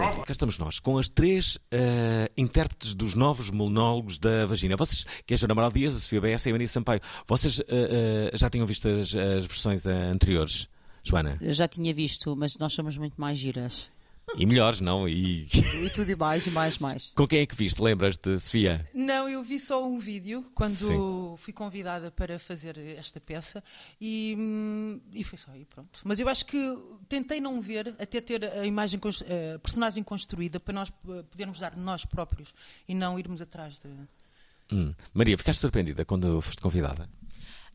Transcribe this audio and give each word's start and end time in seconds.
Cá 0.00 0.32
estamos 0.32 0.56
nós, 0.56 0.80
com 0.80 0.96
as 0.96 1.08
três 1.10 1.58
eh, 1.70 2.26
intérpretes 2.34 2.94
dos 2.94 3.14
novos 3.14 3.50
monólogos 3.50 4.18
da 4.18 4.46
vagina. 4.46 4.74
Vocês, 4.74 5.04
que 5.26 5.34
é 5.34 5.36
Joana 5.36 5.52
Amaral 5.52 5.70
Dias, 5.70 5.94
a 5.94 6.00
Sofia 6.00 6.22
BS 6.22 6.46
e 6.46 6.48
a 6.48 6.52
Maria 6.52 6.68
Sampaio, 6.68 7.00
vocês 7.26 7.60
eh, 7.60 8.30
eh, 8.32 8.38
já 8.38 8.48
tinham 8.48 8.66
visto 8.66 8.88
as, 8.88 9.14
as 9.14 9.44
versões 9.44 9.84
anteriores, 9.86 10.68
Joana? 11.02 11.36
Eu 11.38 11.52
já 11.52 11.68
tinha 11.68 11.92
visto, 11.92 12.34
mas 12.34 12.56
nós 12.58 12.72
somos 12.72 12.96
muito 12.96 13.20
mais 13.20 13.38
giras. 13.38 13.90
E 14.36 14.46
melhores, 14.46 14.80
não? 14.80 15.08
E 15.08 15.46
E 15.82 15.90
tudo 15.90 16.10
e 16.10 16.16
mais, 16.16 16.46
e 16.46 16.50
mais, 16.50 16.78
mais. 16.78 17.12
com 17.14 17.26
quem 17.26 17.40
é 17.40 17.46
que 17.46 17.54
viste? 17.54 17.82
Lembras-te, 17.82 18.38
Sofia? 18.38 18.84
Não, 18.94 19.28
eu 19.28 19.42
vi 19.42 19.58
só 19.58 19.84
um 19.86 19.98
vídeo 19.98 20.44
quando 20.54 20.76
Sim. 20.76 21.34
fui 21.36 21.52
convidada 21.52 22.10
para 22.10 22.38
fazer 22.38 22.78
esta 22.96 23.20
peça 23.20 23.62
e, 24.00 24.34
hum, 24.38 25.00
e 25.12 25.24
foi 25.24 25.38
só 25.38 25.50
aí, 25.50 25.64
pronto. 25.64 26.00
Mas 26.04 26.18
eu 26.20 26.28
acho 26.28 26.46
que 26.46 26.58
tentei 27.08 27.40
não 27.40 27.60
ver, 27.60 27.94
até 27.98 28.20
ter 28.20 28.44
a 28.44 28.64
imagem, 28.66 29.00
a 29.54 29.58
personagem 29.58 30.02
construída 30.02 30.60
para 30.60 30.74
nós 30.74 30.88
eh, 30.90 31.22
podermos 31.30 31.58
dar 31.58 31.72
de 31.72 31.80
nós 31.80 32.04
próprios 32.04 32.54
e 32.88 32.94
não 32.94 33.18
irmos 33.18 33.42
atrás 33.42 33.78
de. 33.80 33.88
Hum. 34.72 34.94
Maria, 35.12 35.36
ficaste 35.36 35.60
surpreendida 35.60 36.04
quando 36.04 36.40
foste 36.40 36.60
convidada? 36.60 37.08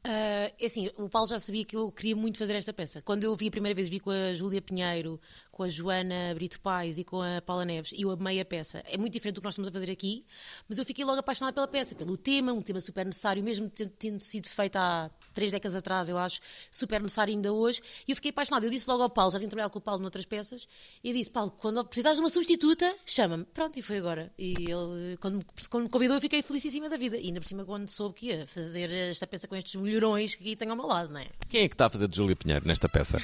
É 0.07 0.53
assim, 0.63 0.87
o 0.97 1.09
Paulo 1.09 1.27
já 1.27 1.39
sabia 1.39 1.65
que 1.65 1.75
eu 1.75 1.91
queria 1.91 2.15
muito 2.15 2.37
fazer 2.37 2.53
esta 2.53 2.71
peça. 2.71 3.01
Quando 3.01 3.23
eu 3.23 3.35
vi 3.35 3.47
a 3.47 3.51
primeira 3.51 3.75
vez, 3.75 3.87
vi 3.87 3.99
com 3.99 4.11
a 4.11 4.35
Júlia 4.35 4.61
Pinheiro, 4.61 5.19
com 5.55 5.63
a 5.63 5.69
Joana 5.69 6.33
Brito 6.35 6.59
Pais 6.59 6.97
e 6.97 7.05
com 7.05 7.21
a 7.21 7.41
Paula 7.41 7.63
Neves, 7.63 7.93
e 7.93 8.01
eu 8.01 8.11
amei 8.11 8.41
a 8.41 8.45
peça. 8.45 8.83
É 8.91 8.97
muito 8.97 9.13
diferente 9.13 9.35
do 9.35 9.39
que 9.41 9.45
nós 9.45 9.53
estamos 9.53 9.69
a 9.69 9.71
fazer 9.71 9.89
aqui, 9.89 10.25
mas 10.67 10.77
eu 10.77 10.83
fiquei 10.83 11.05
logo 11.05 11.17
apaixonada 11.17 11.53
pela 11.53 11.65
peça, 11.65 11.95
pelo 11.95 12.17
tema, 12.17 12.51
um 12.51 12.61
tema 12.61 12.81
super 12.81 13.05
necessário, 13.05 13.41
mesmo 13.41 13.69
tendo- 13.97 14.21
sido 14.21 14.49
feito 14.49 14.75
há 14.75 15.09
três 15.33 15.53
décadas 15.53 15.73
atrás, 15.77 16.09
eu 16.09 16.17
acho, 16.17 16.41
super 16.69 17.01
necessário 17.01 17.33
ainda 17.33 17.53
hoje, 17.53 17.81
e 18.05 18.11
eu 18.11 18.15
fiquei 18.17 18.31
apaixonada. 18.31 18.65
Eu 18.65 18.69
disse 18.69 18.85
logo 18.89 19.01
ao 19.01 19.09
Paulo, 19.09 19.31
já 19.31 19.39
tinha 19.39 19.47
trabalhado 19.49 19.71
com 19.71 19.79
o 19.79 19.81
Paulo 19.81 20.01
noutras 20.01 20.25
peças, 20.25 20.67
e 21.01 21.13
disse, 21.13 21.31
Paulo, 21.31 21.51
quando 21.51 21.85
precisares 21.85 22.17
de 22.17 22.23
uma 22.23 22.29
substituta, 22.29 22.93
chama-me. 23.05 23.45
Pronto, 23.45 23.79
e 23.79 23.81
foi 23.81 23.97
agora. 23.97 24.29
E 24.37 24.55
ele, 24.59 25.15
quando, 25.21 25.37
me- 25.37 25.45
quando 25.69 25.83
me 25.83 25.89
convidou, 25.89 26.17
eu 26.17 26.21
fiquei 26.21 26.41
felicíssima 26.41 26.89
da 26.89 26.97
vida. 26.97 27.15
E 27.17 27.27
ainda 27.27 27.39
por 27.39 27.47
cima, 27.47 27.63
quando 27.63 27.87
soube 27.87 28.15
que 28.15 28.25
ia 28.27 28.45
fazer 28.45 28.91
esta 28.91 29.25
peça 29.25 29.47
com 29.47 29.55
estes 29.55 29.75
mulherões 29.75 30.35
que 30.35 30.43
aqui 30.43 30.55
tenho 30.57 30.71
ao 30.71 30.75
meu 30.77 30.85
lado, 30.85 31.13
não 31.13 31.19
é? 31.21 31.27
Quem 31.49 31.61
é 31.63 31.67
que 31.69 31.75
está 31.75 31.85
a 31.85 31.89
fazer 31.89 32.09
de 32.09 32.15
Júlia 32.17 32.35
Pinheiro 32.35 32.67
nesta 32.67 32.89
peça? 32.89 33.21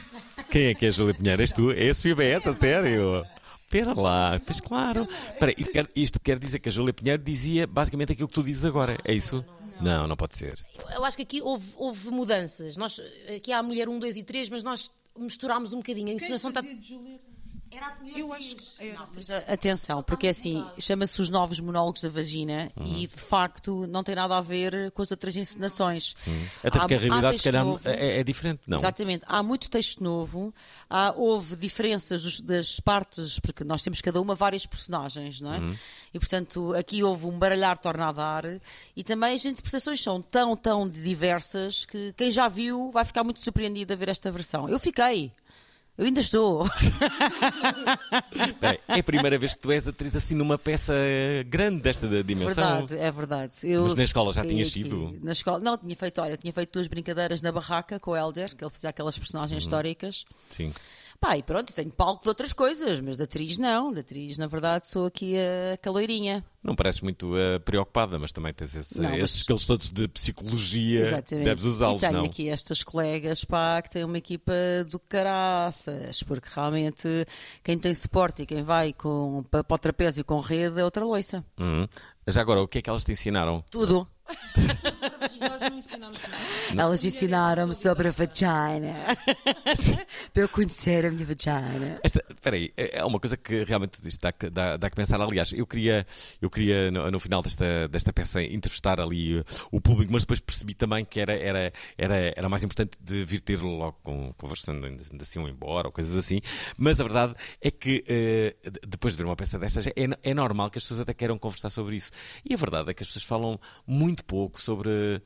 Quem 0.50 0.68
é 0.68 0.74
que 0.74 0.86
é 0.86 0.92
Júlia 0.92 1.14
Pinheiro? 1.14 1.42
És 1.42 1.52
tu? 1.52 1.72
É 1.72 1.90
a 1.90 1.94
Sofia 2.22 2.40
BS, 2.40 2.48
a 2.48 2.56
sério? 2.56 3.26
Espera 3.64 3.94
lá, 3.94 4.40
pois 4.46 4.60
claro. 4.60 5.08
Espera, 5.34 5.54
isto, 5.58 5.72
quer, 5.72 5.90
isto 5.96 6.20
quer 6.20 6.38
dizer 6.38 6.60
que 6.60 6.70
a 6.70 6.72
Júlia 6.72 6.94
Pinheiro 6.94 7.24
dizia 7.24 7.66
basicamente 7.66 8.12
aquilo 8.12 8.28
que 8.28 8.34
tu 8.34 8.44
dizes 8.44 8.66
agora, 8.66 8.98
é 9.06 9.14
isso? 9.14 9.44
Não, 9.80 10.08
não 10.08 10.16
pode 10.16 10.38
ser. 10.38 10.54
Eu 10.94 11.04
acho 11.04 11.18
que 11.18 11.24
aqui 11.24 11.42
houve, 11.42 11.74
houve 11.78 12.12
mudanças. 12.12 12.78
Nós, 12.78 13.02
aqui 13.36 13.52
há 13.52 13.60
a 13.60 13.64
mulher 13.64 13.90
1, 13.90 13.98
2 13.98 14.18
e 14.18 14.24
3, 14.24 14.50
mas 14.50 14.64
nós 14.64 14.92
misturámos 15.18 15.74
um 15.74 15.78
bocadinho. 15.78 16.10
A 16.10 16.14
encenação 16.14 16.50
está. 16.50 16.62
Era 17.74 17.86
a 17.88 18.20
Eu 18.20 18.34
acho 18.34 18.56
que 18.56 18.88
era. 18.90 19.00
Não, 19.00 19.08
Mas 19.16 19.30
a- 19.30 19.38
atenção, 19.48 20.04
porque 20.04 20.28
assim, 20.28 20.66
chama-se 20.78 21.22
os 21.22 21.30
novos 21.30 21.60
monólogos 21.62 22.02
da 22.02 22.10
vagina 22.10 22.70
e 22.86 23.08
de 23.08 23.22
facto 23.22 23.88
não 23.88 24.04
tem 24.04 24.14
nada 24.14 24.38
a 24.38 24.42
ver 24.42 24.92
com 24.92 25.02
as 25.02 25.10
outras 25.10 25.36
encenações. 25.38 26.14
Até 26.64 26.78
Há- 26.78 26.82
porque 26.82 26.94
a 26.94 26.98
há 26.98 27.00
realidade, 27.00 27.38
se 27.38 27.44
calhar, 27.46 27.66
é, 27.86 28.20
é 28.20 28.24
diferente, 28.26 28.62
não? 28.68 28.78
Exatamente. 28.78 29.24
Há 29.26 29.42
muito 29.42 29.70
texto 29.70 30.04
novo, 30.04 30.54
há, 30.90 31.14
houve 31.16 31.56
diferenças 31.56 32.24
dos- 32.24 32.42
das 32.42 32.80
partes, 32.82 33.40
porque 33.40 33.64
nós 33.64 33.82
temos 33.82 34.02
cada 34.02 34.20
uma 34.20 34.36
várias 34.36 34.66
personagens, 34.66 35.40
não 35.40 35.54
é? 35.54 35.60
Uhum. 35.60 35.76
E 36.14 36.20
portanto 36.20 36.74
aqui 36.76 37.02
houve 37.04 37.26
um 37.26 37.40
baralhar 37.40 37.78
torna 37.78 38.10
a 38.10 38.12
dar 38.12 38.44
e 38.98 39.04
também 39.04 39.34
as 39.34 39.46
interpretações 39.46 40.02
são 40.04 40.22
tão, 40.22 40.58
tão 40.58 40.90
diversas 40.90 41.86
que 41.86 42.14
quem 42.18 42.30
já 42.30 42.50
viu 42.50 42.92
vai 42.92 43.06
ficar 43.06 43.24
muito 43.24 43.40
surpreendido 43.40 43.94
a 43.94 43.96
ver 43.96 44.10
esta 44.10 44.30
versão. 44.30 44.68
Eu 44.68 44.78
fiquei. 44.78 45.32
Eu 45.98 46.06
ainda 46.06 46.20
estou. 46.22 46.66
Espera 48.34 48.72
aí, 48.74 48.80
É 48.88 49.00
a 49.00 49.04
primeira 49.04 49.38
vez 49.38 49.54
que 49.54 49.60
tu 49.60 49.72
és 49.72 49.88
atriz 49.88 50.16
assim 50.16 50.36
numa 50.36 50.58
peça 50.58 50.94
grande 51.48 51.82
desta 51.82 52.08
dimensão. 52.24 52.86
Verdade, 52.88 52.98
é 52.98 53.12
verdade. 53.12 53.52
Eu 53.64 53.84
Mas 53.84 53.96
na 53.96 54.04
escola 54.04 54.34
já 54.34 54.42
tinhas 54.42 54.72
sido? 54.72 55.14
Na 55.22 55.32
escola, 55.32 55.60
não, 55.60 55.78
tinha 55.78 55.96
feito, 55.96 56.22
olha, 56.22 56.38
tinha 56.38 56.52
feito 56.54 56.72
duas 56.74 56.88
brincadeiras 56.88 57.42
na 57.42 57.52
barraca 57.52 58.00
com 58.00 58.12
o 58.12 58.16
Helder, 58.18 58.56
que 58.56 58.64
ele 58.64 58.72
fazia 58.72 58.90
aquelas 58.90 59.18
personagens 59.18 59.52
Uhum. 59.52 59.58
históricas. 59.60 60.26
Sim. 60.50 60.74
Pá, 61.22 61.38
e 61.38 61.44
pronto, 61.44 61.72
tenho 61.72 61.92
palco 61.92 62.24
de 62.24 62.30
outras 62.30 62.52
coisas, 62.52 63.00
mas 63.00 63.16
da 63.16 63.26
atriz 63.26 63.60
não. 63.60 63.94
Da 63.94 64.02
atriz, 64.02 64.40
na 64.40 64.48
verdade, 64.48 64.90
sou 64.90 65.06
aqui 65.06 65.36
a 65.38 65.78
caloirinha. 65.78 66.44
Não 66.64 66.76
pareces 66.76 67.00
muito 67.02 67.38
eh, 67.38 67.60
preocupada, 67.60 68.18
mas 68.18 68.32
também 68.32 68.52
tens 68.52 68.76
esse- 68.76 69.00
Não, 69.00 69.12
mas- 69.12 69.24
esses 69.26 69.38
skills 69.38 69.68
todos 69.68 69.92
de 69.92 70.08
psicologia. 70.08 71.02
Exatamente. 71.02 71.46
Deves 71.46 71.64
usá-los, 71.64 71.98
e 71.98 72.00
tenho 72.00 72.14
não? 72.18 72.26
aqui 72.26 72.50
estas 72.50 72.84
colegas, 72.84 73.46
pá, 73.46 73.80
que 73.84 73.92
têm 73.92 74.04
uma 74.04 74.18
equipa 74.18 74.52
do 74.90 74.98
caraças, 75.00 76.24
porque 76.24 76.50
realmente 76.56 77.08
quem 77.64 77.78
tem 77.78 77.94
suporte 77.94 78.42
e 78.42 78.46
quem 78.48 78.64
vai 78.64 78.92
com, 78.92 79.44
para, 79.52 79.64
para 79.64 79.76
o 79.76 79.80
trapézio 79.80 80.26
com 80.26 80.40
rede 80.40 80.80
é 80.80 80.84
outra 80.84 81.06
loiça. 81.06 81.46
Uhum. 81.60 81.88
Já 82.28 82.42
agora, 82.42 82.62
o 82.64 82.68
que 82.68 82.80
é 82.80 82.82
que 82.82 82.90
elas 82.90 83.04
te 83.04 83.12
ensinaram? 83.12 83.64
Tudo. 83.70 84.08
Nós 85.62 85.70
não 85.72 85.78
ensinamos 85.80 86.22
nada. 86.22 86.82
Elas 86.82 87.06
ensinaram-me 87.06 87.76
sobre 87.76 88.08
a 88.08 88.12
vagina. 88.12 88.94
para 90.34 90.44
eu 90.44 90.50
conhecer 90.50 91.06
a 91.06 91.12
minha 91.12 91.26
vagina. 91.26 92.00
Esta, 92.04 92.24
espera 92.30 92.56
aí, 92.56 92.74
é 92.76 93.00
é 93.00 93.06
uma 93.06 93.20
coisa 93.20 93.38
que 93.38 93.64
realmente 93.64 94.00
dá, 94.20 94.34
dá, 94.52 94.78
dá 94.78 94.90
que 94.90 94.96
pensar. 94.96 95.20
Aliás, 95.22 95.54
eu 95.54 95.66
queria, 95.66 96.06
eu 96.42 96.50
queria 96.50 96.92
no, 96.92 97.10
no 97.12 97.20
final 97.20 97.42
desta, 97.42 97.88
desta 97.88 98.12
peça 98.12 98.42
entrevistar 98.42 99.00
ali 99.00 99.40
uh, 99.40 99.46
o 99.72 99.80
público, 99.80 100.12
mas 100.12 100.24
depois 100.24 100.40
percebi 100.40 100.74
também 100.74 101.06
que 101.06 101.20
era, 101.20 101.34
era, 101.34 101.72
era, 101.98 102.34
era 102.36 102.50
mais 102.50 102.64
importante 102.64 102.98
de 103.00 103.24
vir 103.24 103.42
ter 103.42 103.60
logo 103.62 103.98
com, 104.04 104.34
conversando 104.34 104.86
ainda 104.86 105.04
assim 105.22 105.40
ou 105.40 105.48
embora 105.48 105.88
ou 105.88 105.92
coisas 105.92 106.16
assim. 106.18 106.42
Mas 106.78 107.00
a 107.00 107.04
verdade 107.04 107.36
é 107.62 107.70
que 107.72 108.04
uh, 108.08 108.72
de- 108.72 108.80
depois 108.88 109.14
de 109.14 109.18
ver 109.18 109.26
uma 109.26 109.36
peça 109.36 109.58
destas 109.60 109.88
é, 109.88 109.94
é 110.24 110.34
normal 110.34 110.70
que 110.70 110.78
as 110.78 110.84
pessoas 110.84 111.00
até 111.02 111.14
queiram 111.14 111.38
conversar 111.38 111.70
sobre 111.70 111.96
isso. 111.96 112.12
E 112.50 112.54
a 112.54 112.58
verdade 112.58 112.90
é 112.90 112.94
que 112.94 113.04
as 113.04 113.08
pessoas 113.08 113.24
falam 113.26 113.60
muito 113.86 114.24
pouco 114.26 114.60
sobre 114.60 115.22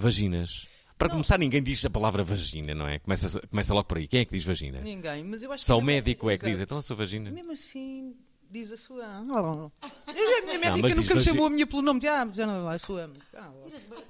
vaginas. 0.00 0.66
Para 0.98 1.08
começar, 1.08 1.38
ninguém 1.38 1.62
diz 1.62 1.82
a 1.84 1.88
palavra 1.90 2.22
vagina, 2.22 2.74
não 2.74 2.86
é? 2.86 2.98
Começa, 2.98 3.40
começa 3.48 3.72
logo 3.72 3.86
por 3.88 3.96
aí. 3.98 4.06
Quem 4.06 4.20
é 4.20 4.24
que 4.24 4.32
diz 4.32 4.44
vagina? 4.44 4.80
Ninguém, 4.80 5.24
mas 5.24 5.42
eu 5.42 5.50
acho 5.50 5.64
Só 5.64 5.76
que 5.76 5.82
o 5.82 5.84
médico 5.84 6.28
é 6.30 6.36
que 6.36 6.44
diz, 6.44 6.60
então 6.60 6.76
a 6.78 6.82
sua 6.82 6.94
vagina. 6.96 7.30
Mesmo 7.30 7.52
assim, 7.52 8.14
diz 8.50 8.70
a 8.70 8.76
sua. 8.76 9.02
Eu, 9.04 9.08
a 9.08 10.42
minha 10.42 10.58
Não, 10.58 10.72
mas 10.72 10.82
médica 10.82 10.88
nunca 10.88 10.98
me 10.98 11.02
vagi- 11.04 11.24
chamou 11.24 11.46
a 11.46 11.50
minha 11.50 11.66
pelo 11.66 11.80
nome 11.80 12.00
de. 12.00 12.06
Ah, 12.08 12.24
mas 12.26 12.36
não, 12.36 12.68
a 12.68 12.78
sua. 12.78 13.10
Ah, 13.34 13.50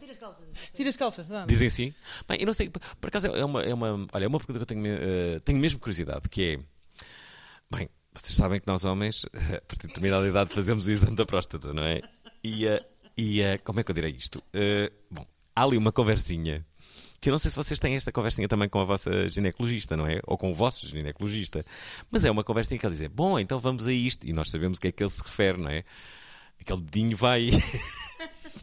Tira 0.01 0.13
as 0.13 0.19
calças. 0.19 0.45
Tira 0.75 0.89
as 0.89 0.97
calças. 0.97 1.31
ah. 1.31 1.47
Dizem 1.47 1.69
assim? 1.69 1.95
Bem, 2.29 2.41
eu 2.41 2.47
não 2.47 2.53
sei, 2.53 2.69
por 2.69 2.81
por 3.01 3.07
acaso 3.07 3.29
é 3.29 3.45
uma, 3.45 3.63
é 3.63 3.73
uma, 3.73 4.07
olha, 4.13 4.25
é 4.25 4.27
uma 4.29 4.39
pergunta 4.39 4.59
que 4.59 4.63
eu 4.63 4.67
tenho, 4.67 4.85
eh, 4.87 5.41
tenho 5.45 5.59
mesmo 5.61 5.79
curiosidade, 5.79 6.29
que 6.29 6.43
é, 6.59 7.77
bem, 7.77 7.89
vocês 8.13 8.35
sabem 8.35 8.59
que 8.61 8.67
nós 8.67 8.85
homens, 8.85 9.27
a 9.57 9.61
partir 9.61 9.83
de 9.83 9.89
determinada 9.89 10.27
idade, 10.27 10.53
fazemos 10.53 10.89
o 10.89 10.91
exame 10.91 11.15
da 11.15 11.25
próstata, 11.25 11.73
não 11.73 11.85
é? 11.85 12.01
E, 12.43 12.67
eh, 12.67 12.85
e 13.17 13.41
eh, 13.43 13.59
como 13.59 13.79
é 13.79 13.85
que 13.85 13.91
eu 13.93 13.95
direi 13.95 14.11
isto? 14.11 14.43
Eh, 14.53 14.91
bom, 15.11 15.25
há 15.55 15.65
ali 15.65 15.77
uma 15.77 15.93
conversinha, 15.93 16.65
que 17.21 17.29
eu 17.29 17.33
não 17.33 17.39
sei 17.39 17.51
se 17.51 17.57
vocês 17.57 17.79
têm 17.79 17.95
esta 17.95 18.11
conversinha 18.11 18.49
também 18.49 18.69
com 18.69 18.81
a 18.81 18.85
vossa 18.85 19.29
ginecologista, 19.29 19.97
não 19.97 20.07
é? 20.07 20.21
Ou 20.27 20.39
com 20.39 20.51
o 20.51 20.55
vosso 20.55 20.87
ginecologista, 20.87 21.65
mas 22.11 22.25
é 22.25 22.31
uma 22.31 22.43
conversinha 22.43 22.79
que 22.79 22.87
ele 22.87 22.95
diz, 22.95 23.07
bom, 23.09 23.39
então 23.39 23.59
vamos 23.59 23.87
a 23.87 23.93
isto, 23.93 24.27
e 24.27 24.33
nós 24.33 24.51
sabemos 24.51 24.79
o 24.79 24.81
que 24.81 24.89
é 24.89 24.93
que 24.93 25.03
ele 25.03 25.11
se 25.11 25.23
refere, 25.23 25.59
não 25.59 25.71
é? 25.71 25.85
Aquele 26.61 26.81
dedinho 26.81 27.17
vai... 27.17 27.51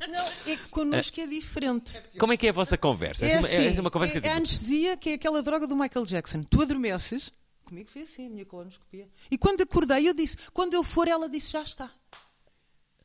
Não, 0.10 0.26
é 0.52 0.56
que 0.56 0.70
connosco 0.70 1.20
é 1.20 1.28
diferente. 1.28 2.02
Como 2.20 2.32
é 2.32 2.38
que 2.38 2.46
é 2.48 2.50
a 2.50 2.54
vossa 2.54 2.78
conversa? 2.78 3.26
É 3.26 3.38
assim, 3.38 3.66
essa 3.68 3.80
é 3.80 3.82
uma 3.82 3.90
conversa 3.90 4.18
é, 4.18 4.22
que 4.22 4.28
é 4.28 4.32
a 4.32 4.36
anestesia, 4.36 4.98
que 4.98 5.10
é 5.10 5.14
aquela 5.14 5.42
droga 5.42 5.66
do 5.66 5.76
Michael 5.76 6.06
Jackson. 6.06 6.42
Tu 6.42 6.62
adormeces, 6.62 7.32
comigo 7.66 7.90
foi 7.90 8.04
assim, 8.04 8.28
a 8.28 8.30
minha 8.30 8.46
colonoscopia. 8.46 9.08
E 9.30 9.38
quando 9.38 9.62
acordei, 9.62 10.08
eu 10.08 10.14
disse, 10.14 10.38
quando 10.54 10.74
eu 10.74 10.84
for, 10.84 11.08
ela 11.08 11.30
disse, 11.30 11.52
já 11.52 11.62
está. 11.62 11.92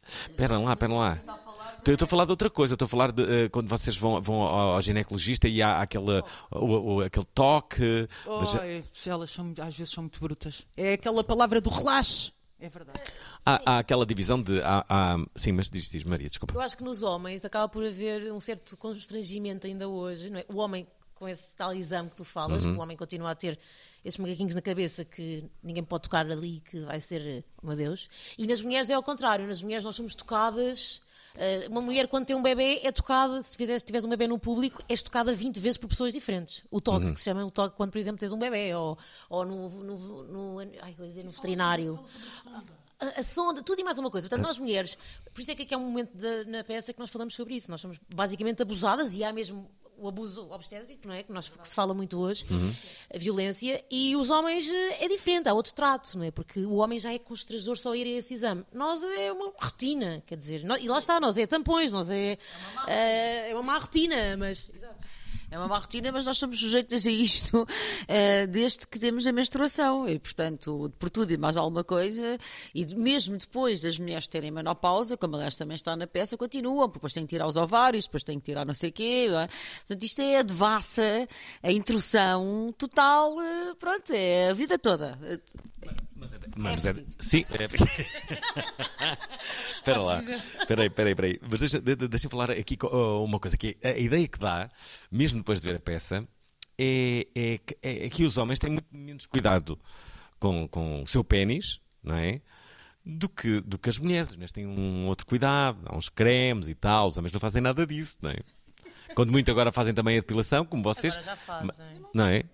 Espera 0.07 0.59
lá, 0.59 0.73
espera 0.73 0.93
lá. 0.93 1.19
Eu 1.85 1.95
estou 1.95 2.07
a 2.07 2.09
falar 2.09 2.25
de 2.27 2.31
outra 2.31 2.49
coisa, 2.49 2.75
estou 2.75 2.87
a 2.87 2.89
falar 2.89 3.11
de 3.11 3.23
eh, 3.25 3.49
quando 3.49 3.69
vocês 3.69 3.97
vão, 3.97 4.21
vão 4.21 4.37
ao, 4.43 4.75
ao 4.75 4.83
ginecologista 4.83 5.49
e 5.49 5.61
há 5.61 5.81
aquele, 5.81 6.23
o- 6.53 6.95
o- 6.97 7.01
aquele 7.01 7.27
toque. 7.35 8.09
mas- 8.27 8.55
Ai, 8.55 8.85
elas 9.07 9.31
são, 9.33 9.53
às 9.61 9.77
vezes 9.77 9.93
são 9.93 10.05
muito 10.05 10.21
brutas. 10.21 10.65
É 10.77 10.93
aquela 10.93 11.25
palavra 11.25 11.61
do 11.61 11.71
relaxe. 11.71 12.33
É 12.61 12.69
verdade. 12.69 13.01
há, 13.45 13.61
há 13.75 13.79
aquela 13.79 14.07
divisão 14.07 14.41
de. 14.41 14.63
há- 14.63 14.85
há- 14.89 15.17
sim, 15.35 15.51
mas 15.51 15.69
diz, 15.69 15.89
diz 15.91 16.05
Maria, 16.05 16.29
desculpa. 16.29 16.55
Eu 16.55 16.61
acho 16.61 16.77
que 16.77 16.85
nos 16.85 17.03
homens 17.03 17.45
acaba 17.45 17.69
por 17.69 17.85
haver 17.85 18.33
um 18.33 18.39
certo 18.39 18.77
constrangimento 18.77 19.67
ainda 19.67 19.89
hoje. 19.89 20.31
Não 20.31 20.39
é? 20.39 20.45
O 20.49 20.59
homem, 20.59 20.87
com 21.17 21.29
esse 21.29 21.57
tal 21.57 21.75
exame 21.75 22.09
que 22.11 22.15
tu 22.17 22.25
falas, 22.25 22.65
que 22.65 22.71
o 22.71 22.79
homem 22.81 22.97
continua 22.97 23.33
a 23.33 23.35
ter 23.35 23.59
esses 24.05 24.19
macaquinhos 24.19 24.55
na 24.55 24.63
cabeça 24.63 25.05
que 25.05 25.45
ninguém 25.63 25.83
pode 25.85 26.03
tocar 26.05 26.31
ali, 26.31 26.61
que 26.61 26.81
vai 26.81 27.01
ser, 27.01 27.45
oh 27.63 27.67
meu 27.67 27.77
Deus. 27.77 28.09
E 28.39 28.47
nas 28.47 28.61
mulheres 28.61 28.91
é 28.91 28.95
ao 28.95 29.03
contrário. 29.03 29.47
Nas 29.47 29.63
mulheres 29.63 29.85
nós 29.85 29.95
somos 29.97 30.15
tocadas. 30.15 31.01
eh, 31.37 31.67
Uma 31.71 31.81
mulher, 31.81 32.09
quando 32.09 32.27
tem 32.27 32.35
um 32.37 32.43
bebê, 32.43 32.81
é 32.83 32.91
tocada. 32.93 33.43
Se 33.43 33.57
fizesse, 33.57 33.85
tiveres 33.85 34.05
um 34.05 34.09
bebê 34.11 34.27
no 34.27 34.39
público, 34.39 34.83
és 34.89 35.01
tocada 35.03 35.33
20 35.33 35.59
vezes 35.61 35.77
por 35.79 35.89
pessoas 35.89 36.13
diferentes. 36.13 36.65
O 36.71 36.81
toque, 36.81 37.13
que 37.13 37.19
se 37.19 37.25
chama 37.25 37.45
o 37.45 37.51
toque 37.51 37.77
quando, 37.77 37.91
por 37.93 37.99
exemplo, 37.99 38.19
tens 38.19 38.33
um 38.33 38.39
bebê, 38.39 38.75
ou, 38.75 38.99
ou 39.31 39.45
no, 39.47 39.69
no, 39.69 40.23
no, 40.25 40.59
ai, 40.81 40.95
vou 40.99 41.07
dizer, 41.07 41.25
no 41.25 41.31
veterinário. 41.31 41.99
A, 43.01 43.21
a 43.21 43.23
sonda, 43.23 43.63
tudo 43.63 43.81
e 43.81 43.85
mais 43.85 43.99
uma 43.99 44.11
coisa. 44.11 44.29
Portanto, 44.29 44.47
nós 44.47 44.59
mulheres, 44.59 44.97
por 45.35 45.41
isso 45.41 45.51
é 45.51 45.55
que 45.57 45.63
aqui 45.63 45.75
é 45.75 45.77
um 45.77 45.81
momento 45.89 46.17
da- 46.17 46.45
na 46.45 46.63
peça 46.65 46.93
que 46.93 46.99
nós 47.01 47.11
falamos 47.11 47.35
sobre 47.35 47.55
isso. 47.57 47.71
Nós 47.71 47.81
somos 47.81 47.99
basicamente 48.15 48.63
abusadas 48.63 49.15
e 49.15 49.25
há 49.25 49.33
mesmo 49.33 49.69
o 50.03 50.09
abuso 50.09 50.51
obstétrico, 50.51 51.07
não 51.07 51.15
é? 51.15 51.23
Que, 51.23 51.33
nós, 51.33 51.49
que 51.49 51.69
se 51.69 51.75
fala 51.75 51.95
muito 51.95 52.19
hoje, 52.19 52.45
a 53.15 53.19
violência, 53.19 53.83
e 53.91 54.15
os 54.17 54.31
homens 54.31 54.69
eh, 54.73 55.05
é 55.05 55.09
diferente, 55.09 55.49
há 55.49 55.55
outro 55.55 55.73
trato, 55.73 56.19
não 56.19 56.25
é? 56.25 56.31
Porque 56.31 56.61
o 56.61 56.75
homem 56.77 56.99
já 56.99 57.13
é 57.13 57.19
constrangedor 57.19 57.77
só 57.79 57.95
ir 57.95 58.07
a 58.07 58.19
esse 58.19 58.35
exame. 58.35 58.65
Nós 58.73 59.03
é 59.03 59.31
uma 59.33 59.53
rotina, 59.61 60.23
quer 60.27 60.37
dizer, 60.37 60.65
nós- 60.65 60.83
e 60.83 60.89
lá 60.89 60.99
está, 60.99 61.21
nós 61.21 61.37
é 61.39 61.47
tampões, 61.47 61.93
nós 61.93 62.11
é, 62.11 62.37
eh, 62.89 63.51
é 63.51 63.55
uma 63.55 63.63
má 63.63 63.79
rotina, 63.79 64.37
mas. 64.37 64.71
É 65.53 65.59
uma 65.59 65.69
má 65.69 65.79
rotina, 65.79 66.11
mas 66.11 66.25
nós 66.25 66.39
somos 66.39 66.59
sujeitos 66.59 67.07
a 67.07 67.11
isto 67.11 67.69
eh, 68.09 68.47
desde 68.47 68.87
que 68.87 68.99
temos 68.99 69.27
a 69.27 69.33
menstruação. 69.33 70.09
E, 70.09 70.19
portanto, 70.19 70.91
por 70.99 71.11
tudo 71.11 71.31
e 71.31 71.37
mais 71.37 71.59
alguma 71.59 71.85
coisa, 71.85 72.39
e 72.75 72.87
mesmo 72.95 73.37
depois 73.37 73.83
das 73.83 73.99
mulheres 73.99 74.27
terem 74.27 74.51
menopausa, 74.51 75.15
como 75.15 75.37
aliás 75.37 75.55
também 75.55 75.75
está 75.75 75.95
na 75.95 76.07
peça, 76.07 76.39
continuam, 76.39 76.89
porque 76.89 77.01
depois 77.01 77.13
têm 77.13 77.27
que 77.27 77.35
tirar 77.35 77.47
os 77.47 77.57
ovários, 77.57 78.07
depois 78.07 78.23
têm 78.23 78.41
que 78.41 78.47
tirar 78.47 78.65
não 78.65 78.73
sei 78.73 78.89
o 78.89 78.93
quê. 78.95 79.29
é? 79.29 79.47
Portanto, 79.81 80.03
isto 80.03 80.23
é 80.23 80.39
a 80.39 80.43
devassa, 80.43 81.29
a 81.63 81.71
introdução 81.71 82.75
total, 82.79 83.39
eh, 83.39 83.75
pronto, 83.79 84.11
é 84.11 84.49
a 84.49 84.55
vida 84.55 84.79
toda. 84.79 85.19
Mas 86.57 86.87
é, 86.87 86.95
sim. 87.19 87.45
É... 87.51 87.69
Espera 89.83 90.01
lá. 90.03 90.19
Espera 90.21 90.83
aí, 90.83 90.87
espera 90.89 91.09
aí, 91.09 91.13
espera 91.13 91.27
aí. 91.29 91.39
Mas 91.51 91.61
deixa, 91.61 91.81
de- 91.81 91.97
de- 91.97 92.09
deixa 92.09 92.27
eu 92.27 92.31
falar 92.31 92.51
aqui 92.51 92.77
oh, 92.85 93.25
uma 93.25 93.39
coisa. 93.41 93.57
Que 93.57 93.77
é, 93.83 93.91
a 93.93 93.99
ideia 93.99 94.27
que 94.29 94.39
dá, 94.39 94.71
mesmo 95.11 95.39
depois 95.39 95.61
de 95.61 95.69
ver 95.69 95.77
a 95.77 95.81
peça, 95.81 96.27
é, 96.79 97.27
é, 97.35 97.59
que- 97.59 97.77
é, 97.83 98.07
é 98.07 98.11
que 98.11 98.25
os 98.25 98.37
homens 98.39 98.59
têm 98.59 98.71
muito 98.71 98.87
menos 98.93 99.27
cuidado 99.27 99.79
com, 100.39 100.67
com 100.69 101.03
o 101.03 101.07
seu 101.07 101.25
pênis, 101.25 101.81
não 102.03 102.15
é? 102.17 102.41
Do 103.05 103.29
que, 103.29 103.61
do 103.61 103.79
que 103.79 103.89
as 103.91 103.99
mulheres. 103.99 104.29
As 104.29 104.35
mulheres 104.37 104.53
têm 104.53 104.67
um 104.67 105.07
outro 105.09 105.27
cuidado, 105.27 105.81
há 105.87 105.97
uns 105.97 106.09
cremes 106.09 106.69
e 106.69 106.75
tal. 106.75 107.09
Os 107.09 107.17
homens 107.17 107.33
não 107.33 107.41
fazem 107.41 107.61
nada 107.61 107.85
disso, 107.87 108.17
não 108.23 108.31
é? 108.31 108.37
Quando 109.15 109.31
muito 109.33 109.51
agora 109.51 109.73
fazem 109.73 109.93
também 109.93 110.17
a 110.17 110.21
depilação, 110.21 110.65
como 110.65 110.83
vocês. 110.83 111.13
Agora 111.15 111.27
já 111.27 111.37
fazem. 111.37 111.87
Não 112.15 112.25
é? 112.27 112.45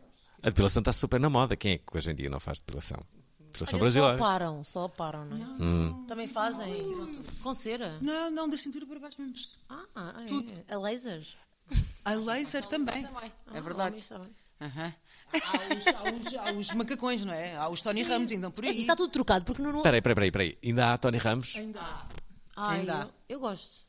A 0.43 0.49
depilação 0.49 0.81
está 0.81 0.93
super 0.93 1.21
na 1.21 1.29
moda. 1.29 1.55
Quem 1.57 1.73
é 1.75 1.79
que 1.79 1.85
hoje 1.97 2.11
em 2.11 2.15
dia 2.15 2.31
não 2.31 2.41
faz 2.41 2.59
depilação? 2.59 2.99
Olha, 3.57 3.67
só 3.71 3.79
brasileira. 3.79 4.19
param, 4.19 4.63
só 4.65 4.89
param, 4.89 5.25
não 5.27 5.37
é? 5.37 5.63
Hum. 5.63 6.05
Também 6.07 6.27
fazem. 6.29 6.75
Com 7.43 7.55
cera. 7.55 7.99
Não, 8.01 8.31
não, 8.31 8.49
da 8.49 8.57
cintura 8.57 8.87
para 8.87 8.99
baixo 9.01 9.21
mesmo. 9.21 9.37
Ah, 9.69 10.15
é. 10.69 10.75
A 10.75 10.79
laser. 10.79 11.27
A 12.05 12.15
laser 12.15 12.65
também. 12.67 13.07
É 13.53 13.61
verdade. 13.61 13.97
Ah, 13.97 13.99
está 13.99 14.19
bem. 14.19 14.35
Aham. 14.61 14.95
Há 15.31 15.75
os, 15.75 15.87
há 15.87 16.13
os- 16.13 16.35
há 16.37 16.53
os 16.53 16.73
macacões, 16.73 17.25
não 17.25 17.33
é? 17.35 17.55
Há 17.57 17.69
os 17.69 17.83
Tony 17.83 18.03
Ramos, 18.03 18.31
ainda 18.33 18.51
por 18.51 18.65
É 18.65 18.69
aí. 18.69 18.73
assim, 18.73 18.81
está 18.81 18.97
tudo 18.97 19.11
trocado, 19.11 19.45
porque 19.45 19.61
no... 19.61 19.77
Espera 19.77 19.97
aí, 19.97 19.99
espera 19.99 20.23
aí, 20.25 20.33
aí. 20.35 20.59
Ainda 20.65 20.93
há 20.93 20.99
Tony 20.99 21.19
Ramos? 21.19 21.55
Ainda 21.57 21.81
há. 21.81 22.07
Ai, 22.57 22.79
ainda 22.81 22.95
há. 22.95 23.03
eu, 23.05 23.11
eu 23.29 23.41
gosto. 23.41 23.87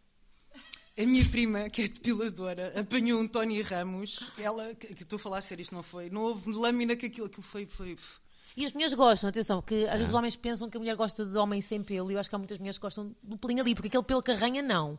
A 0.97 1.05
minha 1.05 1.23
prima, 1.29 1.69
que 1.69 1.83
é 1.83 1.87
depiladora, 1.87 2.77
apanhou 2.77 3.21
um 3.21 3.27
Tony 3.27 3.61
Ramos. 3.61 4.31
Ela, 4.37 4.75
que, 4.75 4.93
que 4.93 5.03
estou 5.03 5.15
a 5.15 5.19
falar 5.19 5.37
a 5.37 5.41
sério, 5.41 5.61
isto 5.61 5.73
não 5.73 5.81
foi. 5.81 6.09
Não 6.09 6.23
houve 6.23 6.51
lâmina 6.51 6.93
que 6.97 7.05
aquilo, 7.05 7.27
aquilo 7.27 7.41
foi. 7.43 7.65
foi 7.65 7.95
E 8.57 8.65
as 8.65 8.73
mulheres 8.73 8.93
gostam, 8.93 9.29
atenção, 9.29 9.61
porque 9.61 9.85
às 9.89 9.93
vezes 9.93 10.09
os 10.09 10.13
homens 10.15 10.35
pensam 10.35 10.69
que 10.69 10.77
a 10.77 10.79
mulher 10.79 10.95
gosta 10.95 11.25
de 11.25 11.37
homem 11.37 11.61
sem 11.61 11.81
pelo 11.83 12.11
e 12.11 12.15
eu 12.15 12.19
acho 12.19 12.27
que 12.29 12.35
há 12.35 12.37
muitas 12.37 12.57
mulheres 12.59 12.77
que 12.77 12.81
gostam 12.81 13.15
do 13.23 13.37
pelinho 13.37 13.61
ali, 13.61 13.73
porque 13.73 13.87
aquele 13.87 14.03
pelo 14.03 14.21
que 14.21 14.31
arranha, 14.31 14.61
não. 14.61 14.97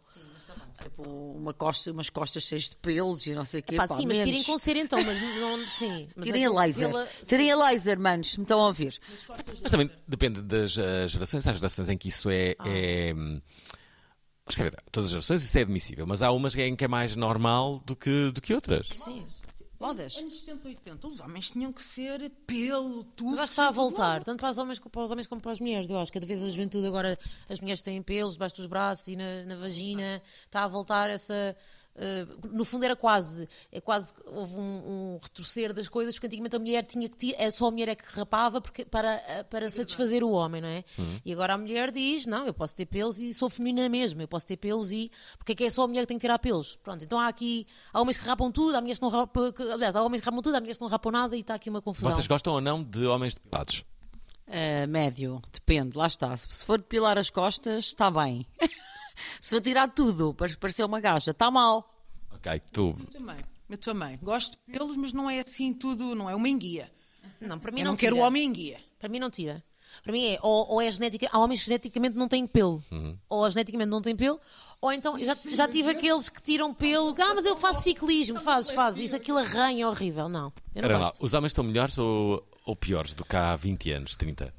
Tipo, 0.82 1.02
uma 1.02 1.52
costa, 1.52 1.93
umas 1.93 2.08
costas 2.08 2.43
cheias 2.44 2.70
de 2.70 2.76
pelos 2.76 3.26
e 3.26 3.35
não 3.35 3.44
sei 3.44 3.61
o 3.61 3.62
quê. 3.62 3.76
Pá, 3.76 3.87
pá, 3.87 3.97
sim, 3.97 4.06
mas 4.06 4.19
tirem 4.19 4.43
com 4.43 4.56
cera 4.56 4.79
então, 4.79 4.99
mas 5.05 5.20
não. 5.20 5.58
Sim. 5.69 6.08
Mas 6.17 6.26
Tirem 6.26 6.47
a 6.47 6.50
laser. 6.50 6.91
pelo- 6.91 7.06
Tirem 7.26 7.52
a 7.52 7.56
laser, 7.56 7.99
manos, 8.00 8.37
me 8.38 8.44
estão 8.44 8.61
a 8.61 8.67
ouvir. 8.67 8.99
Mas 9.62 9.70
também 9.70 9.91
depende 10.08 10.41
das 10.41 10.79
eh, 10.79 11.06
gerações. 11.06 11.47
Há 11.47 11.52
gerações 11.52 11.88
em 11.91 11.99
que 11.99 12.08
isso 12.08 12.31
é. 12.31 12.56
Ah. 12.58 12.64
é 12.69 13.12
hum, 13.14 13.41
mas, 14.47 14.55
quer 14.56 14.64
dizer, 14.64 14.82
todas 14.91 15.06
as 15.08 15.11
gerações 15.12 15.43
isso 15.44 15.58
é 15.58 15.61
admissível, 15.61 16.06
mas 16.06 16.23
há 16.23 16.32
umas 16.32 16.56
em 16.56 16.75
que 16.75 16.85
é 16.85 16.88
mais 16.88 17.14
normal 17.14 17.81
do 17.87 17.94
que, 17.94 18.32
do 18.32 18.41
que 18.41 18.52
outras. 18.55 18.88
Sim. 18.94 19.25
Modas. 19.81 20.19
Anos 20.19 20.41
70, 20.41 20.69
80, 20.69 21.06
os 21.06 21.21
homens 21.21 21.50
tinham 21.50 21.73
que 21.73 21.82
ser 21.82 22.31
pelo, 22.47 23.03
tudo. 23.17 23.38
Que 23.38 23.44
está 23.44 23.69
a 23.69 23.71
voltar, 23.71 24.23
tanto 24.23 24.38
para 24.38 24.50
os, 24.50 24.59
homens, 24.59 24.79
como 24.79 24.91
para 24.91 25.03
os 25.05 25.11
homens 25.11 25.27
como 25.27 25.41
para 25.41 25.53
as 25.53 25.59
mulheres. 25.59 25.88
Eu 25.88 25.99
acho 25.99 26.12
que 26.12 26.21
cada 26.21 26.27
vez 26.27 26.43
a 26.43 26.50
juventude 26.50 26.87
agora, 26.87 27.19
as 27.49 27.61
mulheres 27.62 27.81
têm 27.81 28.03
pelos 28.03 28.35
debaixo 28.35 28.56
dos 28.56 28.67
braços 28.67 29.09
e 29.09 29.17
na, 29.17 29.44
na 29.47 29.55
vagina. 29.55 30.21
Está 30.44 30.65
a 30.65 30.69
voltar 30.69 31.09
essa. 31.09 31.56
Eh, 31.96 32.26
no 32.52 32.64
fundo 32.64 32.84
era 32.84 32.94
quase, 32.96 33.48
é 33.72 33.81
quase 33.81 34.14
que 34.14 34.20
houve 34.26 34.56
um, 34.58 35.14
um 35.14 35.19
retorcer 35.22 35.72
das 35.72 35.88
coisas, 35.88 36.14
porque 36.14 36.26
antigamente 36.28 36.56
a 36.56 36.58
mulher 36.58 36.87
tinha 36.87 37.08
que 37.08 37.16
ti- 37.16 37.34
é 37.37 37.50
só 37.50 37.66
a 37.66 37.70
mulher 37.70 37.88
é 37.88 37.94
que 37.94 38.04
rapava 38.14 38.60
porque, 38.60 38.84
para, 38.84 39.14
eh, 39.28 39.42
para 39.44 39.69
satisfazer 39.70 40.22
o 40.25 40.31
homem, 40.31 40.60
não 40.62 40.69
é? 40.69 40.84
E 41.25 41.32
agora 41.32 41.54
a 41.54 41.58
mulher 41.58 41.90
diz: 41.90 42.26
Não, 42.26 42.46
eu 42.46 42.54
posso 42.54 42.75
ter 42.76 42.87
pelos 42.87 43.19
e 43.20 43.34
sou 43.34 43.50
feminina 43.50 43.88
mesmo, 43.88 44.20
eu 44.22 44.28
posso 44.28 44.46
ter 44.46 44.56
pelos 44.56 44.90
e. 44.92 45.10
Porque 45.38 45.52
é 45.52 45.54
que 45.54 45.64
é 45.64 45.70
só 45.70 45.84
a 45.84 45.88
mulher 45.88 46.02
que 46.02 46.06
tem 46.08 46.16
que 46.19 46.22
tirar 46.22 46.38
pelos? 46.38 46.76
Pronto, 46.76 47.04
então 47.04 47.19
há 47.20 47.28
aqui. 47.28 47.66
Há 47.92 48.00
homens 48.00 48.16
que 48.16 48.25
rapam 48.25 48.50
tudo, 48.52 48.76
há 48.76 48.81
mulheres 48.81 48.98
que 48.98 49.04
não 49.04 49.10
rapam. 49.10 49.52
que- 49.52 49.62
aliás, 49.62 49.94
há 49.96 50.02
homens 50.02 50.20
que 50.20 50.25
rapam 50.26 50.42
tudo, 50.42 50.54
há 50.56 50.60
mulheres 50.60 50.78
que 50.78 50.82
não 50.82 50.88
rapam 50.90 51.12
nada 51.12 51.37
e 51.37 51.40
está 51.40 51.54
aqui 51.54 51.69
uma 51.70 51.82
confusão. 51.82 52.10
Vocês 52.10 52.26
gostam 52.26 52.54
ou 52.54 52.60
não 52.60 52.82
de 52.82 53.04
homens 53.06 53.34
depilados? 53.34 53.84
Uh, 54.48 54.88
médio, 54.88 55.40
depende, 55.52 55.96
lá 55.96 56.08
está. 56.08 56.37
Se 56.37 56.64
for 56.64 56.78
depilar 56.78 57.16
as 57.16 57.31
costas, 57.31 57.84
está 57.87 58.10
bem. 58.10 58.44
se 59.41 59.55
for 59.55 59.61
tirar 59.61 59.89
tudo 59.89 60.33
para 60.35 60.55
parecer 60.57 60.85
uma 60.85 61.00
gaja, 61.00 61.31
está 61.33 61.50
mal. 61.50 61.95
Ok, 62.33 62.61
tu. 62.73 62.97
Eu 62.99 63.07
também. 63.07 63.37
Eu 63.69 63.79
também. 63.79 64.19
Gosto 64.23 64.53
de 64.67 64.73
pelos, 64.73 64.97
mas 64.97 65.12
não 65.12 65.29
é 65.31 65.41
assim 65.41 65.73
tudo, 65.73 66.15
não 66.15 66.29
é 66.29 66.35
uma 66.35 66.49
enguia. 66.49 66.91
Não, 67.41 67.59
para 67.59 67.71
mim 67.73 67.81
Eu 67.81 67.85
não, 67.85 67.93
não 67.93 67.97
quero 67.97 68.17
tira. 68.17 68.27
homem 68.27 68.45
enguia. 68.45 68.81
Para 68.99 69.09
mim 69.09 69.19
não 69.19 69.31
tira. 69.31 69.62
Para 70.03 70.12
mim 70.12 70.25
é, 70.25 70.39
ou, 70.43 70.73
ou 70.75 70.81
é 70.81 70.91
genética, 70.91 71.29
há 71.31 71.39
homens 71.39 71.61
que 71.61 71.67
geneticamente 71.67 72.17
não 72.17 72.27
têm 72.29 72.47
pelo, 72.47 72.83
Uhum. 72.91 73.19
ou 73.29 73.50
geneticamente 73.50 73.91
não 73.91 74.00
têm 74.00 74.17
pelo, 74.17 74.41
ou 74.81 74.93
então 74.93 75.19
já, 75.19 75.35
já 75.35 75.69
tive 75.69 75.91
aqueles 75.91 76.29
que 76.29 76.41
tiram 76.43 76.73
pelo, 76.73 77.11
ah, 77.21 77.35
mas 77.35 77.45
eu 77.45 77.57
faço 77.57 77.83
ciclismo, 77.83 78.41
fazes, 78.41 78.71
fazes, 78.71 79.00
isso 79.07 79.17
aquilo 79.17 79.39
arranha 79.39 79.85
é 79.85 79.87
horrível. 79.87 80.29
Não, 80.29 80.45
eu 80.75 80.83
não 80.83 80.89
Espera 80.89 80.99
lá, 80.99 81.12
os 81.21 81.35
homens 81.35 81.50
estão 81.50 81.65
melhores 81.65 81.99
ou, 81.99 82.47
ou 82.65 82.75
piores 82.77 83.12
do 83.15 83.25
que 83.25 83.37
há 83.37 83.55
20 83.57 83.91
anos, 83.93 84.17
30? 84.17 84.55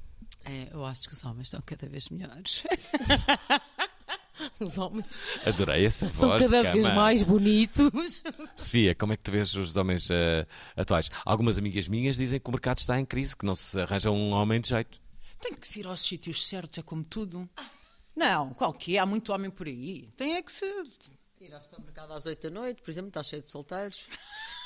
É, 0.45 0.67
eu 0.71 0.85
acho 0.85 1.07
que 1.07 1.13
os 1.13 1.23
homens 1.23 1.47
estão 1.47 1.61
cada 1.65 1.87
vez 1.87 2.09
melhores. 2.09 2.63
Os 4.59 4.77
homens 4.77 5.05
Adorei 5.45 5.85
essa 5.85 6.07
são 6.13 6.29
voz. 6.29 6.43
de 6.43 6.49
cada 6.49 6.71
vez 6.71 6.85
cama. 6.87 7.01
mais 7.01 7.23
bonitos. 7.23 8.23
Sofia, 8.55 8.95
como 8.95 9.13
é 9.13 9.17
que 9.17 9.23
tu 9.23 9.31
vês 9.31 9.53
os 9.55 9.75
homens 9.75 10.09
eh, 10.11 10.45
atuais? 10.75 11.09
Algumas 11.25 11.57
amigas 11.57 11.87
minhas 11.87 12.15
dizem 12.17 12.39
que 12.39 12.49
o 12.49 12.51
mercado 12.51 12.79
está 12.79 12.99
em 12.99 13.05
crise, 13.05 13.35
que 13.35 13.45
não 13.45 13.55
se 13.55 13.79
arranja 13.79 14.11
um 14.11 14.31
homem 14.31 14.59
de 14.59 14.69
jeito. 14.69 14.99
Tem 15.41 15.53
que 15.53 15.67
se 15.67 15.79
ir 15.79 15.87
aos 15.87 16.01
sítios 16.01 16.47
certos, 16.47 16.77
é 16.77 16.81
como 16.81 17.03
tudo. 17.03 17.49
Não, 18.15 18.49
qual 18.53 18.73
que 18.73 18.97
é? 18.97 18.99
Há 18.99 19.05
muito 19.05 19.33
homem 19.33 19.49
por 19.49 19.67
aí. 19.67 20.09
Tem 20.15 20.35
é 20.35 20.41
que 20.41 20.51
se. 20.51 20.65
Ir 21.39 21.53
ao 21.53 21.61
supermercado 21.61 22.11
às 22.13 22.27
8 22.27 22.49
da 22.49 22.49
noite, 22.51 22.81
por 22.83 22.91
exemplo, 22.91 23.07
está 23.07 23.23
cheio 23.23 23.41
de 23.41 23.49
solteiros. 23.49 24.05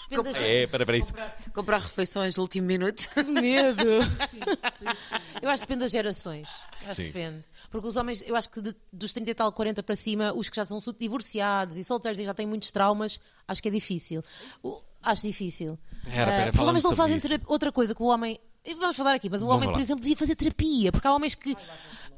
Depende 0.10 0.24
das... 0.30 0.42
É, 0.42 0.68
para, 0.68 0.86
para 0.86 0.98
isso. 0.98 1.14
Comprar 1.54 1.78
refeições 1.80 2.36
no 2.36 2.44
último 2.44 2.68
minuto. 2.68 3.04
medo. 3.28 3.86
Eu 5.42 5.50
acho 5.50 5.62
que 5.64 5.68
depende 5.68 5.80
das 5.82 5.92
gerações. 5.92 6.48
Eu 6.84 6.92
acho 6.92 6.96
Sim. 6.96 7.04
que 7.04 7.12
depende. 7.12 7.46
Porque 7.70 7.88
os 7.88 7.96
homens, 7.96 8.24
eu 8.26 8.36
acho 8.36 8.50
que 8.50 8.62
de- 8.62 8.76
dos 8.92 9.14
30 9.14 9.32
e 9.32 9.36
tal, 9.36 9.52
40 9.52 9.84
para 9.84 9.96
cima, 9.96 10.34
os 10.34 10.50
que 10.50 10.56
já 10.56 10.66
são 10.66 10.78
divorciados 11.00 11.78
e 11.78 11.84
solteiros 11.84 12.20
e 12.20 12.26
já 12.26 12.34
têm 12.34 12.46
muitos 12.48 12.72
traumas, 12.72 13.20
acho 13.48 13.62
que 13.62 13.68
é 13.68 13.72
difícil. 13.72 14.24
O- 14.64 14.82
acho 15.02 15.24
difícil. 15.24 15.78
Pera, 16.04 16.26
pera, 16.26 16.44
Ah, 16.44 16.46
porque 16.52 16.62
os 16.62 16.68
homens 16.68 16.84
não 16.84 16.96
fazem 16.96 17.18
isso. 17.18 17.28
outra 17.48 17.72
coisa 17.72 17.94
que 17.96 18.02
o 18.02 18.06
homem. 18.06 18.40
Vamos 18.80 18.96
falar 18.96 19.14
aqui, 19.16 19.30
mas 19.30 19.42
o 19.42 19.46
Vamos 19.46 19.56
homem, 19.58 19.68
por 19.70 19.74
falar. 19.74 19.84
exemplo, 19.84 20.02
devia 20.02 20.18
fazer 20.18 20.36
terapia, 20.36 20.92
porque 20.92 21.08
há 21.08 21.14
homens 21.14 21.36
que. 21.36 21.56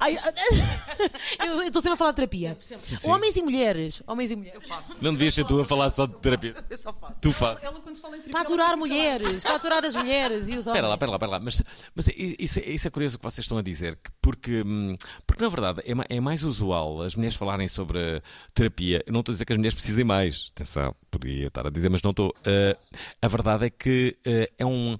Ai, 0.00 0.16
eu 1.40 1.46
eu 1.54 1.62
estou 1.62 1.82
sempre 1.82 1.94
a 1.94 1.96
falar 1.96 2.10
de 2.12 2.16
terapia. 2.16 2.56
Homens 3.04 3.36
e 3.36 3.42
mulheres. 3.42 4.02
Homens 4.06 4.30
e 4.30 4.36
mulheres. 4.36 4.68
Não 5.00 5.12
devias 5.12 5.34
ser 5.34 5.44
tu 5.44 5.60
a 5.60 5.64
falar 5.64 5.90
só 5.90 6.06
de 6.06 6.14
terapia. 6.18 6.54
Eu 6.70 6.78
só 6.78 6.92
faço. 6.92 7.20
Tu 7.20 7.32
fazes. 7.32 7.64
Ela, 7.64 7.80
quando 7.80 7.96
fala 7.98 8.16
em 8.16 8.20
terapia, 8.20 8.32
Para 8.32 8.42
aturar 8.42 8.76
mulheres, 8.76 9.42
para 9.42 9.56
aturar 9.56 9.84
as 9.84 9.96
mulheres 9.96 10.48
e 10.48 10.56
os 10.56 10.66
homens. 10.66 10.76
Espera 10.76 10.88
lá, 10.88 10.94
espera 10.94 11.10
lá, 11.10 11.16
espera 11.16 11.30
lá. 11.32 11.40
Mas, 11.40 11.62
mas 11.96 12.08
isso, 12.38 12.60
é- 12.60 12.68
isso 12.70 12.86
é 12.86 12.90
curioso 12.90 13.16
o 13.16 13.18
que 13.18 13.24
vocês 13.24 13.44
estão 13.44 13.58
a 13.58 13.62
dizer, 13.62 13.96
que- 13.96 14.10
porque, 14.22 14.62
hum, 14.64 14.96
porque 15.26 15.42
na 15.42 15.48
verdade 15.48 15.80
é, 15.84 16.16
é 16.16 16.20
mais 16.20 16.44
usual 16.44 17.02
as 17.02 17.16
mulheres 17.16 17.36
falarem 17.36 17.66
sobre 17.66 18.22
terapia. 18.54 19.02
Eu 19.06 19.12
não 19.12 19.20
estou 19.20 19.32
a 19.32 19.34
dizer 19.34 19.44
que 19.44 19.52
as 19.52 19.56
mulheres 19.58 19.74
precisem 19.74 20.04
mais, 20.04 20.50
atenção, 20.54 20.94
podia 21.10 21.48
estar 21.48 21.66
a 21.66 21.70
dizer, 21.70 21.88
mas 21.88 22.02
não 22.02 22.10
estou. 22.10 22.28
Uh, 22.28 22.78
a 23.20 23.26
verdade 23.28 23.66
é 23.66 23.70
que 23.70 24.16
uh, 24.26 24.52
é 24.58 24.64
um. 24.66 24.96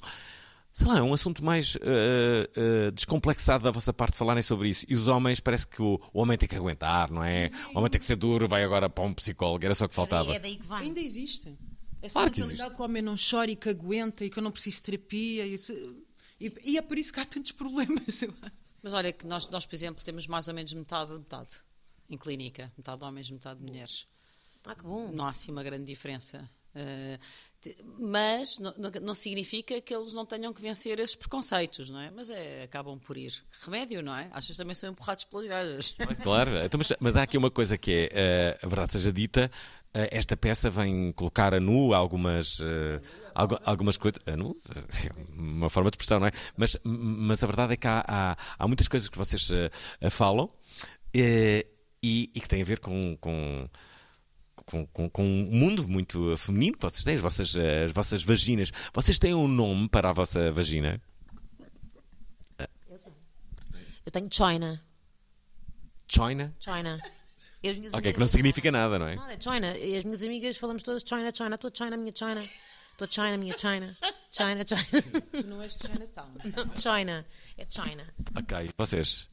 Sei 0.79 0.87
lá, 0.87 0.99
é 0.99 1.03
um 1.03 1.13
assunto 1.13 1.45
mais 1.45 1.75
uh, 1.75 1.79
uh, 1.79 2.93
descomplexado 2.93 3.65
da 3.65 3.71
vossa 3.73 3.93
parte 3.93 4.17
falarem 4.17 4.45
sobre 4.45 4.69
isso. 4.69 4.87
E 4.89 4.95
os 4.95 5.09
homens, 5.09 5.41
parece 5.41 5.67
que 5.67 5.83
o, 5.83 6.01
o 6.13 6.21
homem 6.21 6.39
tem 6.39 6.49
que 6.49 6.55
aguentar, 6.55 7.11
não 7.11 7.25
é? 7.25 7.49
O 7.75 7.79
homem 7.79 7.91
tem 7.91 7.99
que 7.99 8.05
ser 8.05 8.15
duro, 8.15 8.47
vai 8.47 8.63
agora 8.63 8.89
para 8.89 9.03
um 9.03 9.13
psicólogo, 9.13 9.65
era 9.65 9.75
só 9.75 9.87
o 9.87 9.89
que 9.89 9.95
faltava. 9.97 10.33
É 10.33 10.39
daí 10.39 10.55
que 10.55 10.65
vem. 10.65 10.79
Ainda 10.79 11.01
existe. 11.01 11.53
Essa 12.01 12.13
Claro 12.13 12.31
que 12.31 12.39
mentalidade 12.41 12.77
que 12.77 12.81
o 12.81 12.85
homem 12.85 13.03
não 13.03 13.17
chora 13.17 13.51
e 13.51 13.57
que 13.57 13.69
aguenta 13.69 14.25
e 14.25 14.31
que 14.31 14.39
eu 14.39 14.43
não 14.43 14.53
preciso 14.53 14.77
de 14.77 14.83
terapia. 14.83 15.45
E, 15.47 15.59
se- 15.59 16.05
e- 16.41 16.53
e 16.65 16.79
é 16.79 16.83
por 16.83 16.97
isso 16.97 17.13
que 17.13 17.19
há 17.19 17.25
tantos 17.25 17.51
problemas. 17.51 18.23
Mas 18.81 18.95
olha 18.95 19.13
que 19.13 19.27
nós, 19.27 19.49
nós, 19.49 19.67
por 19.67 19.75
exemplo, 19.75 20.05
temos 20.05 20.29
mais 20.29 20.47
ou 20.47 20.55
menos 20.55 20.73
metade, 20.73 21.13
metade 21.13 21.51
em 22.09 22.17
clínica. 22.17 22.73
Metade 22.79 22.99
de 23.01 23.05
homens, 23.05 23.29
metade 23.29 23.59
de 23.59 23.67
mulheres. 23.67 24.07
Ah, 24.65 24.77
que 24.77 24.85
bom. 24.85 25.11
Não 25.13 25.27
há 25.27 25.31
assim 25.31 25.51
uma 25.51 25.65
grande 25.65 25.87
diferença. 25.87 26.49
Uh, 26.73 27.19
mas 27.99 28.59
não, 28.59 28.73
não- 29.03 29.15
significa 29.15 29.81
que 29.81 29.95
eles 29.95 30.15
não 30.15 30.25
tenham 30.25 30.53
que 30.53 30.61
vencer 30.63 31.01
esses 31.01 31.17
preconceitos, 31.17 31.91
não 31.91 32.01
é? 32.01 32.11
Mas 32.11 32.31
é, 32.31 32.63
acabam 32.63 32.99
por 32.99 33.17
ir. 33.17 33.33
Remédio, 33.65 34.03
não 34.03 34.15
é? 34.17 34.29
Achas 34.33 34.53
que 34.53 34.57
também 34.57 34.75
são 34.75 34.91
empurrados 34.91 35.25
pelas 35.25 35.47
gajas. 35.47 35.95
Claro, 36.23 36.51
então, 36.65 36.79
mas, 36.79 36.93
mas 37.01 37.17
há 37.17 37.23
aqui 37.23 37.37
uma 37.37 37.51
coisa 37.51 37.77
que 37.77 37.91
é, 37.91 38.09
eh, 38.13 38.59
a 38.63 38.67
verdade 38.69 38.93
seja 38.93 39.13
dita, 39.13 39.51
eh, 39.93 40.09
esta 40.13 40.37
peça 40.37 40.71
vem 40.71 41.13
colocar 41.13 41.53
a 41.53 41.59
nu 41.61 41.93
algumas, 41.95 42.61
algu- 43.35 43.59
algumas 43.65 43.97
coisas. 43.97 44.21
A 44.27 44.37
nu? 44.37 44.57
Uma 45.37 45.69
forma 45.69 45.91
de 45.91 45.95
expressão, 45.97 46.21
não 46.21 46.27
é? 46.27 46.31
Mas, 46.57 46.77
mas 46.85 47.43
a 47.43 47.47
verdade 47.47 47.73
é 47.75 47.77
que 47.77 47.87
há, 47.87 48.05
há, 48.07 48.37
há 48.59 48.67
muitas 48.69 48.87
coisas 48.89 49.09
que 49.09 49.19
vocês 49.19 49.49
falam 50.11 50.49
e, 51.15 51.67
e 52.03 52.41
que 52.41 52.49
têm 52.49 52.63
a 52.63 52.65
ver 52.65 52.79
com. 52.81 53.17
com 53.21 53.69
com, 54.69 54.87
com, 54.89 55.09
com 55.09 55.25
um 55.25 55.45
mundo 55.51 55.89
muito 55.89 56.37
feminino 56.37 56.77
que 56.77 56.83
vocês 56.83 57.03
têm, 57.05 57.15
as 57.17 57.21
vossas, 57.23 57.57
eh, 57.57 57.85
as 57.85 57.93
vossas 57.93 58.23
vaginas. 58.23 58.71
Vocês 58.93 59.19
têm 59.19 59.35
um 59.35 59.49
nome 59.49 59.89
para 59.89 60.11
a 60.11 60.13
vossa 60.13 60.53
vagina? 60.53 61.01
Eu 64.07 64.11
tenho 64.13 64.29
China. 64.31 64.83
China? 66.07 66.55
China. 66.59 66.99
E 67.63 67.69
as 67.69 67.77
minhas 67.79 67.93
Ok, 67.93 68.03
que 68.03 68.09
amigas- 68.09 68.21
não 68.21 68.27
significa 68.27 68.71
nada, 68.71 68.99
não 68.99 69.07
é? 69.09 69.17
Nada, 69.17 69.35
é 69.35 69.41
China. 69.41 69.77
E 69.77 69.97
as 69.97 70.05
minhas 70.05 70.23
amigas 70.23 70.57
falamos 70.57 70.83
todas 70.83 71.03
China, 71.07 71.31
China. 71.35 71.59
Tua 71.59 71.71
China, 71.75 71.97
minha 71.97 72.13
China. 72.15 72.43
Tua 72.97 73.07
China, 73.11 73.37
minha 73.37 73.57
China. 73.59 73.97
China, 74.31 74.65
China. 74.67 75.03
Tu 75.33 75.47
não 75.47 75.61
és 75.63 75.75
Chinatown. 75.75 76.31
Não, 76.57 76.77
China. 76.77 77.27
É 77.57 77.67
China. 77.69 78.07
Ok, 78.37 78.71
vocês? 78.79 79.29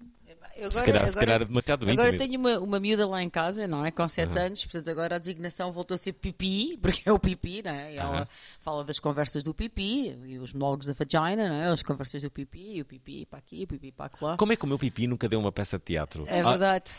Eu 0.57 0.71
Se 0.71 0.83
calhar- 0.83 1.07
se 1.09 1.15
calhar 1.17 1.43
demasiado 1.45 1.89
Agora 1.89 2.07
íntimo. 2.15 2.17
tenho 2.19 2.39
uma, 2.39 2.59
uma 2.59 2.79
miúda 2.79 3.05
lá 3.05 3.21
em 3.21 3.29
casa, 3.29 3.67
não 3.67 3.85
é? 3.85 3.91
Com 3.91 4.07
7 4.07 4.39
anos, 4.39 4.63
portanto 4.63 4.89
agora 4.89 5.15
a 5.17 5.19
designação 5.19 5.71
voltou 5.71 5.95
a 5.95 5.97
ser 5.97 6.13
pipi, 6.13 6.77
porque 6.81 7.01
é 7.07 7.11
o 7.11 7.19
pipi, 7.19 7.61
não 7.63 7.71
é? 7.71 7.93
E 7.93 7.97
ela 7.97 8.17
Aham. 8.19 8.27
fala 8.59 8.83
das 8.85 8.97
conversas 8.99 9.43
do 9.43 9.53
pipi 9.53 10.17
e 10.25 10.39
os 10.39 10.53
monólogos 10.53 10.85
da 10.87 10.93
vagina, 10.93 11.49
não 11.49 11.55
é? 11.55 11.65
As 11.67 11.83
conversas 11.83 12.21
do 12.23 12.31
pipi, 12.31 12.77
e 12.77 12.81
o 12.81 12.85
pipi 12.85 13.25
para 13.25 13.39
aqui, 13.39 13.63
o 13.63 13.67
pipi 13.67 13.91
para 13.91 14.09
lá. 14.21 14.37
Como 14.37 14.53
é 14.53 14.55
que 14.55 14.63
o 14.63 14.67
meu 14.67 14.79
pipi 14.79 15.07
nunca 15.07 15.27
deu 15.27 15.39
uma 15.39 15.51
peça 15.51 15.77
de 15.77 15.83
teatro? 15.83 16.23
É 16.27 16.39
Ah, 16.39 16.49
verdade. 16.51 16.91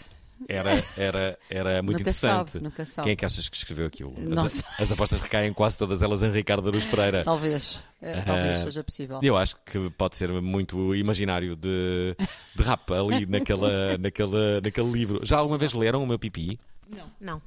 Era, 0.49 0.71
era, 0.97 1.38
era 1.50 1.83
muito 1.83 1.99
Nunca 1.99 2.11
interessante. 2.11 2.59
nunca. 2.61 2.85
Quem 3.02 3.12
é 3.12 3.16
que 3.16 3.25
achas 3.25 3.49
que 3.49 3.57
escreveu 3.57 3.87
aquilo? 3.87 4.14
As, 4.38 4.62
as 4.78 4.93
apostas 4.93 5.21
recaem 5.21 5.52
quase 5.52 5.78
todas 5.78 6.02
elas 6.02 6.23
em 6.23 6.31
Ricardo 6.31 6.69
Aruz 6.69 6.87
Pereira. 6.87 7.25
Talvez. 7.25 7.83
É, 8.02 8.21
talvez 8.23 8.59
seja 8.59 8.85
possível. 8.85 9.19
Eu 9.23 9.37
acho 9.37 9.57
que 9.64 9.90
pode 9.90 10.16
ser 10.16 10.31
muito 10.40 10.95
imaginário 10.95 11.57
de, 11.57 12.14
de 12.55 12.62
rap 12.62 12.93
ali 12.93 13.25
naquela, 13.26 13.97
naquela, 13.99 14.61
naquele 14.61 14.90
livro. 14.90 15.21
Já 15.25 15.38
alguma 15.38 15.59
vez 15.59 15.73
leram 15.73 16.02
o 16.02 16.07
meu 16.07 16.19
pipi? 16.19 16.59
Não. 16.88 17.11
Não. 17.21 17.43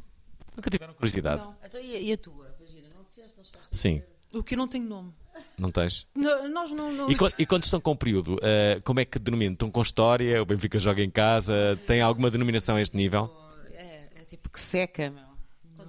Nunca 0.55 0.69
tiveram 0.69 0.93
curiosidade? 0.93 1.41
Não. 1.41 1.55
Então, 1.63 1.79
e, 1.79 1.95
a- 1.95 1.99
e 1.99 2.11
a 2.13 2.17
tua, 2.17 2.53
vagina? 2.59 2.87
Não 2.95 3.03
disseste? 3.03 3.33
Não 3.37 3.43
Sim, 3.71 4.01
O 4.33 4.43
que 4.43 4.55
eu 4.55 4.57
não 4.57 4.67
tenho 4.67 4.83
nome. 4.85 5.13
Não 5.57 5.71
tens? 5.71 6.07
Não, 6.15 6.49
nós 6.49 6.71
não. 6.71 6.91
não... 6.91 7.11
E, 7.11 7.15
quando, 7.15 7.33
e 7.39 7.45
quando 7.45 7.63
estão 7.63 7.79
com 7.81 7.95
período, 7.95 8.37
ah, 8.41 8.79
como 8.83 8.99
é 8.99 9.05
que 9.05 9.19
denominam? 9.19 9.53
Estão 9.53 9.71
com 9.71 9.81
história? 9.81 10.41
O 10.41 10.45
Benfica 10.45 10.79
joga 10.79 11.03
em 11.03 11.09
casa? 11.09 11.79
Tem 11.85 12.01
alguma 12.01 12.29
denominação 12.31 12.75
a 12.75 12.81
este 12.81 12.95
nível? 12.95 13.29
É, 13.71 14.07
é 14.15 14.23
tipo 14.23 14.49
que 14.49 14.59
seca, 14.59 15.09
meu. 15.09 15.29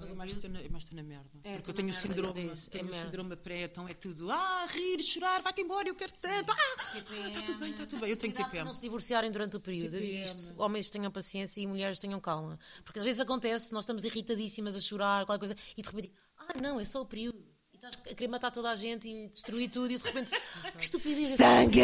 Eu 0.08 0.16
mais 0.16 0.30
estou 0.32 0.48
na, 0.50 0.58
mais 0.70 0.84
estou 0.84 0.96
na 0.96 1.02
merda. 1.02 1.28
É, 1.44 1.56
Porque 1.56 1.70
eu 1.70 1.74
tenho 1.74 1.90
o 1.90 1.94
síndrome, 1.94 2.40
é 2.40 2.52
é 2.52 2.54
tenho 2.70 2.84
o 2.84 2.90
merda. 2.90 3.04
síndrome 3.04 3.36
pré, 3.36 3.62
então 3.64 3.88
é 3.88 3.92
tudo. 3.94 4.30
Ah, 4.30 4.66
rir, 4.70 5.02
chorar, 5.02 5.42
vai-te 5.42 5.60
embora, 5.60 5.88
eu 5.88 5.94
quero 5.94 6.12
tanto. 6.20 6.52
Ah, 6.52 6.98
está 7.28 7.42
tudo 7.42 7.58
bem, 7.58 7.70
está 7.70 7.86
tudo 7.86 8.00
bem. 8.00 8.10
Eu 8.10 8.16
tenho 8.16 8.32
TPM. 8.32 8.64
não 8.64 8.72
se 8.72 8.80
divorciarem 8.80 9.30
durante 9.30 9.56
o 9.56 9.60
período. 9.60 9.96
Isto. 9.96 10.54
Homens 10.60 10.90
tenham 10.90 11.10
paciência 11.10 11.60
e 11.60 11.66
mulheres 11.66 11.98
tenham 11.98 12.18
calma. 12.20 12.58
Porque 12.84 12.98
às 12.98 13.04
vezes 13.04 13.20
acontece, 13.20 13.72
nós 13.72 13.84
estamos 13.84 14.04
irritadíssimas 14.04 14.74
a 14.74 14.80
chorar, 14.80 15.26
qualquer 15.26 15.46
coisa, 15.46 15.56
e 15.76 15.82
de 15.82 15.88
repente, 15.88 16.10
ah, 16.38 16.58
não, 16.60 16.80
é 16.80 16.84
só 16.84 17.02
o 17.02 17.06
período. 17.06 17.38
Estás 17.80 17.94
a 17.94 18.14
querer 18.14 18.28
matar 18.28 18.50
toda 18.50 18.70
a 18.70 18.76
gente 18.76 19.08
e 19.08 19.28
destruir 19.28 19.70
tudo, 19.70 19.90
e 19.90 19.96
de 19.96 20.04
repente, 20.04 20.34
ah, 20.36 20.72
que 20.72 20.84
estupidez. 20.84 21.28
Sangue! 21.28 21.80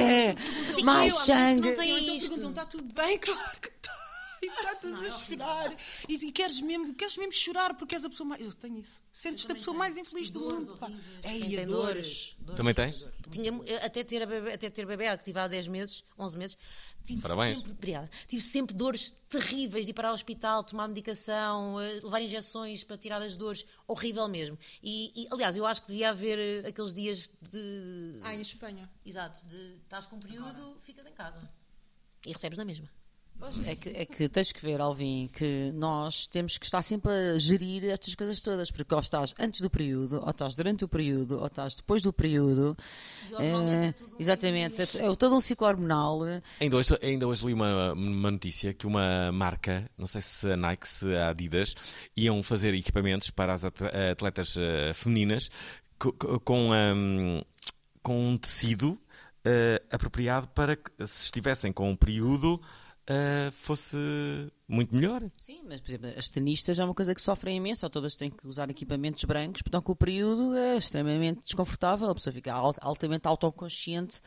Assim, 0.69 0.83
Mais 0.83 1.15
eu, 1.15 1.21
sangue! 1.21 1.71
Não 1.71 1.75
tem 1.75 1.93
Ou 1.93 1.99
então 1.99 2.17
isto. 2.17 2.29
perguntam, 2.29 2.51
está 2.51 2.67
tudo 2.67 2.93
bem? 2.93 3.19
Claro 3.27 3.61
que 3.61 3.69
está. 3.69 3.97
E 4.43 4.47
está 4.47 4.75
tudo 4.75 5.07
a 5.07 5.11
chorar. 5.11 5.75
E, 6.07 6.15
e 6.15 6.33
queres, 6.33 6.61
mesmo, 6.61 6.95
queres 6.95 7.17
mesmo 7.17 7.33
chorar 7.33 7.73
porque 7.75 7.95
és 7.95 8.05
a 8.05 8.11
pessoa 8.11 8.29
mais. 8.29 8.45
Eu 8.45 8.53
tenho 8.53 8.79
isso. 8.79 9.01
Sentes-te 9.11 9.51
a 9.51 9.55
pessoa 9.55 9.75
mais 9.75 9.97
infeliz 9.97 10.29
do 10.29 10.41
mundo. 10.41 10.77
pá. 10.77 10.91
É, 11.23 11.35
e 11.35 11.57
tem 11.57 11.65
dores. 11.65 12.37
dores. 12.41 12.57
Também 12.57 12.75
tens? 12.75 13.09
Tinha, 13.31 13.49
eu, 13.49 13.77
até 13.83 14.05
ter 14.05 14.23
a 14.23 14.27
bebê, 14.27 14.53
até 14.53 14.69
ter 14.69 14.85
bebê, 14.85 15.17
que 15.17 15.25
tive 15.25 15.41
há 15.41 15.49
10 15.49 15.69
meses, 15.69 16.05
11 16.19 16.37
meses, 16.37 16.59
tive 17.07 17.23
Parabéns. 17.23 17.59
sempre, 17.59 17.73
obrigada, 17.73 18.11
tive 18.27 18.43
sempre 18.43 18.75
dores 18.75 19.15
terríveis 19.29 19.87
de 19.87 19.93
ir 19.93 19.95
para 19.95 20.11
o 20.11 20.15
hospital, 20.15 20.65
tomar 20.65 20.89
medicação, 20.89 21.81
eh, 21.81 22.01
levar 22.03 22.21
injeções 22.21 22.83
para 22.83 22.99
tirar 22.99 23.23
as 23.23 23.37
dores, 23.37 23.65
horrível 23.87 24.29
mesmo. 24.29 24.59
E, 24.83 25.13
e, 25.15 25.29
aliás, 25.33 25.57
eu 25.57 25.65
acho 25.67 25.83
que 25.83 25.89
devia 25.89 26.11
haver 26.11 26.39
eh, 26.39 26.69
aqueles 26.69 26.93
dias 26.93 27.31
de. 27.41 28.13
Ah, 28.23 28.35
em 28.35 28.41
Espanha. 28.41 28.91
Exato, 29.05 29.47
de 29.47 29.77
estás 29.85 30.07
com 30.07 30.17
um 30.17 30.21
período, 30.21 30.77
ficas 30.81 31.07
em 31.07 31.13
casa. 31.13 31.41
E 32.27 32.33
recebes 32.33 32.59
na 32.59 32.65
mesma. 32.65 32.91
É 33.67 33.77
que, 33.77 33.89
é 33.91 34.05
que 34.05 34.29
tens 34.29 34.51
que 34.51 34.61
ver, 34.61 34.81
Alvin, 34.81 35.29
que 35.33 35.71
nós 35.75 36.27
temos 36.27 36.59
que 36.59 36.65
estar 36.67 36.83
sempre 36.83 37.13
a 37.13 37.39
gerir 37.39 37.85
estas 37.85 38.15
coisas 38.15 38.41
todas, 38.41 38.71
porque 38.71 38.93
ou 38.93 39.01
estás 39.01 39.35
antes 39.39 39.61
do 39.61 39.71
período, 39.71 40.21
ou 40.23 40.31
estás 40.31 40.55
durante 40.55 40.85
o 40.85 40.89
período, 40.89 41.39
ou 41.39 41.47
estás 41.47 41.75
depois 41.75 42.03
do 42.03 42.13
período. 42.13 42.77
é 43.39 43.87
É, 43.89 43.93
tudo 43.93 44.11
um 44.15 44.17
exatamente, 44.19 44.81
é, 44.83 44.85
é 45.07 45.17
todo 45.17 45.37
um 45.37 45.41
ciclo 45.41 45.67
hormonal. 45.67 46.21
Ainda 46.61 46.77
hoje, 46.77 46.99
ainda 47.03 47.29
hoje 47.29 47.47
li 47.47 47.53
uma, 47.53 47.93
uma 47.93 48.31
notícia 48.31 48.75
que 48.75 48.87
uma 48.87 49.31
marca, 49.33 49.89
não 49.97 50.07
sei 50.07 50.23
se 50.23 50.51
a 50.51 50.57
Nike, 50.57 50.89
se 50.89 51.15
a 51.15 51.29
Adidas, 51.29 51.75
iam 52.17 52.43
fazer 52.43 52.75
equipamentos 52.75 53.31
para 53.31 53.53
as 53.53 53.65
at- 53.65 53.83
atletas 54.13 54.57
eh, 54.57 54.93
femininas 54.93 55.51
co- 55.99 56.13
co- 56.13 56.41
com, 56.41 56.73
ahm, 56.73 57.43
com 58.03 58.31
um 58.31 58.37
tecido 58.39 58.99
eh, 59.45 59.81
apropriado 59.91 60.49
para 60.49 60.75
que, 60.75 60.91
se 61.07 61.25
estivessem 61.27 61.73
com 61.73 61.91
um 61.91 61.95
período, 61.95 62.61
eh, 63.07 63.51
fosse 63.53 64.51
muito 64.69 64.95
melhor. 64.95 65.23
Sim, 65.37 65.63
mas 65.69 65.81
por 65.81 65.89
exemplo, 65.91 66.11
as 66.17 66.29
tenistas 66.29 66.79
é 66.79 66.85
uma 66.85 66.95
coisa 66.95 67.15
que 67.15 67.21
sofrem 67.21 67.57
imenso, 67.57 67.87
ou 67.87 67.91
todas 67.91 68.15
têm 68.17 68.31
que 68.31 68.47
usar 68.49 68.69
equipamentos 68.71 69.23
brancos, 69.25 69.63
portanto 69.63 69.85
que 69.85 69.91
o 69.93 69.97
período 69.97 70.57
é 70.57 70.77
extremamente 70.77 71.43
desconfortável, 71.45 72.11
a 72.11 72.15
pessoa 72.15 72.33
fica 72.33 72.53
al- 72.53 72.75
altamente 72.81 73.29
autoconsciente, 73.29 74.21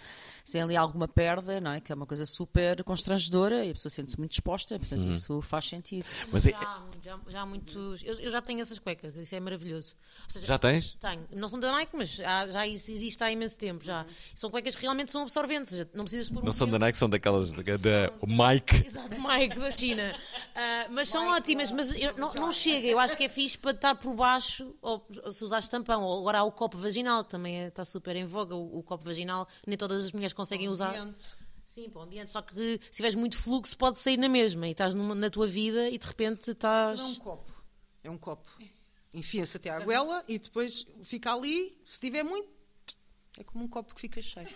se 0.45 0.53
tem 0.53 0.61
ali 0.61 0.75
alguma 0.77 1.07
perda, 1.07 1.59
não 1.59 1.71
é? 1.73 1.81
Que 1.81 1.91
é 1.91 1.95
uma 1.95 2.05
coisa 2.05 2.25
super 2.25 2.81
constrangedora 2.83 3.65
e 3.65 3.71
a 3.71 3.73
pessoa 3.73 3.89
sente-se 3.89 4.17
muito 4.17 4.31
exposta, 4.31 4.79
portanto 4.79 5.03
Uhum. 5.03 5.09
isso 5.09 5.41
faz 5.41 5.65
sentido. 5.65 6.05
Mas 6.31 6.45
é- 6.45 6.51
Já, 6.51 6.57
há 6.59 6.79
muito- 6.79 7.03
já, 7.03 7.19
já 7.29 7.41
há 7.41 7.45
muitos. 7.45 8.03
Eu, 8.03 8.19
eu 8.19 8.31
já 8.31 8.41
tenho 8.41 8.61
essas 8.61 8.79
cuecas, 8.79 9.17
isso 9.17 9.35
é 9.35 9.39
maravilhoso. 9.39 9.95
Seja, 10.27 10.45
já 10.45 10.57
tens? 10.57 10.93
Tenho. 10.95 11.27
Não 11.35 11.47
são 11.47 11.59
da 11.59 11.71
Nike, 11.71 11.91
mas 11.95 12.09
já, 12.15 12.47
já 12.47 12.65
isso 12.65 12.91
existe 12.91 13.21
há 13.23 13.31
imenso 13.31 13.57
tempo. 13.57 13.83
Já. 13.83 14.05
São 14.33 14.49
cuecas 14.49 14.75
que 14.75 14.81
realmente 14.83 15.11
são 15.11 15.21
absorventes. 15.23 15.85
Não 15.93 16.03
precisas 16.05 16.29
pôr 16.29 16.41
um 16.41 16.45
Não 16.45 16.51
são 16.53 16.67
da. 16.69 16.79
Nike, 16.79 16.97
são 16.97 17.09
daquelas 17.09 17.51
da, 17.51 17.61
da 17.77 18.11
Mike. 18.25 18.85
Exato, 18.87 19.09
Mike 19.21 19.59
da 19.59 19.71
China. 19.71 20.15
Ah, 20.55 20.87
mas 20.91 21.09
são 21.09 21.27
ótimas, 21.29 21.71
mas 21.71 21.93
eu- 21.93 22.15
não, 22.17 22.33
não 22.33 22.51
chega. 22.51 22.87
Eu 22.87 22.99
acho 22.99 23.15
que 23.17 23.23
é 23.23 23.29
fixe 23.29 23.57
para 23.57 23.71
estar 23.71 23.95
por 23.95 24.13
baixo, 24.13 24.75
ou 24.81 25.05
se 25.31 25.43
usares 25.43 25.67
tampão, 25.67 26.03
ou 26.03 26.19
agora 26.19 26.39
há 26.39 26.43
o 26.43 26.51
copo 26.51 26.77
vaginal, 26.77 27.23
que 27.23 27.29
também 27.31 27.61
é- 27.63 27.67
está 27.67 27.83
super 27.85 28.15
em 28.15 28.25
voga. 28.25 28.55
O, 28.55 28.79
o 28.79 28.83
copo 28.83 29.03
vaginal, 29.05 29.47
nem 29.65 29.77
todas 29.77 30.05
as 30.05 30.11
mulheres 30.11 30.33
conseguem 30.33 30.69
usar. 30.69 30.89
ambiente. 30.95 31.25
Sim, 31.63 31.87
para 31.89 31.99
o 31.99 32.03
ambiente. 32.03 32.31
Só 32.31 32.41
que 32.41 32.53
se 32.55 32.77
tiveres 32.91 33.15
muito 33.15 33.37
fluxo, 33.37 33.77
pode 33.77 33.99
sair 33.99 34.17
na 34.17 34.27
mesma. 34.27 34.67
E 34.67 34.71
estás 34.71 34.93
numa- 34.95 35.13
na 35.15 35.29
tua 35.29 35.45
vida 35.45 35.87
e 35.89 35.97
de 35.97 36.05
repente 36.07 36.51
estás. 36.51 36.99
É 36.99 37.03
um 37.03 37.15
copo. 37.15 37.51
É 38.03 38.09
um 38.09 38.17
copo. 38.17 38.49
Enfia-se 39.13 39.57
até 39.57 39.69
à 39.69 39.79
goela 39.79 40.23
e 40.27 40.37
depois 40.39 40.85
fica 41.03 41.33
ali. 41.33 41.79
Se 41.85 41.99
tiver 41.99 42.23
muito, 42.23 42.49
É 43.37 43.43
como 43.43 43.63
um 43.63 43.67
copo 43.67 43.93
que 43.95 44.01
fica 44.01 44.21
cheio. 44.21 44.47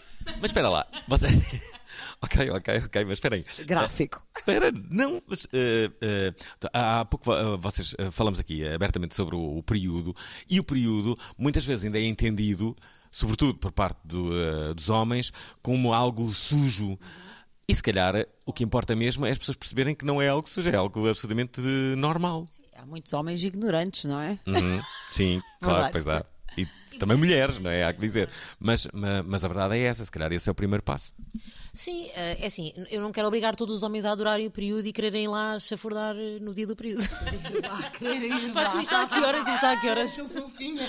Mas 0.41 0.49
espera 0.49 0.69
lá. 0.69 0.85
Você... 1.07 1.27
ok, 2.21 2.49
ok, 2.49 2.77
ok, 2.85 3.05
mas 3.05 3.13
espera 3.13 3.35
aí. 3.35 3.45
Gráfico. 3.65 4.25
Espera, 4.35 4.71
não, 4.89 5.21
mas 5.25 5.47
eh, 5.53 5.89
eh, 6.01 6.33
há 6.73 7.05
pouco 7.05 7.33
eh, 7.33 7.57
vocês 7.57 7.95
falamos 8.11 8.39
aqui 8.39 8.67
abertamente 8.67 9.15
sobre 9.15 9.35
o, 9.35 9.57
o 9.57 9.63
período 9.63 10.13
e 10.49 10.59
o 10.59 10.63
período 10.63 11.17
muitas 11.37 11.65
vezes 11.65 11.85
ainda 11.85 11.97
é 11.97 12.03
entendido, 12.03 12.75
sobretudo 13.09 13.55
por 13.55 13.71
parte 13.71 13.99
do, 14.03 14.73
dos 14.73 14.89
homens, 14.89 15.31
como 15.61 15.93
algo 15.93 16.27
sujo. 16.29 16.97
E 17.65 17.73
se 17.73 17.81
calhar 17.81 18.27
o 18.45 18.51
que 18.51 18.65
importa 18.65 18.93
mesmo 18.93 19.25
é 19.25 19.31
as 19.31 19.37
pessoas 19.37 19.55
perceberem 19.55 19.95
que 19.95 20.03
não 20.03 20.21
é 20.21 20.27
algo 20.27 20.49
sujo, 20.49 20.69
é 20.69 20.75
algo 20.75 21.07
absolutamente 21.07 21.61
normal. 21.97 22.45
Há 22.75 22.85
muitos 22.85 23.13
homens 23.13 23.41
ignorantes, 23.43 24.03
não 24.03 24.19
é? 24.19 24.37
Uhum, 24.45 24.81
Sim, 25.09 25.41
claro, 25.61 25.89
pois 25.89 26.05
há. 26.05 26.25
E 26.57 26.67
também 26.99 27.17
mulheres, 27.17 27.59
não 27.59 27.69
é? 27.69 27.83
Há 27.85 27.93
que 27.93 28.01
dizer. 28.01 28.29
Mas, 28.59 28.87
ma- 28.93 29.23
mas 29.23 29.43
a 29.43 29.47
verdade 29.47 29.75
é 29.77 29.81
essa, 29.81 30.03
se 30.03 30.11
calhar 30.11 30.31
esse 30.31 30.47
é 30.47 30.51
o 30.51 30.55
primeiro 30.55 30.83
passo. 30.83 31.13
Sim, 31.73 32.07
eh, 32.15 32.37
é 32.41 32.45
assim, 32.45 32.71
eu 32.91 33.01
não 33.01 33.11
quero 33.11 33.27
obrigar 33.27 33.55
todos 33.55 33.75
os 33.77 33.81
homens 33.83 34.05
a 34.05 34.11
adorarem 34.11 34.45
o 34.45 34.51
período 34.51 34.85
e 34.85 34.93
quererem 34.93 35.27
lá 35.27 35.57
chafurdar 35.59 36.15
eh, 36.15 36.37
no 36.39 36.53
dia 36.53 36.67
do 36.67 36.75
período. 36.75 37.01
Podes 38.53 38.73
isto 38.73 38.81
está 38.83 39.01
a 39.03 39.07
que 39.07 39.19
horas? 39.19 39.39
Isto 39.41 39.51
está 39.53 39.71
a 39.71 39.77
que 39.81 39.89
horas? 39.89 40.09
Sou 40.11 40.29
fofinha. 40.29 40.87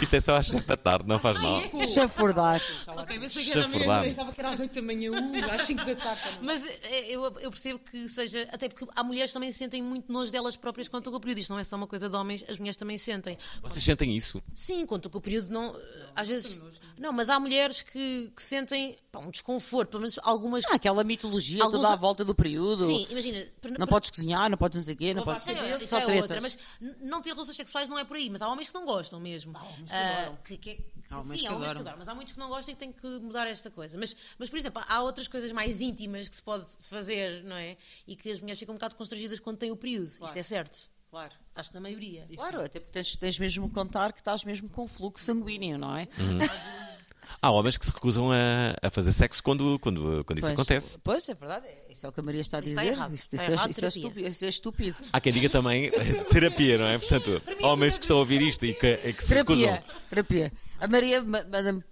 Isto 0.00 0.14
é 0.16 0.20
só 0.20 0.36
às 0.36 0.46
7 0.46 0.66
da 0.66 0.76
tarde, 0.76 1.08
não 1.08 1.18
faz 1.18 1.40
mal. 1.40 1.60
Chafurdar. 1.92 2.60
Ok, 2.86 3.18
pensei 3.18 3.44
que 3.44 3.50
era. 3.52 3.68
Pensava 4.02 4.32
que 4.32 4.40
era 4.40 4.50
às 4.50 4.60
8 4.60 4.72
da 4.74 4.82
manhã, 4.82 5.10
uh, 5.10 5.50
às 5.52 5.62
5 5.62 5.84
da 5.84 5.96
tarde. 5.96 6.20
Mas 6.42 6.64
eh, 6.64 7.06
eu, 7.08 7.24
eu 7.40 7.50
percebo 7.50 7.78
que 7.80 8.08
seja. 8.08 8.48
Até 8.52 8.68
porque 8.68 8.86
há 8.94 9.02
mulheres 9.02 9.30
que 9.30 9.34
também 9.34 9.50
sentem 9.52 9.82
muito 9.82 10.12
nojo 10.12 10.30
delas 10.30 10.54
próprias 10.56 10.86
quanto 10.88 11.10
ao 11.12 11.20
período. 11.20 11.38
Isto 11.38 11.50
não 11.52 11.58
é 11.58 11.64
só 11.64 11.76
uma 11.76 11.86
coisa 11.86 12.08
de 12.08 12.16
homens, 12.16 12.44
as 12.48 12.58
mulheres 12.58 12.76
também 12.76 12.98
sentem. 12.98 13.36
Vocês 13.62 13.82
sentem 13.84 14.16
isso? 14.16 14.42
Sim, 14.54 14.86
quanto 14.92 15.08
que 15.08 15.16
o 15.16 15.20
período 15.20 15.48
não. 15.50 15.74
eh, 15.74 16.06
Às 16.14 16.28
vezes. 16.28 16.62
Não, 16.98 17.12
mas 17.12 17.30
há 17.30 17.40
mulheres 17.40 17.80
que, 17.80 18.30
que 18.36 18.42
sentem 18.42 18.98
pá, 19.10 19.20
um 19.20 19.30
desconforto, 19.30 19.90
pelo 19.92 20.02
menos 20.02 20.18
algumas. 20.22 20.64
Há 20.66 20.74
aquela 20.74 21.02
mitologia 21.02 21.62
Alguns- 21.64 21.80
toda 21.80 21.92
à 21.94 21.96
volta 21.96 22.24
do 22.24 22.34
período. 22.34 22.84
Sim, 22.84 23.06
imagina. 23.08 23.42
Não 23.78 23.86
podes 23.86 24.10
cozinhar, 24.10 24.50
não 24.50 24.58
podes 24.58 24.76
não 24.76 24.84
sei 24.84 24.94
o 24.94 24.96
quê, 24.98 25.14
não 25.14 25.22
podes. 25.24 25.42
Sim, 25.44 25.52
isso 25.76 25.86
Só 25.86 25.98
é 25.98 26.00
tretas. 26.02 26.22
outra, 26.22 26.40
mas 26.42 26.58
não 27.00 27.22
ter 27.22 27.30
relações 27.32 27.56
sexuais 27.56 27.88
não 27.88 27.98
é 27.98 28.04
por 28.04 28.16
aí, 28.18 28.28
mas 28.28 28.42
há 28.42 28.48
homens 28.48 28.68
que 28.68 28.74
não 28.74 28.84
gostam 28.84 29.18
mesmo. 29.18 29.56
Há 29.56 29.62
homens 29.62 29.90
que 29.90 29.96
adoram. 29.96 30.38
Que, 30.44 30.56
que, 30.58 30.84
Há 31.10 31.20
homens 31.20 31.40
sim, 31.40 31.46
que 31.46 31.52
há 31.52 31.56
homens 31.56 31.72
que 31.72 31.78
adoram. 31.78 31.98
mas 31.98 32.08
há 32.08 32.14
muitos 32.14 32.32
que 32.34 32.38
não 32.40 32.48
gostam 32.48 32.72
e 32.72 32.74
que 32.76 32.80
têm 32.80 32.92
que 32.92 33.06
mudar 33.24 33.46
esta 33.46 33.70
coisa. 33.70 33.98
Mas, 33.98 34.16
mas, 34.38 34.48
por 34.48 34.58
exemplo, 34.58 34.82
há 34.88 35.02
outras 35.02 35.28
coisas 35.28 35.50
mais 35.52 35.80
íntimas 35.80 36.28
que 36.28 36.36
se 36.36 36.42
pode 36.42 36.64
fazer, 36.88 37.42
não 37.44 37.56
é? 37.56 37.76
E 38.06 38.14
que 38.16 38.30
as 38.30 38.40
mulheres 38.40 38.58
ficam 38.58 38.74
um 38.74 38.78
bocado 38.78 38.96
constrangidas 38.96 39.38
quando 39.40 39.56
têm 39.58 39.70
o 39.70 39.76
período. 39.76 40.08
Isto 40.08 40.36
é 40.38 40.42
certo. 40.42 40.91
Claro. 41.12 41.34
Acho 41.54 41.68
que 41.68 41.74
na 41.74 41.80
maioria. 41.82 42.24
Claro, 42.34 42.62
até 42.64 42.80
porque 42.80 42.90
tens, 42.90 43.16
tens 43.16 43.38
mesmo 43.38 43.68
que 43.68 43.74
contar 43.74 44.14
que 44.14 44.20
estás 44.20 44.44
mesmo 44.44 44.70
com 44.70 44.88
fluxo 44.88 45.22
sanguíneo, 45.22 45.76
não 45.76 45.94
é? 45.94 46.08
Há 47.40 47.50
homens 47.50 47.76
que 47.76 47.84
se 47.84 47.92
recusam 47.92 48.30
a, 48.32 48.74
a 48.82 48.88
fazer 48.88 49.12
sexo 49.12 49.42
quando, 49.42 49.78
quando, 49.80 50.24
quando 50.24 50.38
isso 50.38 50.46
Pois, 50.46 50.58
acontece. 50.58 50.98
Pois, 51.04 51.28
é 51.28 51.34
verdade. 51.34 51.66
Isso 51.90 52.06
é 52.06 52.08
o 52.08 52.12
que 52.12 52.20
a 52.20 52.22
Maria 52.22 52.40
está 52.40 52.58
a 52.58 52.60
Isso 52.60 52.68
dizer. 52.70 52.80
está 52.82 52.92
errado. 52.96 53.14
Isso, 53.14 53.28
isso 53.30 53.42
é, 53.42 53.52
errado, 53.52 53.70
isso 53.70 53.84
é 53.84 53.88
estúpido, 53.88 54.28
isso 54.28 54.44
é 54.44 54.48
estúpido. 54.48 54.96
Há 55.12 55.20
quem 55.20 55.32
diga 55.34 55.50
também 55.50 55.86
eh, 55.88 56.24
terapia, 56.30 56.78
não 56.78 56.86
é? 56.86 56.98
Portanto, 56.98 57.42
homens 57.62 57.98
que 57.98 58.04
estão 58.04 58.16
a 58.16 58.20
ouvir 58.20 58.40
isto 58.40 58.64
e 58.64 58.72
que, 58.72 58.98
e 59.04 59.12
que 59.12 59.22
se 59.22 59.28
Terapia, 59.28 59.72
recusam. 59.72 59.96
terapia. 60.08 60.52
A 60.80 60.88
Maria 60.88 61.20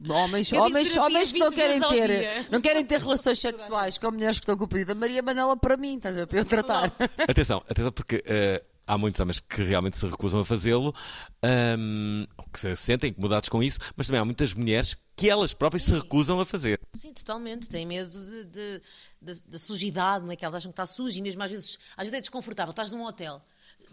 homens, 0.08 0.52
homens, 0.52 0.96
homens 0.96 1.32
que 1.32 1.38
não 1.38 1.50
20 1.50 1.56
querem 1.56 1.80
ter, 1.80 2.46
não 2.50 2.60
querem 2.60 2.84
ter 2.84 3.00
relações 3.00 3.38
sexuais 3.38 3.98
com 3.98 4.10
mulheres 4.10 4.38
que 4.38 4.44
estão 4.44 4.56
com 4.56 4.64
o 4.64 4.68
período. 4.68 4.92
A 4.92 4.94
Maria 4.94 5.22
manda 5.22 5.40
ela 5.42 5.56
para 5.56 5.76
mim, 5.76 5.96
estás 5.96 6.16
a 6.16 6.20
ver? 6.20 6.26
para 6.26 6.38
eu 6.38 6.44
tratar. 6.44 6.92
Atenção, 7.28 7.62
atenção, 7.68 7.92
porque 7.92 8.22
eh, 8.26 8.62
há 8.92 8.98
muitos 8.98 9.20
homens 9.20 9.40
que 9.40 9.62
realmente 9.62 9.96
se 9.98 10.06
recusam 10.06 10.40
a 10.40 10.44
fazê-lo, 10.44 10.92
ou 12.36 12.44
que 12.52 12.58
se 12.60 12.76
sentem 12.76 13.10
incomodados 13.10 13.48
com 13.48 13.62
isso, 13.62 13.78
mas 13.96 14.06
também 14.06 14.20
há 14.20 14.24
muitas 14.24 14.54
mulheres 14.54 14.96
que 15.16 15.28
elas 15.28 15.52
próprias 15.52 15.84
se 15.84 15.92
recusam 15.92 16.40
a 16.40 16.44
fazer. 16.46 16.80
Sim, 16.94 17.12
totalmente. 17.12 17.68
Têm 17.68 17.86
medo 17.86 18.10
de, 18.10 18.44
de- 18.46 18.80
da- 19.20 19.40
da 19.48 19.58
sujidade, 19.58 20.24
não 20.24 20.32
é? 20.32 20.36
Que 20.36 20.44
elas 20.44 20.56
acham 20.56 20.70
que 20.72 20.74
está 20.74 20.86
sujo 20.86 21.18
e 21.18 21.22
mesmo 21.22 21.42
às 21.42 21.50
vezes, 21.50 21.78
às 21.96 22.04
vezes 22.04 22.14
é 22.14 22.20
desconfortável. 22.20 22.70
Estás 22.70 22.90
num 22.90 23.04
hotel, 23.04 23.40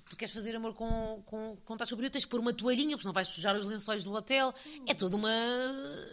tu 0.09 0.15
queres 0.15 0.33
fazer 0.33 0.55
amor 0.55 0.73
com, 0.73 1.21
com, 1.25 1.57
com 1.65 1.73
estás 1.73 1.89
período, 1.89 2.11
tens 2.13 2.23
que 2.25 2.31
pôr 2.31 2.39
uma 2.39 2.53
toalhinha, 2.53 2.91
porque 2.91 3.01
senão 3.03 3.13
vais 3.13 3.27
sujar 3.27 3.55
os 3.57 3.65
lençóis 3.65 4.03
do 4.05 4.13
hotel. 4.13 4.53
É 4.87 4.93
toda 4.93 5.15
uma, 5.17 5.29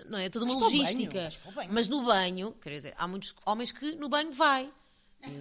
não 0.09 0.19
é? 0.19 0.26
É 0.26 0.29
toda 0.29 0.45
uma 0.45 0.55
Mas 0.55 0.64
o 0.64 0.71
banho, 0.71 0.83
logística. 0.83 1.23
mas 1.45 1.55
banho. 1.55 1.71
Mas 1.73 1.88
no 1.88 2.03
banho, 2.05 2.53
quer 2.61 2.71
dizer, 2.71 2.95
há 2.99 3.07
muitos 3.07 3.35
homens 3.47 3.71
que 3.73 3.93
no 3.93 4.09
banho 4.09 4.33
vai. 4.33 4.69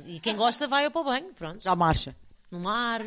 E, 0.07 0.15
e 0.15 0.19
quem 0.19 0.35
gosta 0.35 0.67
vai 0.67 0.89
para 0.89 1.01
o 1.01 1.03
banho, 1.03 1.33
pronto. 1.33 1.61
Já 1.63 1.75
marcha. 1.75 2.15
No 2.51 2.59
mar. 2.59 3.01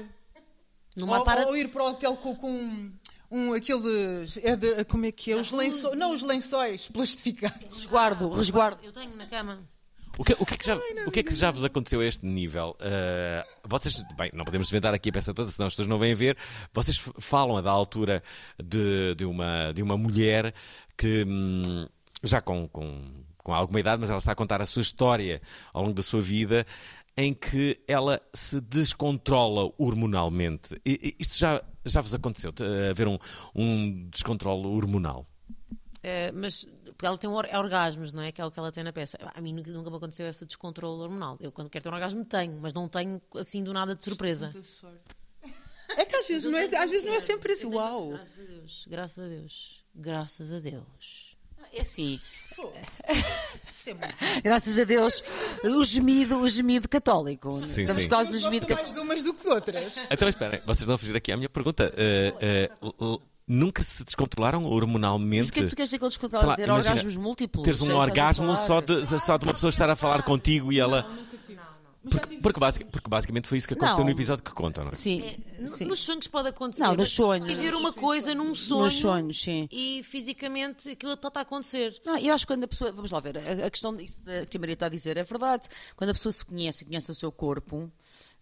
No 0.97 1.07
mar 1.07 1.19
Ou, 1.21 1.25
para... 1.25 1.47
ou 1.47 1.57
ir 1.57 1.68
para 1.68 1.83
o 1.83 1.90
hotel 1.90 2.16
com, 2.16 2.35
com 2.35 2.90
um, 3.31 3.53
aqueles. 3.53 4.38
É 4.42 4.57
de- 4.57 4.85
como 4.87 5.05
é 5.07 5.12
que 5.12 5.33
é? 5.33 5.37
Os 5.37 5.51
lençóis. 5.53 5.99
Não, 5.99 6.14
os 6.14 6.23
lençóis 6.23 6.88
plastificados. 6.88 7.77
Resguardo, 7.77 8.31
resguardo. 8.31 8.79
Eu 8.85 8.92
tenho 8.92 9.14
na 9.16 9.27
cama. 9.27 9.61
O 10.18 10.25
que, 10.25 10.33
o 10.38 10.47
que 10.47 10.55
é, 10.55 10.57
que 10.57 10.66
já, 10.66 10.77
o 11.07 11.11
que 11.11 11.20
é 11.20 11.23
que 11.23 11.35
já 11.35 11.51
vos 11.51 11.62
aconteceu 11.62 12.01
a 12.01 12.05
este 12.07 12.25
nível? 12.25 12.75
Ah, 12.81 13.44
vocês, 13.68 14.03
bem, 14.16 14.31
não 14.33 14.47
podemos 14.47 14.66
desvendar 14.68 14.94
aqui 14.94 15.11
a 15.11 15.12
peça 15.12 15.35
toda, 15.35 15.51
senão 15.51 15.66
as 15.66 15.75
pessoas 15.75 15.88
não 15.88 15.99
vêm 15.99 16.14
ver. 16.14 16.38
Vocês 16.73 16.99
falam 17.20 17.62
da 17.62 17.70
altura 17.70 18.23
de, 18.59 19.14
de, 19.14 19.27
uma, 19.27 19.73
de 19.75 19.83
uma 19.83 19.99
mulher 19.99 20.55
que, 20.97 21.23
hum, 21.29 21.87
já 22.23 22.40
com, 22.40 22.66
com, 22.68 23.12
com 23.42 23.53
alguma 23.53 23.79
idade, 23.79 24.01
mas 24.01 24.09
ela 24.09 24.18
está 24.18 24.33
a 24.33 24.35
contar 24.35 24.62
a 24.62 24.66
sua 24.66 24.81
história 24.81 25.42
ao 25.75 25.83
longo 25.83 25.92
da 25.94 26.03
sua 26.03 26.23
vida, 26.23 26.66
em 27.16 27.33
que 27.33 27.81
ela 27.88 28.20
se 28.35 28.61
descontrola 28.61 29.72
hormonalmente. 29.79 30.81
E- 30.85 31.14
e 31.18 31.22
isto 31.22 31.37
já, 31.38 31.62
já 31.85 32.00
vos 32.00 32.14
aconteceu, 32.14 32.52
t- 32.52 32.62
haver 32.90 33.09
um, 33.09 33.18
um 33.55 34.09
descontrole 34.11 34.66
hormonal? 34.66 35.26
Eh, 36.02 36.31
mas 36.33 36.66
porque 36.88 37.07
ela 37.07 37.18
tem 37.18 37.29
or- 37.29 37.48
orgasmos, 37.55 38.12
não 38.12 38.22
é? 38.22 38.31
Que 38.33 38.40
é 38.40 38.44
o 38.44 38.50
que 38.50 38.59
ela 38.59 38.70
tem 38.70 38.85
na 38.85 38.92
peça. 38.92 39.18
A 39.35 39.40
mim 39.40 39.52
nunca, 39.52 39.70
nunca 39.70 39.90
me 39.90 39.96
aconteceu 39.96 40.26
esse 40.26 40.44
descontrole 40.46 41.02
hormonal. 41.02 41.37
Eu, 41.40 41.50
quando 41.52 41.68
quero 41.70 41.83
ter 41.83 41.88
um 41.90 41.94
orgasmo, 41.94 42.24
tenho, 42.24 42.59
mas 42.61 42.72
não 42.72 42.88
tenho 42.88 43.20
assim 43.37 43.62
do 43.62 43.72
nada 43.72 43.94
de 43.94 44.02
surpresa. 44.05 44.50
É 45.96 46.05
que 46.05 46.16
às 46.16 46.26
vezes 46.29 46.50
não 46.50 46.59
é, 46.59 46.64
às 46.64 46.90
vezes 46.90 47.05
não 47.05 47.14
é 47.14 47.20
sempre 47.20 47.52
assim. 47.52 47.66
Uau! 47.66 48.11
Graças 48.11 48.38
a 48.38 48.42
Deus, 48.46 48.87
graças 48.88 49.18
a 49.24 49.29
Deus, 49.29 49.85
graças 49.94 50.52
a 50.52 50.59
Deus. 50.59 51.37
É 51.72 51.81
assim, 51.83 52.20
é. 53.05 53.12
graças 54.42 54.79
a 54.79 54.85
Deus, 54.85 55.22
o 55.64 55.85
gemido, 55.85 56.38
o 56.38 56.49
gemido 56.49 56.88
católico. 56.88 57.53
Sim, 57.61 57.83
Estamos 57.83 58.03
sim. 58.03 58.09
do 58.09 58.37
Eu 58.37 58.40
gemido 58.40 58.66
católico. 58.66 58.94
mais 58.94 59.07
umas 59.07 59.22
do 59.22 59.35
que 59.35 59.49
outras. 59.49 59.92
Então 60.11 60.29
esperem, 60.29 60.61
vocês 60.61 60.81
estão 60.81 60.94
a 60.94 60.99
fugir 60.99 61.16
aqui 61.16 61.33
à 61.33 61.37
minha 61.37 61.49
pergunta. 61.49 61.92
Uh, 62.83 63.14
uh, 63.14 63.22
nunca 63.46 63.83
se 63.83 64.05
descontrolaram 64.05 64.64
hormonalmente? 64.64 65.42
Mas 65.42 65.49
o 65.49 65.53
que 65.53 65.61
é 65.61 65.62
que 65.62 65.68
tu 65.68 65.77
queres 65.77 65.90
dizer 65.90 65.99
com 65.99 66.09
descontrole? 66.09 66.57
Ter 66.57 66.64
imagina, 66.64 66.75
orgasmos 66.75 67.16
múltiplos? 67.16 67.64
Teres 67.64 67.81
um 67.81 67.94
orgasmo 67.94 68.57
só 68.57 68.81
de, 68.81 69.07
só 69.18 69.37
de 69.37 69.44
uma 69.44 69.55
pessoa 69.55 69.70
estar 69.70 69.88
a 69.88 69.96
falar 69.96 70.22
contigo 70.22 70.72
e 70.72 70.81
ela. 70.81 71.07
Porque, 72.11 72.37
porque, 72.38 72.61
basic- 72.61 72.87
porque 72.90 73.09
basicamente 73.11 73.49
foi 73.49 73.59
isso 73.59 73.66
que 73.66 73.75
aconteceu 73.75 73.99
Não. 73.99 74.05
no 74.07 74.11
episódio 74.11 74.42
que 74.45 74.53
contam, 74.53 74.85
não 74.85 74.92
é? 74.92 74.95
Sim, 74.95 75.23
N- 75.59 75.66
sim. 75.66 75.85
Nos 75.87 75.99
sonhos 76.01 76.27
pode 76.29 76.49
acontecer. 76.49 76.83
Não, 76.83 76.95
nos 76.95 77.11
sonhos. 77.11 77.47
Viver 77.49 77.75
uma 77.75 77.92
coisa 77.92 78.35
num 78.35 78.55
sonho. 78.55 78.85
Nos 78.85 78.95
sonhos, 78.95 79.40
sim. 79.42 79.69
E 79.73 80.03
fisicamente 80.05 80.90
aquilo 80.90 81.12
está 81.12 81.31
a 81.35 81.42
acontecer. 81.42 82.01
Não, 82.05 82.16
eu 82.19 82.33
acho 82.35 82.47
que 82.47 82.53
quando 82.53 82.64
a 82.64 82.69
pessoa, 82.69 82.92
vamos 82.92 83.11
lá 83.11 83.21
ver, 83.21 83.37
a, 83.38 83.66
a 83.66 83.71
questão 83.71 83.95
disso 83.95 84.23
que 84.49 84.57
a 84.57 84.61
Maria 84.61 84.75
está 84.75 84.87
a 84.87 84.88
dizer 84.88 85.16
é 85.16 85.23
verdade. 85.25 85.69
Quando 85.97 86.11
a 86.11 86.12
pessoa 86.14 86.33
se 86.33 86.45
conhece, 86.45 86.85
conhece 86.85 87.11
o 87.11 87.14
seu 87.14 87.33
corpo, 87.33 87.90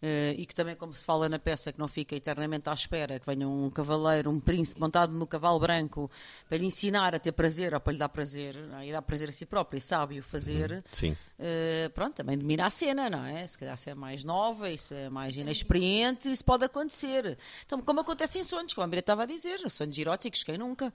eh, 0.03 0.35
e 0.37 0.45
que 0.45 0.55
também, 0.55 0.77
como 0.77 0.93
se 0.93 1.07
fala 1.07 1.29
na 1.29 1.39
peça, 1.39 1.73
que 1.73 1.79
não 1.79 1.89
fica 1.89 2.15
eternamente 2.15 2.69
à 2.69 2.73
espera, 2.75 3.19
que 3.19 3.27
venha 3.27 3.49
um 3.49 3.71
cavaleiro, 3.71 4.31
um 4.31 4.39
príncipe 4.39 4.81
montado 4.81 5.13
no 5.13 5.27
cavalo 5.27 5.59
branco 5.59 6.11
para 6.49 6.59
lhe 6.59 6.67
ensinar 6.67 7.15
a 7.15 7.19
ter 7.19 7.33
prazer 7.33 7.73
ou 7.73 7.81
para 7.81 7.93
lhe 7.93 7.99
dar 7.99 8.09
prazer, 8.09 8.55
não 8.57 8.79
é? 8.79 8.89
e 8.89 8.93
dar 8.93 9.03
prazer 9.03 9.29
a 9.29 9.33
si 9.33 9.47
próprio 9.47 9.79
e 9.79 9.81
sabe 9.81 10.19
o 10.19 10.23
fazer. 10.23 10.85
Sim. 10.93 11.17
eh, 11.39 11.91
pronto, 11.95 12.15
também 12.15 12.37
domina 12.37 12.67
a 12.67 12.71
cena, 12.71 13.09
não 13.09 13.25
é? 13.25 13.47
Se 13.47 13.57
calhar 13.57 13.77
se 13.77 13.91
é 13.91 13.95
mais 13.95 14.25
nova 14.25 14.71
e 14.71 14.77
se 14.77 14.95
é 14.95 15.09
mais 15.09 15.37
inexperiente, 15.37 16.31
isso 16.31 16.45
pode 16.45 16.65
acontecer. 16.65 17.39
Então, 17.65 17.81
como 17.81 18.01
acontece 18.01 18.39
em 18.39 18.45
sonhos, 18.45 18.75
como 18.75 18.85
a 18.85 18.87
Maria 18.87 19.01
estava 19.01 19.23
a 19.23 19.27
dizer, 19.27 19.59
sonhos 19.71 19.97
eróticos, 19.97 20.43
quem 20.45 20.59
nunca? 20.59 20.93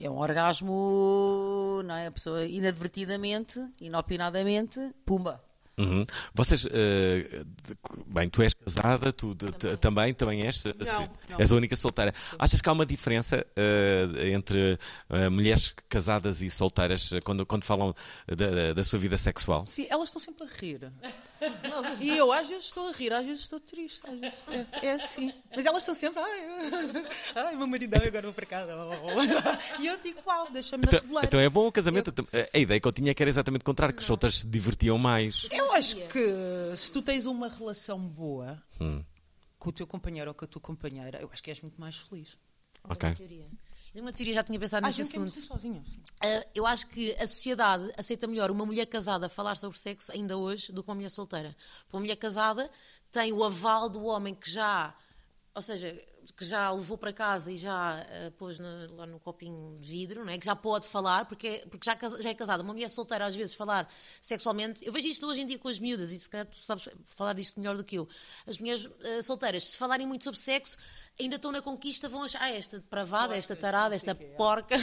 É 0.00 0.10
um 0.10 0.18
orgasmo, 0.18 1.82
não 1.84 1.94
é? 1.94 2.08
A 2.08 2.10
pessoa 2.10 2.44
inadvertidamente, 2.44 3.60
inopinadamente, 3.80 4.80
pumba. 5.04 5.42
Uhum. 5.78 6.06
Vocês. 6.34 6.64
uh, 6.66 7.44
bem, 8.06 8.28
tu 8.28 8.42
és 8.42 8.53
casada, 8.64 9.12
tu 9.12 9.34
de- 9.34 9.76
também, 9.76 10.12
também 10.14 10.42
és. 10.42 10.64
não. 10.64 11.38
És 11.38 11.52
a 11.52 11.56
única 11.56 11.76
solteira. 11.76 12.14
Achas 12.38 12.60
que 12.60 12.68
há 12.68 12.72
uma 12.72 12.86
diferença 12.86 13.44
uh, 13.56 14.18
entre 14.26 14.78
uh, 15.10 15.30
mulheres 15.30 15.74
casadas 15.88 16.40
e 16.42 16.48
solteiras 16.50 17.10
uh, 17.12 17.20
quando, 17.24 17.44
quando 17.46 17.64
falam 17.64 17.94
da, 18.26 18.72
da 18.74 18.84
sua 18.84 18.98
vida 18.98 19.16
sexual? 19.18 19.64
Sim, 19.66 19.86
elas 19.90 20.08
estão 20.08 20.20
sempre 20.22 20.44
a 20.44 20.48
rir. 20.60 20.92
E 22.00 22.16
eu 22.16 22.32
às 22.32 22.48
vezes 22.48 22.64
estou 22.68 22.88
a 22.88 22.92
rir, 22.92 23.12
às 23.12 23.24
vezes 23.26 23.42
estou 23.42 23.60
triste. 23.60 24.02
às 24.08 24.18
vezes 24.18 24.42
é, 24.82 24.86
é 24.86 24.92
assim. 24.94 25.32
Mas 25.54 25.66
elas 25.66 25.82
estão 25.82 25.94
sempre, 25.94 26.20
ai, 26.22 26.40
ai 27.36 27.56
meu 27.56 27.66
maridão, 27.66 28.00
agora 28.02 28.22
vou 28.22 28.32
para 28.32 28.46
casa. 28.46 28.72
E 29.80 29.86
eu 29.86 29.98
digo, 30.02 30.20
uau, 30.26 30.48
deixa-me 30.50 30.84
na 30.84 30.88
Então, 30.88 31.00
reboleira. 31.00 31.26
então 31.26 31.40
é 31.40 31.48
bom 31.48 31.66
o 31.66 31.72
casamento. 31.72 32.12
A 32.52 32.58
ideia 32.58 32.80
que 32.80 32.88
eu 32.88 32.92
tinha 32.92 33.12
que 33.14 33.22
era 33.22 33.28
exatamente 33.28 33.60
o 33.62 33.64
contrário, 33.64 33.94
que 33.94 34.00
os 34.00 34.06
solteiros 34.06 34.40
se 34.40 34.46
divertiam 34.46 34.96
mais. 34.96 35.46
Eu 35.50 35.72
acho 35.74 35.96
que 36.08 36.74
se 36.76 36.90
tu 36.92 37.02
tens 37.02 37.26
uma 37.26 37.48
relação 37.48 37.98
boa 37.98 38.53
Hum. 38.80 39.04
com 39.58 39.70
o 39.70 39.72
teu 39.72 39.86
companheiro 39.86 40.30
ou 40.30 40.34
com 40.34 40.44
a 40.44 40.48
tua 40.48 40.60
companheira, 40.60 41.20
eu 41.20 41.30
acho 41.32 41.42
que 41.42 41.50
és 41.50 41.60
muito 41.60 41.80
mais 41.80 41.96
feliz. 41.96 42.36
Ok. 42.84 43.08
uma 43.08 43.16
teoria. 43.16 43.50
Eu, 43.94 44.02
uma 44.02 44.12
teoria, 44.12 44.34
já 44.34 44.42
tinha 44.42 44.58
pensado 44.58 44.84
Ah, 44.84 44.88
neste 44.88 45.02
é 45.02 45.04
assunto. 45.04 45.54
Uh, 45.56 46.50
eu 46.54 46.66
acho 46.66 46.86
que 46.88 47.12
a 47.12 47.26
sociedade 47.26 47.90
aceita 47.96 48.26
melhor 48.26 48.50
uma 48.50 48.66
mulher 48.66 48.86
casada 48.86 49.28
falar 49.28 49.54
sobre 49.54 49.78
sexo 49.78 50.12
ainda 50.12 50.36
hoje 50.36 50.70
do 50.72 50.82
que 50.82 50.88
uma 50.90 50.96
mulher 50.96 51.10
solteira. 51.10 51.56
Porque 51.84 51.96
uma 51.96 52.00
mulher 52.00 52.16
casada 52.16 52.70
tem 53.10 53.32
o 53.32 53.42
aval 53.42 53.88
do 53.88 54.04
homem 54.04 54.34
que 54.34 54.50
já, 54.50 54.94
ou 55.54 55.62
seja, 55.62 55.98
que 56.32 56.44
já 56.44 56.70
levou 56.70 56.96
para 56.96 57.12
casa 57.12 57.52
e 57.52 57.56
já 57.56 58.02
uh, 58.02 58.30
pôs 58.32 58.58
no- 58.58 58.96
lá 58.96 59.06
no 59.06 59.20
copinho 59.20 59.78
de 59.78 59.86
vidro, 59.86 60.24
não 60.24 60.32
é? 60.32 60.38
que 60.38 60.46
já 60.46 60.56
pode 60.56 60.88
falar, 60.88 61.26
porque, 61.26 61.64
porque 61.70 61.84
já, 61.84 61.96
já 62.20 62.30
é 62.30 62.34
casada. 62.34 62.62
Uma 62.62 62.72
mulher 62.72 62.88
solteira, 62.88 63.26
às 63.26 63.34
vezes, 63.34 63.54
falar 63.54 63.88
sexualmente. 64.20 64.84
Eu 64.84 64.92
vejo 64.92 65.08
isto 65.08 65.26
hoje 65.26 65.42
em 65.42 65.46
dia 65.46 65.58
com 65.58 65.68
as 65.68 65.78
miúdas, 65.78 66.10
e 66.12 66.18
se 66.18 66.28
calhar 66.28 66.46
tu 66.46 66.56
sabes 66.58 66.88
falar 67.04 67.32
disto 67.32 67.58
melhor 67.60 67.76
do 67.76 67.84
que 67.84 67.96
eu. 67.96 68.08
As 68.46 68.58
mulheres 68.58 68.86
uh, 68.86 69.22
solteiras, 69.22 69.64
se 69.64 69.78
falarem 69.78 70.06
muito 70.06 70.24
sobre 70.24 70.40
sexo, 70.40 70.76
ainda 71.20 71.36
estão 71.36 71.52
na 71.52 71.60
conquista, 71.62 72.08
vão 72.08 72.22
achar, 72.22 72.42
ah, 72.42 72.50
esta 72.50 72.78
depravada, 72.78 73.36
esta 73.36 73.54
tarada, 73.54 73.94
esta 73.94 74.14
porca. 74.14 74.76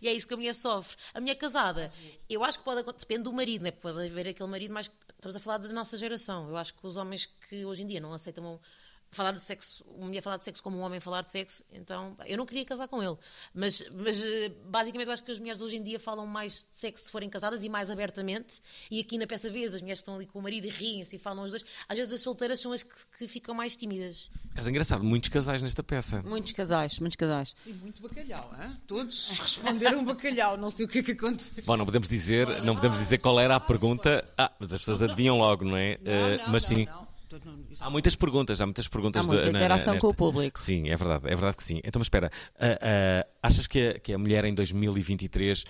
e 0.00 0.08
é 0.08 0.12
isso 0.12 0.26
que 0.26 0.34
a 0.34 0.36
mulher 0.36 0.54
sofre. 0.54 0.96
A 1.14 1.20
mulher 1.20 1.34
casada, 1.34 1.92
eu 2.28 2.44
acho 2.44 2.58
que 2.58 2.64
pode 2.64 2.80
acontecer, 2.80 3.06
depende 3.06 3.24
do 3.24 3.32
marido, 3.32 3.62
né? 3.62 3.70
pode 3.70 3.98
haver 3.98 4.28
aquele 4.28 4.48
marido 4.48 4.72
mais. 4.72 4.90
Estamos 5.14 5.36
a 5.36 5.40
falar 5.40 5.58
da 5.58 5.68
nossa 5.68 5.96
geração. 5.96 6.48
Eu 6.48 6.56
acho 6.56 6.74
que 6.74 6.84
os 6.86 6.96
homens 6.96 7.26
que 7.48 7.64
hoje 7.64 7.84
em 7.84 7.86
dia 7.86 8.00
não 8.00 8.12
aceitam 8.12 8.58
falar 9.12 9.32
de 9.32 9.40
sexo, 9.40 9.84
uma 9.96 10.06
mulher 10.06 10.22
falar 10.22 10.38
de 10.38 10.44
sexo 10.44 10.62
como 10.62 10.78
um 10.78 10.80
homem 10.80 10.98
falar 10.98 11.22
de 11.22 11.30
sexo, 11.30 11.62
então 11.70 12.16
eu 12.26 12.36
não 12.38 12.46
queria 12.46 12.64
casar 12.64 12.88
com 12.88 13.02
ele. 13.02 13.16
Mas, 13.54 13.84
mas 13.94 14.24
eh, 14.24 14.50
basicamente 14.64 15.06
eu 15.06 15.12
acho 15.12 15.22
que 15.22 15.30
as 15.30 15.38
mulheres 15.38 15.60
hoje 15.60 15.76
em 15.76 15.82
dia 15.82 16.00
falam 16.00 16.26
mais 16.26 16.66
de 16.70 16.78
sexo 16.78 17.04
se 17.04 17.10
forem 17.10 17.28
casadas 17.28 17.62
e 17.62 17.68
mais 17.68 17.90
abertamente. 17.90 18.60
E 18.90 19.00
aqui 19.00 19.18
na 19.18 19.26
peça 19.26 19.50
vez 19.50 19.74
as 19.74 19.82
mulheres 19.82 19.98
estão 20.00 20.14
ali 20.14 20.26
com 20.26 20.38
o 20.38 20.42
marido 20.42 20.66
e 20.66 20.70
riem-se 20.70 21.14
e 21.14 21.18
falam 21.18 21.44
os 21.44 21.50
dois. 21.50 21.64
Às 21.86 21.98
vezes 21.98 22.12
as 22.14 22.20
solteiras 22.22 22.58
são 22.58 22.72
as 22.72 22.82
que, 22.82 22.94
que 23.18 23.28
ficam 23.28 23.54
mais 23.54 23.76
tímidas. 23.76 24.30
Mas 24.54 24.66
é 24.66 24.70
engraçado, 24.70 25.04
muitos 25.04 25.28
casais 25.28 25.60
nesta 25.60 25.82
peça. 25.82 26.22
Muitos 26.22 26.52
casais, 26.52 26.98
muitos 26.98 27.16
casais. 27.16 27.54
E 27.66 27.72
muito 27.74 28.00
bacalhau, 28.00 28.50
hein? 28.58 28.76
Todos 28.86 29.36
responderam 29.38 30.04
bacalhau, 30.06 30.56
não 30.56 30.70
sei 30.70 30.86
o 30.86 30.88
que 30.88 31.00
é 31.00 31.02
que 31.02 31.12
aconteceu. 31.12 31.62
Bom, 31.64 31.76
não 31.76 31.84
podemos 31.84 32.08
dizer, 32.08 32.48
não 32.62 32.74
podemos 32.74 32.98
dizer 32.98 33.18
qual 33.18 33.38
era 33.38 33.56
a 33.56 33.60
pergunta. 33.60 34.24
Ah, 34.38 34.50
mas 34.58 34.72
as 34.72 34.78
pessoas 34.78 35.02
adivinham 35.02 35.36
logo, 35.36 35.64
não 35.66 35.76
é? 35.76 35.98
Eh, 36.04 36.40
mas 36.48 36.64
sim. 36.64 36.86
Há 37.80 37.90
muitas 37.90 38.14
perguntas, 38.16 38.60
há 38.60 38.66
muitas 38.66 38.88
perguntas. 38.88 39.24
Há 39.24 39.26
muita 39.26 39.44
de- 39.44 39.52
na- 39.52 39.58
interação 39.58 39.94
nesta- 39.94 40.06
com 40.06 40.12
o 40.12 40.14
público. 40.14 40.58
Sim, 40.60 40.88
é 40.88 40.96
verdade, 40.96 41.24
é 41.26 41.34
verdade 41.36 41.56
que 41.56 41.64
sim. 41.64 41.78
Então, 41.84 41.98
mas 42.00 42.06
espera, 42.06 42.30
ah, 42.58 42.78
ah, 42.82 43.26
achas 43.42 43.66
que 43.66 43.88
a, 43.88 43.98
que 43.98 44.12
a 44.12 44.18
mulher 44.18 44.44
em 44.44 44.54
2023 44.54 45.64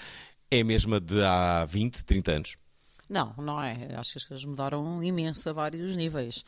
é 0.50 0.60
a 0.60 0.64
mesma 0.64 1.00
de 1.00 1.22
há 1.22 1.64
20, 1.64 2.04
30 2.04 2.32
anos? 2.32 2.56
Não, 3.10 3.34
não 3.36 3.62
é. 3.62 3.94
Acho 3.96 4.12
que 4.12 4.18
as 4.18 4.24
coisas 4.24 4.44
mudaram 4.46 5.02
imenso 5.04 5.46
a 5.50 5.52
vários 5.52 5.96
níveis. 5.96 6.44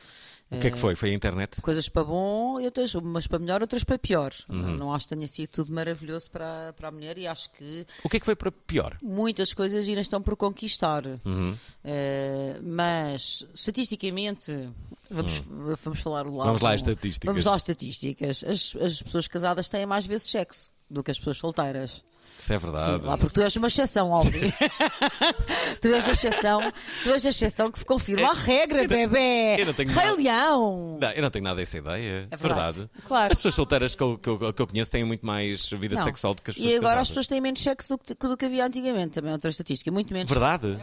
O 0.50 0.58
que 0.58 0.68
é 0.68 0.70
que 0.70 0.78
foi? 0.78 0.94
Foi 0.94 1.10
a 1.10 1.12
internet? 1.12 1.60
Coisas 1.60 1.90
para 1.90 2.04
bom, 2.04 2.58
e 2.58 2.64
outras, 2.64 2.94
umas 2.94 3.26
para 3.26 3.38
melhor, 3.38 3.60
outras 3.60 3.84
para 3.84 3.98
pior. 3.98 4.32
Uhum. 4.48 4.74
Não 4.76 4.94
acho 4.94 5.06
que 5.06 5.14
tenha 5.14 5.26
sido 5.26 5.50
tudo 5.50 5.74
maravilhoso 5.74 6.30
para, 6.30 6.72
para 6.74 6.88
a 6.88 6.90
mulher 6.90 7.18
e 7.18 7.26
acho 7.26 7.50
que 7.52 7.84
O 8.02 8.08
que 8.08 8.16
é 8.16 8.20
que 8.20 8.24
foi 8.24 8.34
para 8.36 8.50
pior? 8.50 8.96
muitas 9.02 9.52
coisas 9.52 9.86
ainda 9.86 10.00
estão 10.00 10.22
por 10.22 10.36
conquistar. 10.38 11.02
Uhum. 11.26 11.54
Eh, 11.84 12.58
mas, 12.62 13.44
estatisticamente, 13.54 14.70
vamos, 15.14 15.42
vamos 15.82 16.00
falar 16.00 16.26
lá. 16.26 16.44
Hum. 16.44 16.46
Vamos 16.46 16.60
lá 16.60 16.70
às 16.70 16.80
estatísticas. 16.80 17.26
Vamos 17.26 17.44
lá 17.44 17.54
às 17.54 17.62
estatísticas. 17.62 18.44
As, 18.44 18.76
as 18.76 19.02
pessoas 19.02 19.28
casadas 19.28 19.68
têm 19.68 19.86
mais 19.86 20.06
vezes 20.06 20.30
sexo 20.30 20.72
do 20.90 21.02
que 21.02 21.10
as 21.10 21.18
pessoas 21.18 21.38
solteiras. 21.38 22.04
Isso 22.38 22.52
é 22.52 22.58
Sim, 22.58 22.64
verdade. 22.66 23.04
lá 23.06 23.16
porque 23.16 23.32
tu 23.34 23.40
és 23.42 23.56
uma 23.56 23.68
exceção, 23.68 24.10
óbvio. 24.10 24.40
tu 25.80 25.88
és 25.88 26.08
a 26.08 26.12
exceção, 26.12 26.60
tu 27.02 27.10
és 27.10 27.24
a 27.24 27.28
exceção 27.30 27.70
que 27.70 27.84
confirma 27.84 28.28
a 28.28 28.32
regra, 28.34 28.86
bebê. 28.86 29.56
eu 29.60 29.66
não 29.66 29.72
tenho 29.74 29.88
Rei 29.90 30.04
nada- 30.04 30.16
Leão. 30.16 30.98
Não, 31.00 31.10
eu 31.12 31.22
não 31.22 31.30
tenho 31.30 31.44
nada 31.44 31.56
dessa 31.56 31.78
ideia. 31.78 32.28
É 32.30 32.36
verdade. 32.36 32.78
verdade. 32.78 32.90
Claro. 33.06 33.32
As 33.32 33.38
pessoas 33.38 33.54
solteiras 33.54 33.94
que 33.94 34.02
eu, 34.02 34.18
que 34.18 34.28
eu- 34.28 34.52
que 34.52 34.62
eu 34.62 34.66
conheço 34.66 34.90
têm 34.90 35.04
muito 35.04 35.24
mais 35.24 35.70
vida 35.70 35.94
Não. 35.94 36.04
sexual 36.04 36.34
do 36.34 36.42
que 36.42 36.50
as 36.50 36.56
pessoas 36.56 36.72
E 36.74 36.76
agora 36.76 36.88
as 36.92 36.94
casadas. 36.94 37.08
pessoas 37.08 37.26
têm 37.28 37.40
menos 37.40 37.60
sexo 37.62 37.88
do 37.90 37.98
que, 37.98 38.14
do 38.14 38.36
que 38.36 38.44
havia 38.44 38.66
antigamente, 38.66 39.14
também 39.14 39.30
é 39.30 39.32
outra 39.34 39.48
estatística, 39.50 39.90
muito 39.90 40.12
menos. 40.12 40.30
Verdade? 40.30 40.76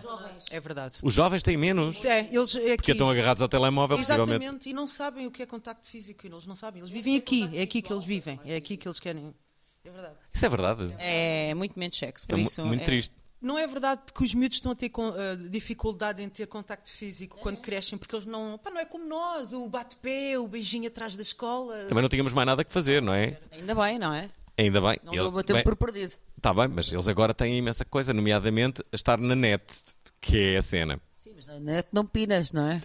É 0.50 0.60
verdade. 0.60 0.96
Os 1.04 1.14
jovens 1.14 1.44
têm 1.44 1.58
menos. 1.58 2.04
É, 2.06 2.28
eles 2.32 2.56
é 2.56 2.60
Porque 2.60 2.72
aqui. 2.74 2.92
estão 2.94 3.10
agarrados 3.10 3.42
ao 3.44 3.48
telemóvel, 3.50 3.98
possivelmente. 3.98 4.32
Exatamente, 4.36 4.70
e 4.70 4.74
não 4.74 4.88
sabem 4.88 5.28
o 5.28 5.32
que 5.32 5.44
é 5.44 5.46
contacto 5.46 5.88
físico, 5.88 6.26
eles 6.26 6.46
não 6.48 6.56
sabem. 6.56 6.82
Eles 6.82 6.92
vivem 6.92 7.18
aqui, 7.18 7.50
é 7.54 7.62
aqui 7.62 7.82
que 7.82 7.92
eles 7.94 8.06
vivem, 8.06 8.40
é 8.46 8.56
aqui 8.56 8.78
que 8.78 8.88
eles 8.88 9.00
querem. 9.00 9.34
É 9.84 9.90
verdade. 9.90 10.16
Isso 10.34 10.46
é 10.46 10.50
verdade. 10.50 10.96
É 11.00 11.54
muito 11.54 11.78
menos 11.80 11.98
sexo, 11.98 12.28
por 12.28 12.38
É 12.38 12.42
isso. 12.42 12.66
muito 12.66 12.82
é- 12.82 12.86
triste. 12.86 13.16
Não 13.42 13.58
é 13.58 13.66
verdade 13.66 14.02
que 14.14 14.24
os 14.24 14.36
miúdos 14.36 14.58
estão 14.58 14.72
a 14.72 14.76
ter 14.76 14.90
com, 14.90 15.08
ah, 15.08 15.36
dificuldade 15.50 16.22
em 16.22 16.30
ter 16.30 16.46
contacto 16.46 16.92
físico 16.92 17.40
quando 17.40 17.58
crescem, 17.60 17.98
porque 17.98 18.16
eles 18.16 18.28
não. 18.28 18.56
Pá, 18.60 18.70
não 18.70 18.80
é 18.80 18.86
como 18.86 19.04
nós, 19.08 19.52
o 19.52 19.68
bate-pé, 19.68 20.38
o 20.38 20.48
beijinho 20.48 20.88
atrás 20.88 21.16
da 21.16 21.24
escola. 21.24 21.86
Também 21.86 22.04
não 22.04 22.10
tínhamos 22.10 22.34
mais 22.34 22.46
nada 22.46 22.64
que 22.64 22.72
fazer, 22.72 23.02
não 23.02 23.12
é? 23.12 23.40
Ainda 23.52 23.74
bem, 23.74 23.98
não 23.98 24.14
é? 24.14 24.30
Ainda 24.56 24.80
bem. 24.80 25.00
Não 25.04 25.16
dou 25.16 25.34
o 25.34 25.44
tempo 25.44 25.54
bem, 25.56 25.64
por 25.64 25.76
perdido. 25.76 26.14
Tá 26.40 26.54
bem, 26.54 26.68
mas 26.68 26.94
eles 26.94 27.08
agora 27.08 27.34
têm 27.34 27.58
imensa 27.58 27.84
coisa, 27.84 28.14
nomeadamente 28.14 28.84
a 28.92 28.96
estar 28.96 29.18
na 29.18 29.36
net, 29.36 29.64
que 30.20 30.38
é 30.54 30.58
a 30.58 30.62
cena. 30.62 31.02
Sim, 31.18 31.34
mas 31.36 31.48
na 31.48 31.60
net 31.60 31.88
não 31.92 32.06
pinas, 32.06 32.52
não 32.52 32.68
é? 32.70 32.80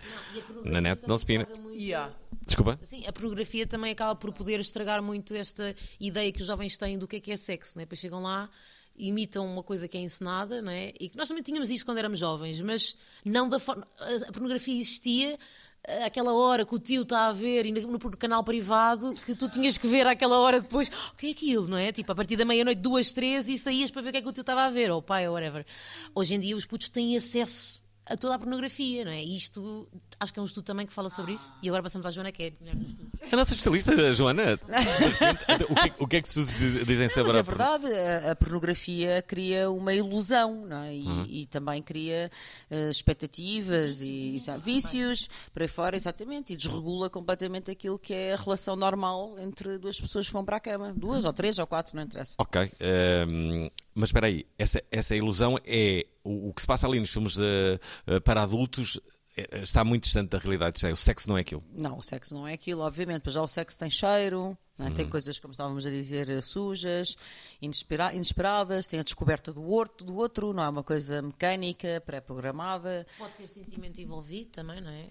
Na 0.64 0.80
net 0.80 1.06
não 1.06 1.18
se 1.18 1.26
pina. 1.26 1.46
Yeah. 1.74 2.14
Desculpa? 2.46 2.78
Sim, 2.82 3.04
a 3.06 3.12
pornografia 3.12 3.66
também 3.66 3.90
acaba 3.90 4.14
por 4.14 4.32
poder 4.32 4.60
estragar 4.60 5.02
muito 5.02 5.34
esta 5.34 5.74
ideia 5.98 6.30
que 6.30 6.40
os 6.40 6.46
jovens 6.46 6.78
têm 6.78 6.96
do 6.96 7.06
que 7.08 7.16
é 7.16 7.20
que 7.20 7.32
é 7.32 7.36
sexo, 7.36 7.76
né? 7.76 7.82
Depois 7.82 7.98
chegam 7.98 8.22
lá, 8.22 8.48
imitam 8.96 9.44
uma 9.44 9.64
coisa 9.64 9.88
que 9.88 9.98
é 9.98 10.00
encenada, 10.00 10.62
não 10.62 10.70
é? 10.70 10.92
E 11.00 11.08
que 11.08 11.16
nós 11.16 11.26
também 11.26 11.42
tínhamos 11.42 11.70
isto 11.70 11.84
quando 11.84 11.98
éramos 11.98 12.20
jovens, 12.20 12.60
mas 12.60 12.96
não 13.24 13.48
da 13.48 13.58
forma. 13.58 13.84
A 14.28 14.32
pornografia 14.32 14.78
existia 14.78 15.36
eh, 15.84 16.04
aquela 16.04 16.32
hora 16.34 16.64
que 16.64 16.72
o 16.72 16.78
tio 16.78 17.02
está 17.02 17.26
a 17.26 17.32
ver 17.32 17.64
no, 17.64 17.92
no 17.92 17.98
canal 18.16 18.44
privado 18.44 19.12
que 19.24 19.34
tu 19.34 19.48
tinhas 19.50 19.76
que 19.76 19.88
ver 19.88 20.06
àquela 20.06 20.38
hora 20.38 20.60
depois 20.60 20.88
o 21.12 21.16
que 21.16 21.26
é 21.26 21.30
aquilo, 21.30 21.66
não 21.66 21.76
é? 21.76 21.90
Tipo, 21.90 22.12
a 22.12 22.14
partir 22.14 22.36
da 22.36 22.44
meia-noite, 22.44 22.80
duas, 22.80 23.12
três 23.12 23.48
e 23.48 23.58
saías 23.58 23.90
para 23.90 24.02
ver 24.02 24.10
o 24.10 24.12
que 24.12 24.18
é 24.18 24.22
que 24.22 24.28
o 24.28 24.32
tio 24.32 24.42
estava 24.42 24.62
a 24.62 24.70
ver, 24.70 24.88
ou 24.90 24.98
o 24.98 25.02
pai, 25.02 25.26
ou 25.26 25.34
whatever. 25.34 25.66
Hoje 26.14 26.36
em 26.36 26.40
dia 26.40 26.56
os 26.56 26.64
putos 26.64 26.88
têm 26.88 27.16
acesso 27.16 27.84
a 28.08 28.16
toda 28.16 28.34
a 28.36 28.38
pornografia, 28.38 29.04
não 29.04 29.10
é? 29.12 29.22
E 29.22 29.36
isto, 29.36 29.88
acho 30.20 30.32
que 30.32 30.38
é 30.38 30.42
um 30.42 30.46
estudo 30.46 30.64
também 30.64 30.86
que 30.86 30.92
fala 30.92 31.10
sobre 31.10 31.32
isso. 31.32 31.52
E 31.62 31.68
agora 31.68 31.82
passamos 31.82 32.06
à 32.06 32.10
Joana, 32.10 32.30
que 32.30 32.42
é 32.44 32.48
a 32.48 32.52
mulher 32.60 32.76
dos 32.76 32.88
estudos. 32.90 33.20
A 33.32 33.36
nossa 33.36 33.50
especialista, 33.52 33.92
a 33.92 34.12
Joana. 34.12 34.58
o, 35.68 35.74
que, 35.74 36.04
o 36.04 36.06
que 36.08 36.16
é 36.16 36.22
que 36.22 36.28
se 36.28 36.44
dizem 36.84 37.08
sobre 37.08 37.24
Mas 37.32 37.36
a 37.36 37.38
é 37.40 37.42
verdade, 37.42 37.86
a, 37.86 38.30
a 38.32 38.36
pornografia 38.36 39.22
cria 39.22 39.70
uma 39.70 39.92
ilusão, 39.92 40.66
não 40.66 40.82
é? 40.82 40.94
E, 40.94 41.06
Uhum. 41.06 41.24
e 41.28 41.46
também 41.46 41.82
cria 41.82 42.30
eh, 42.70 42.90
expectativas 42.90 44.00
e 44.02 44.36
exa- 44.36 44.58
vícios 44.58 45.28
para 45.52 45.64
aí 45.64 45.68
fora, 45.68 45.96
exatamente, 45.96 46.52
e 46.52 46.56
desregula 46.56 47.08
completamente 47.10 47.70
aquilo 47.70 47.98
que 47.98 48.12
é 48.14 48.34
a 48.34 48.36
relação 48.36 48.76
normal 48.76 49.38
entre 49.38 49.78
duas 49.78 50.00
pessoas 50.00 50.26
que 50.26 50.32
vão 50.32 50.44
para 50.44 50.56
a 50.56 50.60
cama. 50.60 50.92
Duas 50.96 51.24
ou 51.24 51.32
três 51.32 51.58
ou 51.58 51.66
quatro, 51.66 51.96
não 51.96 52.02
interessa. 52.02 52.34
Ok, 52.38 52.70
ehm, 52.80 53.70
mas 53.94 54.08
espera 54.10 54.26
aí, 54.26 54.46
essa, 54.58 54.82
essa 54.90 55.14
ilusão 55.16 55.58
é 55.64 56.06
o, 56.26 56.52
que 56.52 56.60
se 56.60 56.66
passa 56.66 56.86
ali 56.86 56.98
nos 56.98 57.12
filmes 57.12 57.36
eh, 57.38 58.20
para 58.20 58.42
adultos 58.42 59.00
eh, 59.36 59.60
está 59.62 59.84
muito 59.84 60.04
distante 60.04 60.30
da 60.30 60.38
realidade. 60.38 60.84
É, 60.84 60.92
O 60.92 60.96
sexo 60.96 61.28
não 61.28 61.36
é 61.38 61.42
aquilo. 61.42 61.62
Não, 61.72 61.98
o 61.98 62.02
sexo 62.02 62.34
não 62.34 62.46
é 62.46 62.54
aquilo, 62.54 62.82
obviamente, 62.82 63.22
mas 63.24 63.34
já 63.34 63.42
o 63.42 63.48
sexo 63.48 63.78
tem 63.78 63.90
cheiro, 63.90 64.56
é? 64.78 64.82
Uhum. 64.88 64.94
tem 64.94 65.08
coisas, 65.08 65.38
como 65.38 65.52
estávamos 65.52 65.86
a 65.86 65.90
dizer, 65.90 66.28
eh, 66.28 66.40
sujas, 66.42 67.16
inespera- 67.62 68.12
inesperadas, 68.14 68.86
tem 68.86 69.00
a 69.00 69.02
descoberta 69.02 69.52
do 69.52 69.62
outro, 69.62 70.06
do 70.06 70.14
outro, 70.16 70.52
não 70.52 70.62
é 70.62 70.68
uma 70.68 70.82
coisa 70.82 71.22
mecânica, 71.22 72.02
pré-programada. 72.04 73.06
Pode 73.18 73.32
ter 73.34 73.46
sentimento 73.46 74.00
envolvido 74.00 74.50
também, 74.50 74.80
não 74.80 74.90
é? 74.90 75.06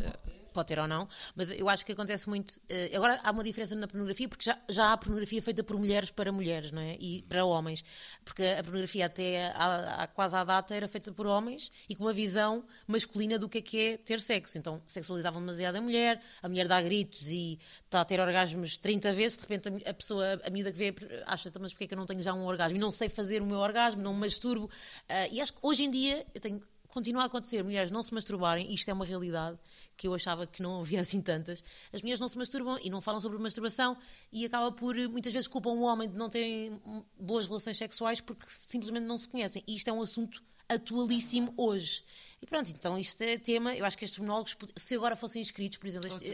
Eh, 0.00 0.38
Pode 0.50 0.68
ter 0.68 0.78
ou 0.80 0.88
não, 0.88 1.06
mas 1.36 1.50
eu 1.50 1.68
acho 1.68 1.84
que 1.86 1.92
acontece 1.92 2.28
muito. 2.28 2.58
eh, 2.68 2.90
Agora 2.96 3.20
há 3.22 3.30
uma 3.30 3.44
diferença 3.44 3.76
na 3.76 3.86
pornografia, 3.86 4.28
porque 4.28 4.44
já, 4.44 4.58
já 4.68 4.92
há 4.92 4.96
pornografia 4.96 5.40
feita 5.42 5.62
por 5.62 5.76
mulheres 5.78 6.10
para 6.10 6.32
mulheres, 6.32 6.72
não 6.72 6.80
é? 6.80 6.96
E 6.98 7.22
para 7.28 7.44
homens. 7.44 7.84
Porque 8.24 8.42
a 8.42 8.62
pornografia 8.64 9.06
até 9.06 9.52
há, 9.54 10.02
há 10.02 10.06
quase 10.08 10.34
à 10.34 10.42
data 10.42 10.74
era 10.74 10.88
feita 10.88 11.12
por 11.12 11.26
homens 11.26 11.70
e 11.88 11.94
com 11.94 12.02
uma 12.04 12.12
visão 12.14 12.64
masculina 12.88 13.38
do 13.38 13.48
que 13.48 13.58
é 13.58 13.60
que 13.60 13.78
é 13.78 13.96
ter 13.98 14.20
sexo. 14.20 14.58
Então 14.58 14.82
sexualizavam 14.86 15.38
demasiado 15.40 15.76
a 15.76 15.80
mulher, 15.82 16.20
a 16.42 16.48
mulher 16.48 16.66
dá 16.66 16.80
gritos 16.80 17.28
e 17.28 17.58
está 17.84 18.00
a 18.00 18.04
ter 18.04 18.18
orgasmos 18.18 18.76
30 18.78 19.07
vezes, 19.14 19.36
de 19.38 19.42
repente 19.46 19.88
a 19.88 19.94
pessoa, 19.94 20.40
a 20.44 20.50
miúda 20.50 20.70
que 20.72 20.78
vê, 20.78 20.94
acha, 21.26 21.48
"Então, 21.48 21.60
mas 21.62 21.72
porquê 21.72 21.84
é 21.84 21.86
que 21.88 21.94
eu 21.94 21.98
não 21.98 22.06
tenho 22.06 22.20
já 22.22 22.32
um 22.34 22.44
orgasmo? 22.44 22.76
E 22.76 22.80
não 22.80 22.90
sei 22.90 23.08
fazer 23.08 23.42
o 23.42 23.46
meu 23.46 23.58
orgasmo, 23.58 24.00
não 24.02 24.14
me 24.14 24.20
masturbo. 24.20 24.70
Ah, 25.08 25.28
e 25.28 25.40
acho 25.40 25.52
que 25.52 25.58
hoje 25.62 25.84
em 25.84 25.90
dia 25.90 26.26
eu 26.34 26.40
tenho 26.40 26.62
continua 26.88 27.22
a 27.22 27.26
acontecer 27.26 27.62
mulheres 27.62 27.90
não 27.90 28.02
se 28.02 28.14
masturbarem, 28.14 28.72
isto 28.72 28.88
é 28.88 28.94
uma 28.94 29.04
realidade 29.04 29.60
que 29.94 30.08
eu 30.08 30.14
achava 30.14 30.46
que 30.46 30.62
não 30.62 30.80
havia 30.80 31.02
assim 31.02 31.20
tantas. 31.20 31.62
As 31.92 32.00
mulheres 32.00 32.18
não 32.18 32.28
se 32.28 32.38
masturbam 32.38 32.78
e 32.82 32.88
não 32.88 33.02
falam 33.02 33.20
sobre 33.20 33.36
masturbação 33.38 33.94
e 34.32 34.46
acaba 34.46 34.72
por 34.72 34.96
muitas 35.10 35.34
vezes 35.34 35.46
culpam 35.46 35.68
o 35.72 35.82
homem 35.82 36.08
de 36.08 36.16
não 36.16 36.30
terem 36.30 36.80
boas 37.20 37.46
relações 37.46 37.76
sexuais 37.76 38.22
porque 38.22 38.46
simplesmente 38.48 39.04
não 39.04 39.18
se 39.18 39.28
conhecem. 39.28 39.62
E 39.68 39.74
isto 39.76 39.88
é 39.88 39.92
um 39.92 40.00
assunto 40.00 40.42
atualíssimo 40.66 41.52
hoje. 41.58 42.02
E 42.40 42.46
pronto, 42.46 42.70
então 42.70 42.98
isto 42.98 43.20
é 43.22 43.36
tema, 43.36 43.74
eu 43.74 43.84
acho 43.84 43.98
que 43.98 44.04
estes 44.06 44.18
monólogos, 44.20 44.56
se 44.76 44.94
agora 44.94 45.14
fossem 45.16 45.42
escritos, 45.42 45.76
por 45.78 45.86
exemplo, 45.88 46.08
este- 46.08 46.24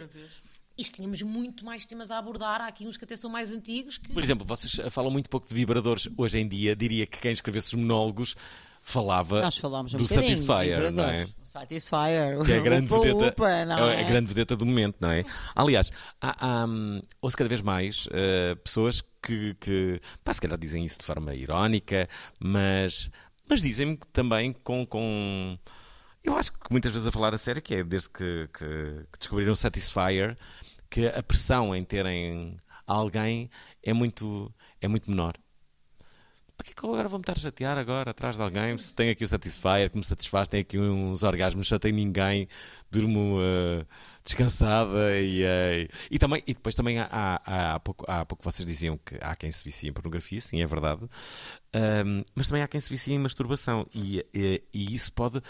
isto 0.76 0.96
tínhamos 0.96 1.22
muito 1.22 1.64
mais 1.64 1.86
temas 1.86 2.10
a 2.10 2.18
abordar. 2.18 2.60
Há 2.60 2.66
aqui 2.66 2.86
uns 2.86 2.96
que 2.96 3.04
até 3.04 3.16
são 3.16 3.30
mais 3.30 3.52
antigos 3.52 3.98
que 3.98 4.12
Por 4.12 4.22
exemplo, 4.22 4.46
vocês 4.46 4.80
falam 4.90 5.10
muito 5.10 5.30
pouco 5.30 5.46
de 5.46 5.54
vibradores 5.54 6.08
hoje 6.16 6.38
em 6.38 6.48
dia. 6.48 6.74
Diria 6.74 7.06
que 7.06 7.18
quem 7.18 7.32
escrevesse 7.32 7.68
os 7.68 7.74
monólogos 7.74 8.36
falava 8.84 9.40
Nós 9.40 9.56
falámos 9.56 9.94
um 9.94 9.96
do 9.96 10.06
Satisfyer, 10.06 10.92
não 10.92 11.04
é? 11.04 11.24
vibradores. 11.24 11.36
O 11.42 11.46
Satisfyer. 11.46 12.42
Que 12.44 12.52
é 12.52 12.58
a 12.58 12.60
grande 12.60 12.92
upa, 12.92 13.00
vedeta, 13.00 13.28
upa, 13.28 13.64
não 13.64 13.88
é 13.88 13.96
é? 13.96 14.00
a 14.00 14.02
grande 14.02 14.26
vedeta 14.26 14.56
do 14.56 14.66
momento, 14.66 14.96
não 15.00 15.10
é? 15.10 15.24
Aliás, 15.56 15.90
há, 16.20 16.46
há, 16.46 16.66
hum, 16.66 17.00
ouço 17.22 17.36
cada 17.36 17.48
vez 17.48 17.62
mais 17.62 18.06
eh, 18.12 18.54
pessoas 18.56 19.02
que, 19.22 19.54
que 19.54 20.00
pá, 20.22 20.34
se 20.34 20.40
calhar 20.40 20.58
dizem 20.58 20.84
isso 20.84 20.98
de 20.98 21.04
forma 21.06 21.34
irónica, 21.34 22.06
mas, 22.38 23.10
mas 23.48 23.62
dizem-me 23.62 23.98
também 24.12 24.52
com, 24.52 24.84
com. 24.84 25.58
Eu 26.24 26.36
acho 26.36 26.52
que 26.52 26.58
muitas 26.70 26.92
vezes 26.92 27.06
a 27.06 27.12
falar 27.12 27.34
a 27.34 27.38
sério, 27.38 27.62
que 27.62 27.74
é 27.76 27.84
desde 27.84 28.08
que, 28.10 28.48
que- 28.48 29.06
que 29.12 29.18
descobriram 29.18 29.52
o 29.52 29.56
Satisfyer, 29.56 30.36
que 30.90 31.06
a 31.08 31.22
pressão 31.22 31.74
em 31.76 31.84
terem 31.84 32.56
alguém 32.86 33.50
é 33.82 33.92
muito, 33.92 34.52
é 34.80 34.88
muito 34.88 35.10
menor. 35.10 35.34
Para 36.56 36.66
que 36.68 36.74
que 36.74 36.84
eu 36.84 36.90
agora 36.90 37.08
vou-me 37.08 37.22
estar 37.22 37.32
a 37.32 37.36
chatear 37.40 37.76
agora 37.76 38.12
atrás 38.12 38.36
de 38.36 38.42
alguém? 38.42 38.78
Se 38.78 38.94
tem 38.94 39.10
aqui 39.10 39.24
o 39.24 39.28
Satisfyer 39.28 39.90
que 39.90 39.98
me 39.98 40.04
satisfaz, 40.04 40.46
tem 40.48 40.60
aqui 40.60 40.78
uns 40.78 41.24
orgasmos, 41.24 41.68
não 41.68 41.78
tenho 41.80 41.96
ninguém, 41.96 42.46
durmo 42.90 43.38
eh, 43.40 43.84
descansada 44.22 45.18
e, 45.20 45.42
eh, 45.42 45.88
e, 46.08 46.16
também, 46.16 46.42
e 46.46 46.54
depois 46.54 46.76
também 46.76 47.00
há, 47.00 47.08
há, 47.10 47.74
há, 47.74 47.80
pouco, 47.80 48.04
há 48.08 48.24
pouco 48.24 48.44
vocês 48.44 48.64
diziam 48.66 48.96
que 48.96 49.16
há 49.20 49.34
quem 49.34 49.50
se 49.50 49.64
vicia 49.64 49.90
em 49.90 49.92
pornografia, 49.92 50.40
sim, 50.40 50.62
é 50.62 50.66
verdade, 50.66 51.02
Ahm, 51.72 52.22
mas 52.36 52.46
também 52.46 52.62
há 52.62 52.68
quem 52.68 52.80
se 52.80 52.88
vicia 52.88 53.12
em 53.14 53.18
masturbação 53.18 53.84
e, 53.92 54.24
e, 54.32 54.62
e 54.72 54.94
isso 54.94 55.12
pode. 55.12 55.42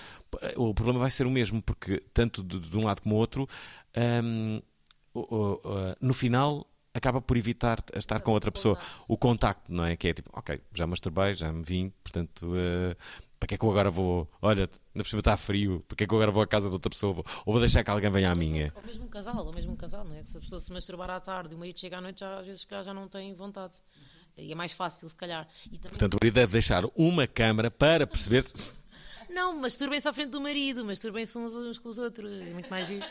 O 0.56 0.72
problema 0.72 1.00
vai 1.00 1.10
ser 1.10 1.26
o 1.26 1.30
mesmo, 1.30 1.60
porque 1.62 2.02
tanto 2.14 2.42
de, 2.42 2.58
de 2.58 2.76
um 2.78 2.84
lado 2.84 3.02
como 3.02 3.14
do 3.14 3.18
outro, 3.18 3.46
o- 5.12 5.20
o- 5.22 5.96
no 6.00 6.12
final 6.14 6.66
acaba 6.94 7.20
por 7.20 7.37
evitar 7.37 7.83
estar 7.94 8.20
com 8.20 8.30
outra 8.33 8.50
pessoa. 8.52 8.78
O 9.09 9.18
contacto, 9.18 9.72
não 9.72 9.85
é? 9.85 9.96
Que 9.96 10.09
é 10.09 10.14
tipo, 10.14 10.30
ok, 10.33 10.61
já 10.72 10.87
masturbei, 10.87 11.35
já 11.35 11.52
me 11.52 11.62
vim, 11.62 11.92
portanto, 12.02 12.52
eh, 12.57 12.96
para 13.38 13.48
que 13.48 13.54
é 13.57 13.59
que 13.59 13.64
eu 13.64 13.70
agora 13.70 13.90
vou? 13.90 14.30
Olha, 14.40 14.61
ainda 14.62 14.70
por 15.04 15.07
cima 15.07 15.18
está 15.20 15.37
frio, 15.37 15.85
para 15.88 15.96
que 15.96 16.04
é 16.04 16.07
que 16.07 16.14
eu 16.14 16.18
agora 16.18 16.30
vou 16.30 16.42
à 16.42 16.46
casa 16.46 16.68
de 16.68 16.72
outra 16.72 16.88
pessoa? 16.88 17.12
Vou- 17.12 17.24
Ou 17.44 17.52
vou 17.52 17.61
deixar 17.61 17.83
que 17.85 17.90
alguém 17.90 18.09
venha 18.11 18.30
à 18.30 18.35
minha? 18.35 18.72
Ou 18.76 18.83
mesmo 18.85 19.04
um 19.04 19.09
casal, 19.09 19.44
ou 19.44 19.52
mesmo 19.52 19.72
um 19.72 19.76
casal, 19.76 20.04
não 20.04 20.14
é? 20.16 20.22
Se 20.22 20.37
a 20.37 20.40
pessoa 20.40 20.61
se 20.61 20.72
masturbar 20.72 21.11
à 21.11 21.20
tarde 21.20 21.52
e 21.52 21.57
o 21.57 21.59
marido 21.59 21.78
chega 21.78 21.98
à 21.98 22.00
noite, 22.00 22.20
já, 22.20 22.38
às 22.38 22.46
vezes 22.46 22.66
já, 22.70 22.83
já 22.83 22.94
não 22.94 23.09
tem 23.09 23.35
vontade. 23.35 23.74
E 24.37 24.50
é 24.50 24.54
mais 24.54 24.72
fácil, 24.72 25.09
se 25.09 25.14
calhar. 25.14 25.46
E 25.66 25.78
também, 25.78 25.90
Portanto, 25.90 26.14
o 26.14 26.18
marido 26.22 26.35
deve 26.35 26.52
deixar 26.52 26.85
uma 26.96 27.26
câmara 27.26 27.70
para 27.70 28.07
perceber. 28.07 28.44
Não, 29.34 29.56
masturbem-se 29.60 30.06
à 30.08 30.12
frente 30.12 30.30
do 30.30 30.40
marido, 30.40 30.84
masturbem-se 30.84 31.36
uns, 31.36 31.52
uns 31.54 31.78
com 31.78 31.88
os 31.88 31.98
outros. 31.98 32.40
É 32.40 32.50
muito 32.50 32.70
mais 32.70 32.86
giro. 32.86 33.04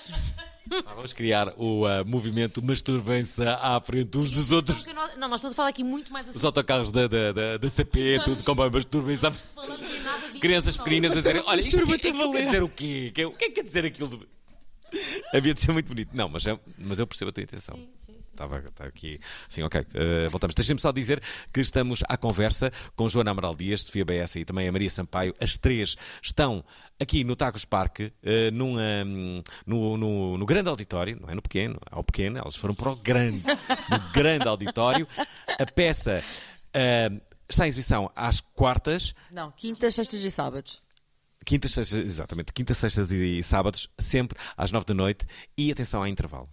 Ah, 0.86 0.94
vamos 0.96 1.12
criar 1.12 1.54
o 1.58 1.86
ah, 1.86 2.04
movimento 2.06 2.64
Masturbem-se 2.64 3.42
à 3.46 3.80
frente 3.82 4.18
uns 4.18 4.32
dos 4.32 4.52
outros. 4.52 4.86
Não, 5.18 5.28
nós 5.28 5.42
estamos 5.42 5.54
a 5.54 5.56
falar 5.56 5.70
aqui 5.70 5.84
muito 5.84 6.14
mais 6.14 6.28
assim. 6.30 6.38
Os 6.38 6.46
autocarros 6.46 6.90
da, 6.92 7.08
da, 7.08 7.32
da, 7.34 7.58
da 7.58 7.70
CP, 7.70 8.22
tudo 8.24 8.42
com 8.44 8.56
masturbem-se 8.56 9.26
à 9.26 9.30
disto. 9.32 10.40
Crianças 10.40 10.78
pequeninas 10.78 11.12
a 11.12 11.16
dizerem: 11.16 11.44
Olha, 11.46 11.60
isto 11.60 11.78
aqui, 11.80 11.94
a 11.94 12.00
quer 12.00 12.14
valer." 12.14 12.46
dizer 12.46 12.64
o 12.64 12.70
quê? 12.70 13.12
Que- 13.14 13.26
O 13.26 13.32
que 13.32 13.46
é 13.46 13.48
que 13.50 13.54
quer 13.56 13.64
dizer 13.64 13.86
aquilo? 13.86 14.08
de- 14.10 14.28
Havia 15.34 15.54
de 15.54 15.60
ser 15.62 15.72
muito 15.72 15.88
bonito. 15.88 16.10
Não, 16.14 16.30
mas, 16.30 16.46
é- 16.48 16.60
mas 16.78 17.00
eu 17.00 17.08
percebo 17.08 17.30
a 17.30 17.32
tua 17.34 17.44
intenção. 17.44 17.78
Estava, 18.34 18.58
estava 18.58 18.90
aqui. 18.90 19.20
Sim, 19.48 19.62
ok. 19.62 19.86
eh, 19.94 20.28
voltamos. 20.30 20.56
Deixem-me 20.56 20.82
só 20.82 20.92
dizer 20.92 21.22
que 21.54 21.62
estamos 21.62 22.02
à 22.10 22.18
conversa 22.18 22.72
com 22.96 23.08
Joana 23.08 23.32
Amaral 23.32 23.56
Dias, 23.56 23.82
Sofia 23.82 24.04
BS 24.04 24.38
e 24.38 24.46
também 24.46 24.68
a 24.68 24.72
Maria 24.72 24.90
Sampaio. 24.90 25.34
As 25.40 25.56
três 25.56 25.96
estão 26.22 26.64
aqui 27.00 27.24
no 27.24 27.36
Tacos 27.36 27.64
Parque, 27.64 28.12
eh, 28.24 28.50
num, 28.52 28.76
hum, 28.78 29.44
no, 29.66 29.98
no, 29.98 30.38
no 30.38 30.46
grande 30.46 30.68
auditório, 30.70 31.18
não 31.22 31.30
é 31.30 31.36
no 31.36 31.42
pequeno, 31.44 31.80
ao 31.92 32.04
pequeno, 32.04 32.40
elas 32.40 32.56
foram 32.56 32.74
para 32.74 32.90
o 32.90 32.96
grande, 32.96 33.44
no 33.90 34.12
grande 34.12 34.48
auditório. 34.48 35.08
A 35.60 35.66
peça 35.68 36.24
eh, 36.74 37.12
está 37.48 37.66
em 37.68 37.70
exibição 37.70 38.12
às 38.16 38.42
quartas. 38.42 39.14
Não, 39.32 39.52
quintas, 39.52 39.94
sextas 39.94 40.22
e 40.22 40.32
sábados. 40.32 40.82
Quintas, 41.46 41.72
sextas, 41.72 42.00
exatamente, 42.00 42.52
quintas, 42.54 42.78
sextas 42.78 43.12
e 43.12 43.44
sábados, 43.44 43.90
sempre 44.00 44.40
às 44.58 44.72
nove 44.72 44.86
da 44.86 44.94
noite 44.94 45.28
e 45.58 45.72
atenção 45.72 46.02
ao 46.02 46.08
intervalo. 46.08 46.48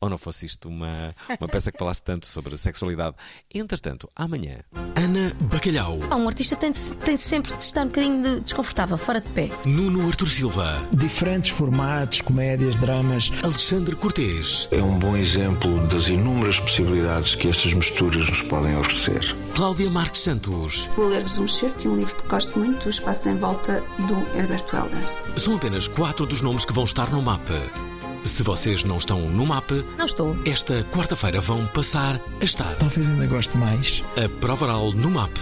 Ou 0.00 0.08
não 0.08 0.18
fosse 0.18 0.46
isto 0.46 0.68
uma, 0.68 1.14
uma 1.40 1.48
peça 1.48 1.70
que 1.70 1.78
falasse 1.78 2.02
tanto 2.02 2.26
sobre 2.26 2.56
sexualidade. 2.56 3.16
Entretanto, 3.54 4.10
amanhã, 4.16 4.58
Ana 4.96 5.32
Bacalhau, 5.42 5.98
Ah, 6.10 6.16
um 6.16 6.26
artista 6.26 6.56
tem, 6.56 6.72
de- 6.72 6.94
tem 6.96 7.16
sempre 7.16 7.54
de 7.56 7.62
estar 7.62 7.82
um 7.82 7.86
bocadinho 7.86 8.22
de- 8.22 8.40
desconfortável, 8.40 8.98
fora 8.98 9.20
de 9.20 9.28
pé. 9.28 9.50
Nuno 9.64 10.06
Artur 10.06 10.28
Silva, 10.28 10.82
diferentes 10.92 11.50
formatos, 11.50 12.20
comédias, 12.20 12.74
dramas. 12.76 13.30
Alexandre 13.44 13.94
Cortês, 13.96 14.68
É 14.72 14.82
um 14.82 14.98
bom 14.98 15.16
exemplo 15.16 15.86
das 15.88 16.08
inúmeras 16.08 16.58
possibilidades 16.60 17.34
que 17.34 17.48
estas 17.48 17.72
misturas 17.74 18.28
nos 18.28 18.42
podem 18.42 18.76
oferecer. 18.76 19.36
Cláudia 19.54 19.90
Marques 19.90 20.20
Santos. 20.22 20.86
Vou 20.96 21.08
ler-vos 21.08 21.38
um 21.38 21.44
excerto 21.44 21.78
de 21.80 21.88
um 21.88 21.96
livro 21.96 22.16
que 22.16 22.28
gosto 22.28 22.58
muito, 22.58 22.86
O 22.86 22.90
Espaço 22.90 23.28
em 23.28 23.36
Volta, 23.36 23.80
do 24.06 24.36
Herbert 24.38 24.64
Welder. 24.72 25.38
São 25.38 25.54
apenas 25.56 25.86
quatro 25.88 26.26
dos 26.26 26.40
nomes 26.42 26.64
que 26.64 26.72
vão 26.72 26.84
estar 26.84 27.10
no 27.10 27.22
mapa. 27.22 27.54
Se 28.28 28.42
vocês 28.42 28.84
não 28.84 28.98
estão 28.98 29.20
no 29.22 29.46
mapa, 29.46 29.74
Não 29.96 30.04
estou. 30.04 30.36
esta 30.44 30.84
quarta-feira 30.92 31.40
vão 31.40 31.66
passar 31.66 32.20
a 32.40 32.44
estar. 32.44 32.74
Talvez 32.76 33.10
ainda 33.10 33.26
goste 33.26 33.56
mais. 33.56 34.02
A 34.22 34.28
prova 34.40 34.66
oral 34.66 34.92
no 34.92 35.10
MAP, 35.10 35.32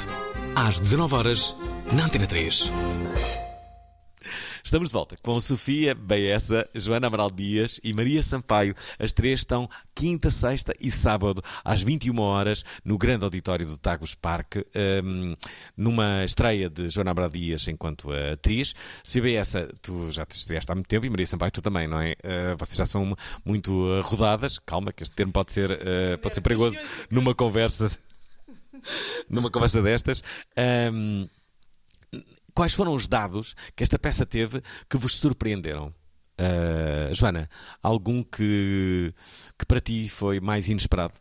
às 0.54 0.78
19 0.80 1.14
horas 1.14 1.56
na 1.92 2.04
Antena 2.04 2.26
3. 2.26 2.70
Estamos 4.66 4.88
de 4.88 4.92
volta 4.92 5.16
com 5.22 5.38
Sofia 5.38 5.94
Baessa, 5.94 6.68
Joana 6.74 7.06
Amaral 7.06 7.30
Dias 7.30 7.80
e 7.84 7.92
Maria 7.92 8.20
Sampaio. 8.20 8.74
As 8.98 9.12
três 9.12 9.40
estão 9.40 9.70
quinta, 9.94 10.28
sexta 10.28 10.72
e 10.80 10.90
sábado, 10.90 11.40
às 11.64 11.82
21 11.82 12.18
horas, 12.18 12.64
no 12.84 12.98
grande 12.98 13.22
auditório 13.22 13.64
do 13.64 13.78
Tagus 13.78 14.16
Parque, 14.16 14.66
hum, 15.04 15.36
numa 15.76 16.24
estreia 16.24 16.68
de 16.68 16.88
Joana 16.88 17.12
Amaral 17.12 17.30
Dias 17.30 17.68
enquanto 17.68 18.10
atriz. 18.10 18.74
Sofia 19.04 19.22
Baessa, 19.22 19.72
tu 19.80 20.10
já 20.10 20.26
te 20.26 20.36
estreaste 20.36 20.70
há 20.70 20.74
muito 20.74 20.88
tempo 20.88 21.06
e 21.06 21.10
Maria 21.10 21.26
Sampaio, 21.26 21.52
tu 21.52 21.62
também, 21.62 21.86
não 21.86 22.00
é? 22.00 22.16
Eh, 22.20 22.56
vocês 22.58 22.76
já 22.76 22.86
são 22.86 23.16
muito 23.44 24.00
rodadas. 24.00 24.58
Calma, 24.58 24.92
que 24.92 25.04
este 25.04 25.14
termo 25.14 25.32
pode 25.32 25.52
ser, 25.52 25.70
eh, 25.70 26.16
pode 26.16 26.34
ser 26.34 26.40
perigoso 26.40 26.76
numa 27.08 27.36
conversa. 27.36 27.88
numa 29.30 29.48
conversa 29.48 29.80
destas. 29.80 30.24
Hum, 30.92 31.28
quais 32.56 32.74
foram 32.74 32.92
os 32.94 33.06
dados 33.06 33.54
que 33.76 33.82
esta 33.84 33.98
peça 33.98 34.26
teve 34.26 34.60
que 34.90 34.96
vos 34.96 35.16
surpreenderam? 35.18 35.94
Ah, 36.38 37.12
Joana, 37.14 37.48
algum 37.82 38.22
que, 38.22 39.14
que 39.58 39.64
para 39.66 39.80
ti 39.80 40.08
foi 40.08 40.40
mais 40.40 40.68
inesperado? 40.68 41.14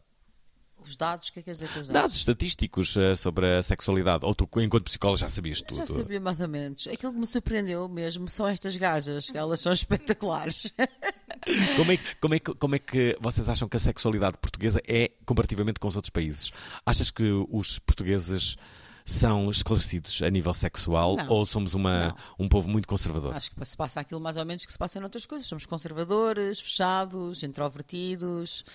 Os 0.83 0.95
dados, 0.95 1.29
o 1.29 1.33
que 1.33 1.39
é 1.39 1.41
que 1.41 1.45
quer 1.45 1.51
dizer 1.53 1.67
com 1.73 1.79
os 1.79 1.87
dados? 1.87 2.01
Dados 2.03 2.15
estatísticos 2.17 2.95
ah, 2.97 3.15
sobre 3.15 3.47
a 3.57 3.61
sexualidade. 3.63 4.23
Ou 4.25 4.35
tu, 4.35 4.47
enquanto 4.61 4.83
psicóloga, 4.83 5.19
já 5.21 5.29
sabias 5.29 5.61
tudo? 5.61 5.77
Já 5.77 5.85
sabia 5.87 6.19
mais 6.19 6.39
ou 6.41 6.47
menos. 6.47 6.87
Aquilo 6.87 7.11
que 7.13 7.19
me 7.19 7.25
surpreendeu 7.25 7.87
mesmo 7.89 8.27
são 8.29 8.47
estas 8.47 8.77
gajas, 8.77 9.29
que 9.31 9.37
elas 9.37 9.59
são 9.59 9.71
espetaculares. 9.73 10.71
Como 11.77 11.91
é, 11.91 11.97
que- 11.97 12.15
como, 12.15 12.33
é 12.33 12.39
como 12.39 12.75
é 12.75 12.79
que 12.79 13.15
vocês 13.21 13.47
acham 13.49 13.67
que 13.69 13.77
a 13.77 13.79
sexualidade 13.79 14.35
portuguesa 14.37 14.81
é 14.87 15.11
comparativamente 15.25 15.79
com 15.79 15.87
os 15.87 15.95
outros 15.95 16.09
países? 16.09 16.51
Achas 16.83 17.11
que 17.11 17.23
os 17.51 17.77
portugueses 17.77 18.55
são 19.05 19.51
esclarecidos 19.51 20.19
a 20.23 20.29
nível 20.31 20.53
sexual 20.53 21.15
Não. 21.15 21.29
ou 21.29 21.45
somos 21.45 21.75
uma, 21.75 22.15
um 22.39 22.49
povo 22.49 22.67
muito 22.67 22.87
conservador? 22.87 23.35
Acho 23.35 23.51
que 23.51 23.65
se 23.65 23.77
passa 23.77 23.99
aquilo 23.99 24.19
mais 24.19 24.35
ou 24.35 24.45
menos 24.45 24.65
que 24.65 24.71
se 24.71 24.77
passa 24.77 24.97
em 24.97 25.03
outras 25.03 25.27
coisas. 25.27 25.45
Somos 25.45 25.67
conservadores, 25.67 26.59
fechados, 26.59 27.43
introvertidos, 27.43 28.65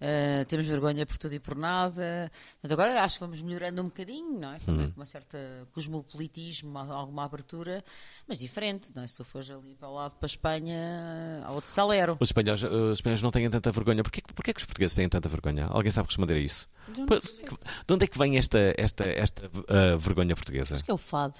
eh, 0.00 0.44
temos 0.46 0.66
vergonha 0.66 1.04
por 1.06 1.16
tudo 1.18 1.34
e 1.34 1.38
por 1.38 1.56
nada. 1.56 2.30
Portanto, 2.60 2.72
agora 2.80 3.02
acho 3.02 3.16
que 3.16 3.20
vamos 3.20 3.40
melhorando 3.42 3.80
um 3.82 3.86
bocadinho, 3.86 4.38
não 4.38 4.52
é? 4.52 4.58
Uhum. 4.68 4.90
Com 4.90 5.00
uma 5.00 5.06
certa 5.06 5.38
cosmopolitismo, 5.72 6.76
alguma 6.78 7.24
abertura, 7.24 7.82
mas 8.28 8.38
diferente, 8.38 8.92
não 8.94 9.02
é? 9.02 9.06
Se 9.06 9.16
tu 9.16 9.24
fores 9.24 9.50
ali 9.50 9.74
para 9.74 9.88
o 9.88 9.94
lado 9.94 10.14
para 10.16 10.26
a 10.26 10.28
Espanha, 10.28 11.42
há 11.44 11.52
outro 11.52 11.70
salero. 11.70 12.16
Os 12.20 12.28
espanhóis, 12.28 12.62
os 12.62 12.98
espanhóis 12.98 13.22
não 13.22 13.30
têm 13.30 13.48
tanta 13.50 13.72
vergonha. 13.72 14.02
Porquê, 14.02 14.20
que- 14.20 14.34
porquê 14.34 14.52
que 14.52 14.60
os 14.60 14.66
portugueses 14.66 14.94
têm 14.94 15.08
tanta 15.08 15.28
vergonha? 15.28 15.66
Alguém 15.66 15.90
sabe 15.90 16.08
responder 16.08 16.34
a 16.34 16.38
isso? 16.38 16.68
Por- 17.06 17.20
De 17.20 17.94
onde 17.94 18.04
é 18.04 18.06
que 18.06 18.16
vem 18.18 18.36
esta, 18.38 18.58
esta, 18.76 19.04
esta 19.08 19.50
ah, 19.68 19.96
vergonha 19.98 20.34
portuguesa? 20.36 20.80
Que 20.82 20.90
é 20.90 20.94
o 20.94 20.98
fado. 20.98 21.36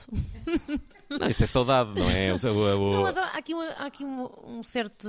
Não, 1.09 1.29
isso 1.29 1.45
é 1.45 1.47
saudade, 1.47 1.91
não 1.99 2.11
é? 2.11 2.33
O- 2.33 2.37
o- 2.75 2.93
Não, 2.95 3.03
mas 3.03 3.17
há 3.17 3.25
aqui, 3.39 3.55
um, 3.55 3.61
há 3.61 3.87
aqui 3.87 4.05
um, 4.05 4.29
um 4.59 4.63
certo, 4.63 5.09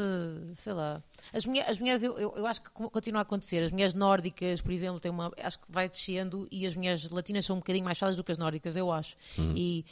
sei 0.53 0.73
lá. 0.73 1.01
As, 1.33 1.45
mulher, 1.45 1.67
as 1.69 1.79
mulheres, 1.79 2.03
eu, 2.03 2.17
eu, 2.19 2.33
eu 2.37 2.45
acho 2.45 2.61
que 2.61 2.69
co- 2.69 2.89
continua 2.89 3.21
a 3.21 3.23
acontecer. 3.23 3.63
As 3.63 3.71
mulheres 3.71 3.93
nórdicas, 3.95 4.61
por 4.61 4.71
exemplo, 4.71 4.99
têm 4.99 5.11
uma, 5.11 5.31
acho 5.41 5.57
que 5.59 5.65
vai 5.69 5.89
descendo 5.89 6.47
e 6.51 6.65
as 6.67 6.75
mulheres 6.75 7.09
latinas 7.09 7.45
são 7.45 7.55
um 7.55 7.59
bocadinho 7.59 7.83
mais 7.85 7.97
fadas 7.97 8.15
do 8.15 8.23
que 8.23 8.31
as 8.31 8.37
nórdicas, 8.37 8.75
eu 8.75 8.91
acho. 8.91 9.15
E 9.55 9.83
hum, 9.87 9.91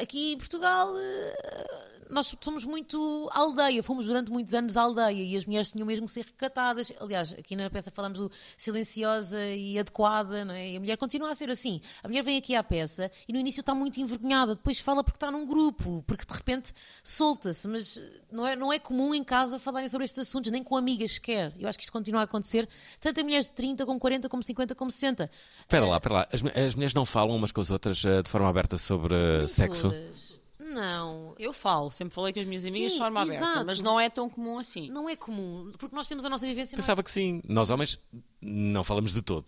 aqui 0.00 0.32
em 0.32 0.38
Portugal, 0.38 0.92
eh, 0.96 1.92
nós 2.10 2.34
somos 2.40 2.64
muito 2.64 3.28
aldeia, 3.32 3.82
fomos 3.82 4.06
durante 4.06 4.30
muitos 4.30 4.54
anos 4.54 4.76
aldeia 4.76 5.22
e 5.22 5.36
as 5.36 5.46
mulheres 5.46 5.72
tinham 5.72 5.86
mesmo 5.86 6.06
que 6.06 6.12
ser 6.12 6.24
recatadas. 6.24 6.92
Aliás, 7.00 7.32
aqui 7.32 7.56
na 7.56 7.70
peça 7.70 7.90
falamos 7.90 8.18
do 8.18 8.30
silenciosa 8.56 9.40
e 9.46 9.78
adequada, 9.78 10.44
não 10.44 10.54
é? 10.54 10.70
E 10.70 10.76
a 10.76 10.80
mulher 10.80 10.96
continua 10.96 11.30
a 11.30 11.34
ser 11.34 11.50
assim. 11.50 11.80
A 12.02 12.08
mulher 12.08 12.22
vem 12.22 12.36
aqui 12.36 12.54
à 12.54 12.62
peça 12.62 13.10
e 13.26 13.32
no 13.32 13.38
início 13.38 13.60
está 13.60 13.74
muito 13.74 14.00
envergonhada, 14.00 14.54
depois 14.54 14.78
fala 14.80 15.02
porque 15.02 15.16
está 15.16 15.30
num 15.30 15.46
grupo, 15.46 16.04
porque 16.06 16.24
de 16.24 16.34
repente 16.34 16.72
solta-se, 17.02 17.66
mas 17.66 18.02
não 18.30 18.46
é, 18.46 18.56
não 18.56 18.72
é 18.72 18.78
comum 18.78 19.14
em 19.14 19.24
casa 19.24 19.58
falarem 19.58 19.88
sobre 19.88 20.04
estes 20.04 20.28
assuntos, 20.28 20.50
nem 20.50 20.62
com 20.62 20.76
amigas 20.76 21.12
sequer. 21.12 21.52
Eu 21.58 21.68
acho 21.68 21.78
que 21.78 21.84
isto 21.84 21.92
continua 21.92 22.20
a 22.20 22.24
acontecer, 22.24 22.68
tanto 23.00 23.20
em 23.20 23.24
mulheres 23.24 23.46
de 23.46 23.54
30, 23.54 23.86
como 23.86 23.98
40, 23.98 24.28
como 24.28 24.42
50, 24.42 24.74
como 24.74 24.90
60. 24.90 25.30
Espera 25.60 25.86
lá, 25.86 25.96
espera 25.96 26.14
lá. 26.14 26.28
As, 26.32 26.42
as 26.44 26.74
mulheres 26.74 26.94
não 26.94 27.06
falam 27.06 27.36
umas 27.36 27.52
com 27.52 27.60
as 27.60 27.70
outras 27.70 28.04
ah, 28.04 28.22
de 28.22 28.30
forma 28.30 28.48
aberta 28.48 28.76
sobre, 28.76 29.14
sexo? 29.52 29.90
Todas. 29.90 30.40
Não. 30.58 31.34
Eu 31.38 31.52
falo, 31.52 31.90
sempre 31.90 32.14
falei 32.14 32.32
com 32.32 32.40
as 32.40 32.46
minhas 32.46 32.64
amigas 32.64 32.92
Sim, 32.92 32.96
de 32.98 33.02
forma 33.02 33.20
aberta, 33.22 33.44
exato. 33.44 33.66
mas 33.66 33.80
não 33.80 34.00
é 34.00 34.08
tão 34.08 34.30
comum 34.30 34.58
assim. 34.58 34.88
Não 34.90 35.08
é 35.08 35.14
comum, 35.16 35.70
porque 35.78 35.94
nós 35.94 36.08
temos 36.08 36.24
a 36.24 36.30
nossa 36.30 36.46
vivência. 36.46 36.74
não 36.76 36.78
é? 36.78 36.82
Pensava 36.82 37.02
que 37.02 37.10
sim. 37.10 37.42
Nós 37.48 37.68
homens 37.70 37.98
não 38.40 38.82
falamos 38.82 39.12
de 39.12 39.20
todo. 39.22 39.44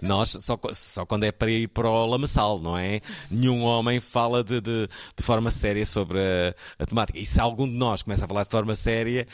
Nós 0.00 0.30
só, 0.30 0.58
só 0.72 1.06
quando 1.06 1.24
é 1.24 1.32
para 1.32 1.50
ir 1.50 1.68
para 1.68 1.88
o 1.88 2.06
lamaçal, 2.06 2.58
não 2.60 2.76
é? 2.76 3.00
Nenhum 3.30 3.62
homem 3.62 3.98
fala 4.00 4.44
de, 4.44 4.60
de, 4.60 4.88
de 5.16 5.22
forma 5.24 5.50
séria 5.50 5.84
sobre 5.86 6.18
a, 6.20 6.54
a 6.78 6.86
temática. 6.86 7.18
E 7.18 7.24
se 7.24 7.40
algum 7.40 7.66
de 7.66 7.74
nós 7.74 8.02
começa 8.02 8.24
a 8.24 8.28
falar 8.28 8.44
de 8.44 8.50
forma 8.50 8.74
séria, 8.74 9.26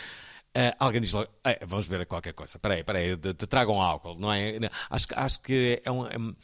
ah, 0.54 0.74
alguém 0.78 1.00
diz 1.00 1.12
logo: 1.12 1.28
"Eh, 1.44 1.58
vamos 1.66 1.86
ver 1.86 2.06
qualquer 2.06 2.32
coisa. 2.32 2.56
Espera 2.56 2.74
aí, 2.74 2.80
espera 2.80 2.98
aí, 2.98 3.16
te, 3.16 3.34
te 3.34 3.46
tragam 3.46 3.80
álcool, 3.80 4.18
não 4.18 4.32
é? 4.32 4.58
Acho, 4.88 5.08
que- 5.08 5.14
acho 5.14 5.40
que 5.40 5.82
é 5.84 5.90
um. 5.90 6.06
É, 6.06 6.16
um- 6.18 6.34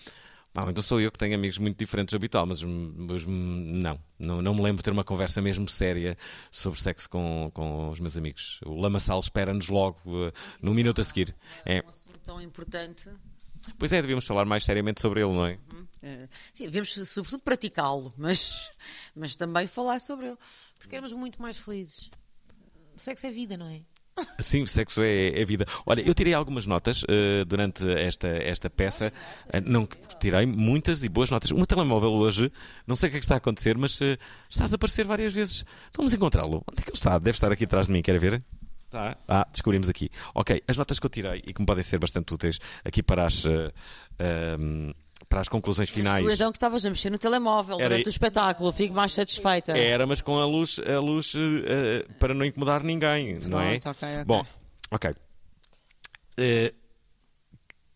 Pá, 0.57 0.71
então 0.71 0.83
sou 0.83 0.99
eu 0.99 1.13
que 1.13 1.19
tenho 1.19 1.35
amigos 1.35 1.59
muito 1.59 1.77
diferentes 1.79 2.15
do 2.15 2.17
habitual, 2.17 2.47
mas, 2.47 2.63
mas 2.63 3.27
não, 3.27 4.01
não, 4.19 4.41
não 4.41 4.55
me 4.55 4.63
lembro 4.63 4.79
de 4.79 4.85
ter 4.85 4.91
uma 4.91 5.05
conversa 5.05 5.43
mesmo 5.43 5.69
séria 5.69 6.17
sobre 6.51 6.81
sexo 6.81 7.11
com, 7.11 7.51
com 7.53 7.91
os 7.91 8.01
meus 8.01 8.17
amigos. 8.17 8.59
O 8.65 8.75
lamaçal 8.81 9.21
espera-nos 9.21 9.69
logo 9.69 9.99
eh, 10.07 10.33
no 10.63 10.73
minuto 10.73 11.03
a 11.03 11.05
seguir. 11.05 11.37
É. 11.67 11.83
Um 11.87 11.91
assunto 11.91 12.19
tão 12.25 12.41
importante. 12.41 13.11
Pois 13.79 13.93
é, 13.93 14.01
devíamos 14.01 14.25
falar 14.25 14.47
mais 14.47 14.65
seriamente 14.65 15.03
sobre 15.03 15.21
ele, 15.21 15.35
não 15.35 15.45
é? 15.45 15.59
eh, 16.03 16.27
Sim, 16.55 16.65
devemos 16.65 16.95
sobretudo 17.07 17.43
praticá-lo, 17.43 18.15
mas, 18.17 18.71
mas 19.15 19.37
também 19.37 19.67
falar 19.67 20.01
sobre 20.01 20.29
ele. 20.29 20.39
Porque 20.79 20.97
éramos 20.97 21.13
muito 21.13 21.43
mais 21.43 21.59
felizes. 21.59 22.11
O 22.95 22.99
sexo 22.99 23.27
é 23.27 23.31
vida, 23.31 23.59
não 23.59 23.67
é? 23.67 23.83
Sim, 24.39 24.63
o 24.63 24.67
sexo 24.67 25.03
é, 25.03 25.41
é 25.41 25.45
vida. 25.45 25.67
Olha, 25.85 26.01
eu 26.01 26.15
tirei 26.15 26.33
algumas 26.35 26.67
notas 26.67 27.03
eh, 27.09 27.45
durante 27.45 27.89
esta, 27.91 28.29
esta 28.29 28.71
peça. 28.71 29.13
Eh, 29.53 29.61
não 29.61 29.89
tirei 30.19 30.47
muitas 30.47 31.05
e 31.05 31.09
boas 31.09 31.31
notas. 31.31 31.51
O 31.51 31.57
meu 31.57 31.67
telemóvel 31.67 32.13
hoje, 32.13 32.51
não 32.87 32.97
sei 32.97 33.09
o 33.09 33.11
que 33.11 33.17
é 33.19 33.21
que 33.21 33.25
está 33.25 33.35
a 33.35 33.39
acontecer, 33.39 33.77
mas 33.77 34.01
eh, 34.01 34.19
está 34.49 34.65
a 34.65 34.67
desaparecer 34.67 35.07
várias 35.07 35.35
vezes. 35.35 35.65
Vamos 35.95 36.15
encontrá-lo. 36.15 36.65
Onde 36.71 36.81
é 36.81 36.83
que 36.83 36.91
ele 36.91 36.97
está? 36.97 37.19
Deve 37.19 37.37
estar 37.37 37.53
aqui 37.53 37.65
atrás 37.65 37.87
de 37.87 37.93
mim, 37.93 38.03
quer 38.03 38.19
ver? 38.19 38.43
Está. 38.87 39.17
Ah, 39.29 39.47
descobrimos 39.51 39.89
aqui. 39.89 40.09
Ok, 40.35 40.63
as 40.67 40.77
notas 40.77 40.99
que 40.99 41.07
eu 41.07 41.11
tirei 41.11 41.43
e 41.47 41.53
que 41.53 41.61
me 41.61 41.67
podem 41.67 41.83
ser 41.83 41.99
bastante 41.99 42.33
úteis 42.33 42.59
aqui 42.85 43.03
para 43.03 43.27
as, 43.27 43.45
eh, 43.45 43.73
ehm, 44.19 44.93
para 45.29 45.41
as 45.41 45.49
conclusões 45.49 45.91
finais. 45.91 46.25
Tu 46.25 46.31
então 46.31 46.53
que 46.53 46.57
estavas 46.57 46.85
a 46.85 46.91
mexer 46.91 47.11
no 47.11 47.19
telemóvel 47.19 47.79
Era- 47.81 47.91
durante 47.91 48.07
o 48.07 48.11
espetáculo, 48.11 48.73
fico 48.73 48.95
mais 48.95 49.13
satisfeita. 49.13 49.77
Era, 49.77 50.07
mas 50.07 50.21
com 50.23 50.39
a 50.39 50.47
luz, 50.47 50.79
a 50.79 50.99
luz 51.01 51.33
eh, 51.37 52.07
para 52.19 52.33
não 52.35 52.45
incomodar 52.45 52.83
ninguém, 52.83 53.39
não 53.41 53.61
é? 53.61 53.79
Pronto, 53.79 53.97
ok, 53.97 54.09
ok. 54.15 54.25
Bom, 54.25 54.47
ok. 54.91 55.15
Eh, 56.39 56.75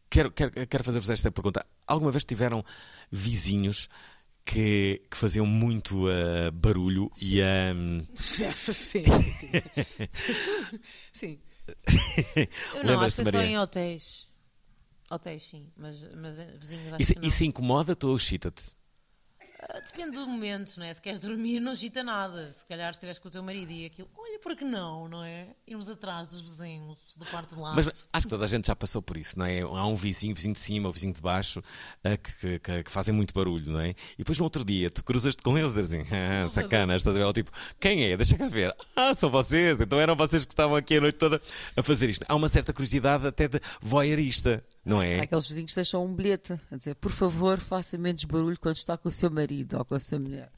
quero 0.08 0.30
quero, 0.32 0.50
quero 0.66 0.84
fazer-vos 0.84 1.08
esta 1.10 1.30
pergunta. 1.30 1.64
Alguma 1.86 2.10
vez 2.10 2.24
tiveram 2.24 2.64
vizinhos 3.10 3.88
que, 4.44 5.02
que 5.10 5.16
faziam 5.16 5.46
muito 5.46 6.08
eh, 6.10 6.50
barulho 6.50 7.10
e 7.20 7.40
ehm, 7.40 8.02
Sim, 8.14 8.50
sim. 8.52 9.04
Sim. 11.12 11.38
Eu 12.74 12.84
não, 12.84 13.00
acho 13.00 13.16
que 13.16 13.30
só 13.30 13.40
em 13.40 13.58
hotéis. 13.58 14.28
Hotéis, 15.10 15.42
sim, 15.42 15.66
mas, 15.76 16.02
mas 16.14 16.38
eh, 16.38 16.56
vizinhos 16.58 16.92
acho 16.92 17.02
Isso, 17.02 17.14
que 17.14 17.20
não. 17.20 17.28
isso 17.28 17.44
incomoda-te 17.44 18.06
ou 18.06 18.16
excita-te? 18.16 18.76
Ah, 19.62 19.80
Depende 19.80 20.12
do 20.12 20.26
momento, 20.26 20.76
não 20.78 20.86
é? 20.86 20.94
Se 20.94 21.02
queres 21.02 21.20
dormir, 21.20 21.60
não 21.60 21.72
agita 21.72 22.02
nada. 22.02 22.50
Se 22.50 22.64
calhar, 22.64 22.92
se 22.94 22.98
estiveres 22.98 23.18
com 23.18 23.28
o 23.28 23.30
teu 23.30 23.42
marido 23.42 23.70
e 23.72 23.84
aquilo, 23.86 24.08
olha, 24.16 24.38
por 24.38 24.56
que 24.56 24.64
não, 24.64 25.08
não 25.08 25.22
é? 25.24 25.48
Irmos 25.66 25.88
atrás 25.90 26.26
dos 26.28 26.40
vizinhos, 26.40 26.98
do 27.16 27.26
quarto 27.26 27.54
de 27.54 27.60
lado. 27.60 27.76
Mas 27.76 28.06
acho 28.12 28.26
que 28.26 28.30
toda 28.30 28.44
a 28.44 28.46
gente 28.46 28.66
já 28.68 28.76
passou 28.76 29.02
por 29.02 29.16
isso, 29.16 29.38
não 29.38 29.44
é? 29.44 29.60
Há 29.60 29.86
um 29.86 29.94
vizinho, 29.94 30.34
vizinho 30.34 30.54
de 30.54 30.60
cima 30.60 30.86
ou 30.86 30.92
vizinho 30.92 31.12
de 31.12 31.20
baixo, 31.20 31.62
eh, 32.04 32.16
que, 32.16 32.58
que- 32.58 32.82
que 32.84 32.90
fazem 32.90 33.14
muito 33.14 33.34
barulho, 33.34 33.72
não 33.72 33.80
é? 33.80 33.90
E 33.90 34.18
depois 34.18 34.38
no 34.38 34.44
outro 34.44 34.64
dia 34.64 34.90
tu 34.90 35.02
cruzas-te 35.04 35.42
com 35.42 35.56
eles 35.58 35.72
e 35.72 35.82
dizem, 35.82 36.06
ah, 36.12 36.48
sacana, 36.48 36.94
estás 36.96 37.16
a 37.16 37.18
ver? 37.18 37.32
Tipo, 37.32 37.50
quem 37.78 38.04
é? 38.04 38.16
Deixa 38.16 38.36
cá 38.38 38.48
ver. 38.48 38.74
Ah, 38.96 39.14
são 39.14 39.30
vocês, 39.30 39.80
então 39.80 39.98
eram 39.98 40.14
vocês 40.14 40.44
que 40.44 40.52
estavam 40.52 40.76
aqui 40.76 40.96
a 40.98 41.00
noite 41.00 41.16
toda 41.18 41.40
a 41.74 41.82
fazer 41.82 42.10
isto. 42.10 42.24
Há 42.28 42.34
uma 42.34 42.48
certa 42.48 42.70
curiosidade 42.72 43.26
até 43.26 43.48
de 43.48 43.58
voyeurista, 43.80 44.62
não 44.84 45.00
Há 45.00 45.06
é? 45.06 45.20
aqueles 45.20 45.46
vizinhos 45.46 45.70
que 45.72 45.76
deixam 45.76 46.04
um 46.04 46.14
bilhete 46.14 46.52
a 46.70 46.76
dizer, 46.76 46.94
por 46.96 47.10
favor, 47.12 47.58
faça 47.58 47.96
menos 47.96 48.24
barulho 48.24 48.58
quando 48.60 48.76
está 48.76 48.96
com 48.98 49.08
o 49.08 49.12
seu 49.12 49.30
marido 49.30 49.49
ou 49.78 49.84
com 49.84 49.94
a 49.94 50.00
sua 50.00 50.18
mulher. 50.18 50.50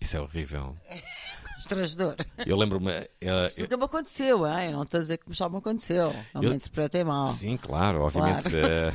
Isso 0.00 0.16
é 0.16 0.20
horrível. 0.20 0.76
Estrangedor. 1.58 2.14
Eu 2.44 2.54
lembro-me. 2.56 2.90
eh, 2.90 3.46
Isto 3.48 3.62
nunca 3.62 3.76
me 3.78 3.84
aconteceu, 3.84 4.46
hein? 4.46 4.72
não 4.72 4.82
estou 4.82 4.98
a 4.98 5.00
dizer 5.00 5.16
que 5.16 5.32
já 5.32 5.48
me 5.48 5.56
aconteceu. 5.56 6.14
Não 6.34 6.42
Eu- 6.42 6.50
me 6.50 6.56
interpretem 6.56 7.02
mal. 7.02 7.30
Sim, 7.30 7.56
claro, 7.56 8.02
obviamente. 8.02 8.50
Claro. 8.50 8.66
eh, 8.66 8.92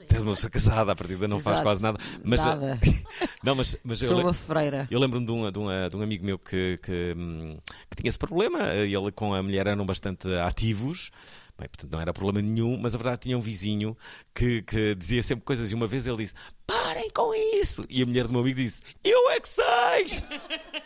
tens 0.08 0.22
uma 0.22 0.32
pessoa 0.32 0.50
casada, 0.50 0.92
à 0.92 0.96
partida 0.96 1.28
não 1.28 1.38
faz 1.38 1.56
Exato. 1.56 1.62
quase 1.62 1.82
nada. 1.82 1.98
Mas, 2.24 2.40
eh, 2.40 2.44
Nada. 2.44 2.80
não, 3.44 3.54
mas, 3.54 3.76
mas 3.84 4.00
eu 4.00 4.08
Sou 4.08 4.16
le- 4.16 4.22
uma 4.24 4.32
freira. 4.32 4.88
Eu 4.90 4.98
lembro-me 4.98 5.26
de 5.26 5.32
um, 5.32 5.44
de, 5.44 5.90
de 5.90 5.96
um 5.96 6.00
amigo 6.02 6.24
meu 6.24 6.38
que, 6.38 6.78
que, 6.82 7.14
hum, 7.16 7.54
que 7.90 7.96
tinha 7.96 8.08
esse 8.08 8.18
problema. 8.18 8.60
Ele 8.72 9.12
com 9.12 9.34
a 9.34 9.42
mulher 9.42 9.66
eram 9.66 9.84
bastante 9.84 10.26
ativos. 10.38 11.10
Bem, 11.56 11.68
portanto, 11.68 11.92
não 11.92 12.00
era 12.00 12.12
problema 12.12 12.42
nenhum, 12.46 12.76
mas 12.76 12.94
a 12.94 12.98
verdade 12.98 13.22
tinha 13.22 13.38
um 13.38 13.40
vizinho 13.40 13.96
que, 14.34 14.62
que 14.62 14.94
dizia 14.96 15.22
sempre 15.22 15.44
coisas. 15.44 15.70
E 15.70 15.74
uma 15.74 15.86
vez 15.86 16.04
ele 16.06 16.16
disse: 16.16 16.34
Parem 16.66 17.08
com 17.10 17.32
isso! 17.60 17.84
E 17.88 18.02
a 18.02 18.06
mulher 18.06 18.24
do 18.26 18.32
meu 18.32 18.40
amigo 18.40 18.56
disse: 18.58 18.82
Eu 19.04 19.30
é 19.30 19.38
que 19.40 19.48
sei! 19.48 19.64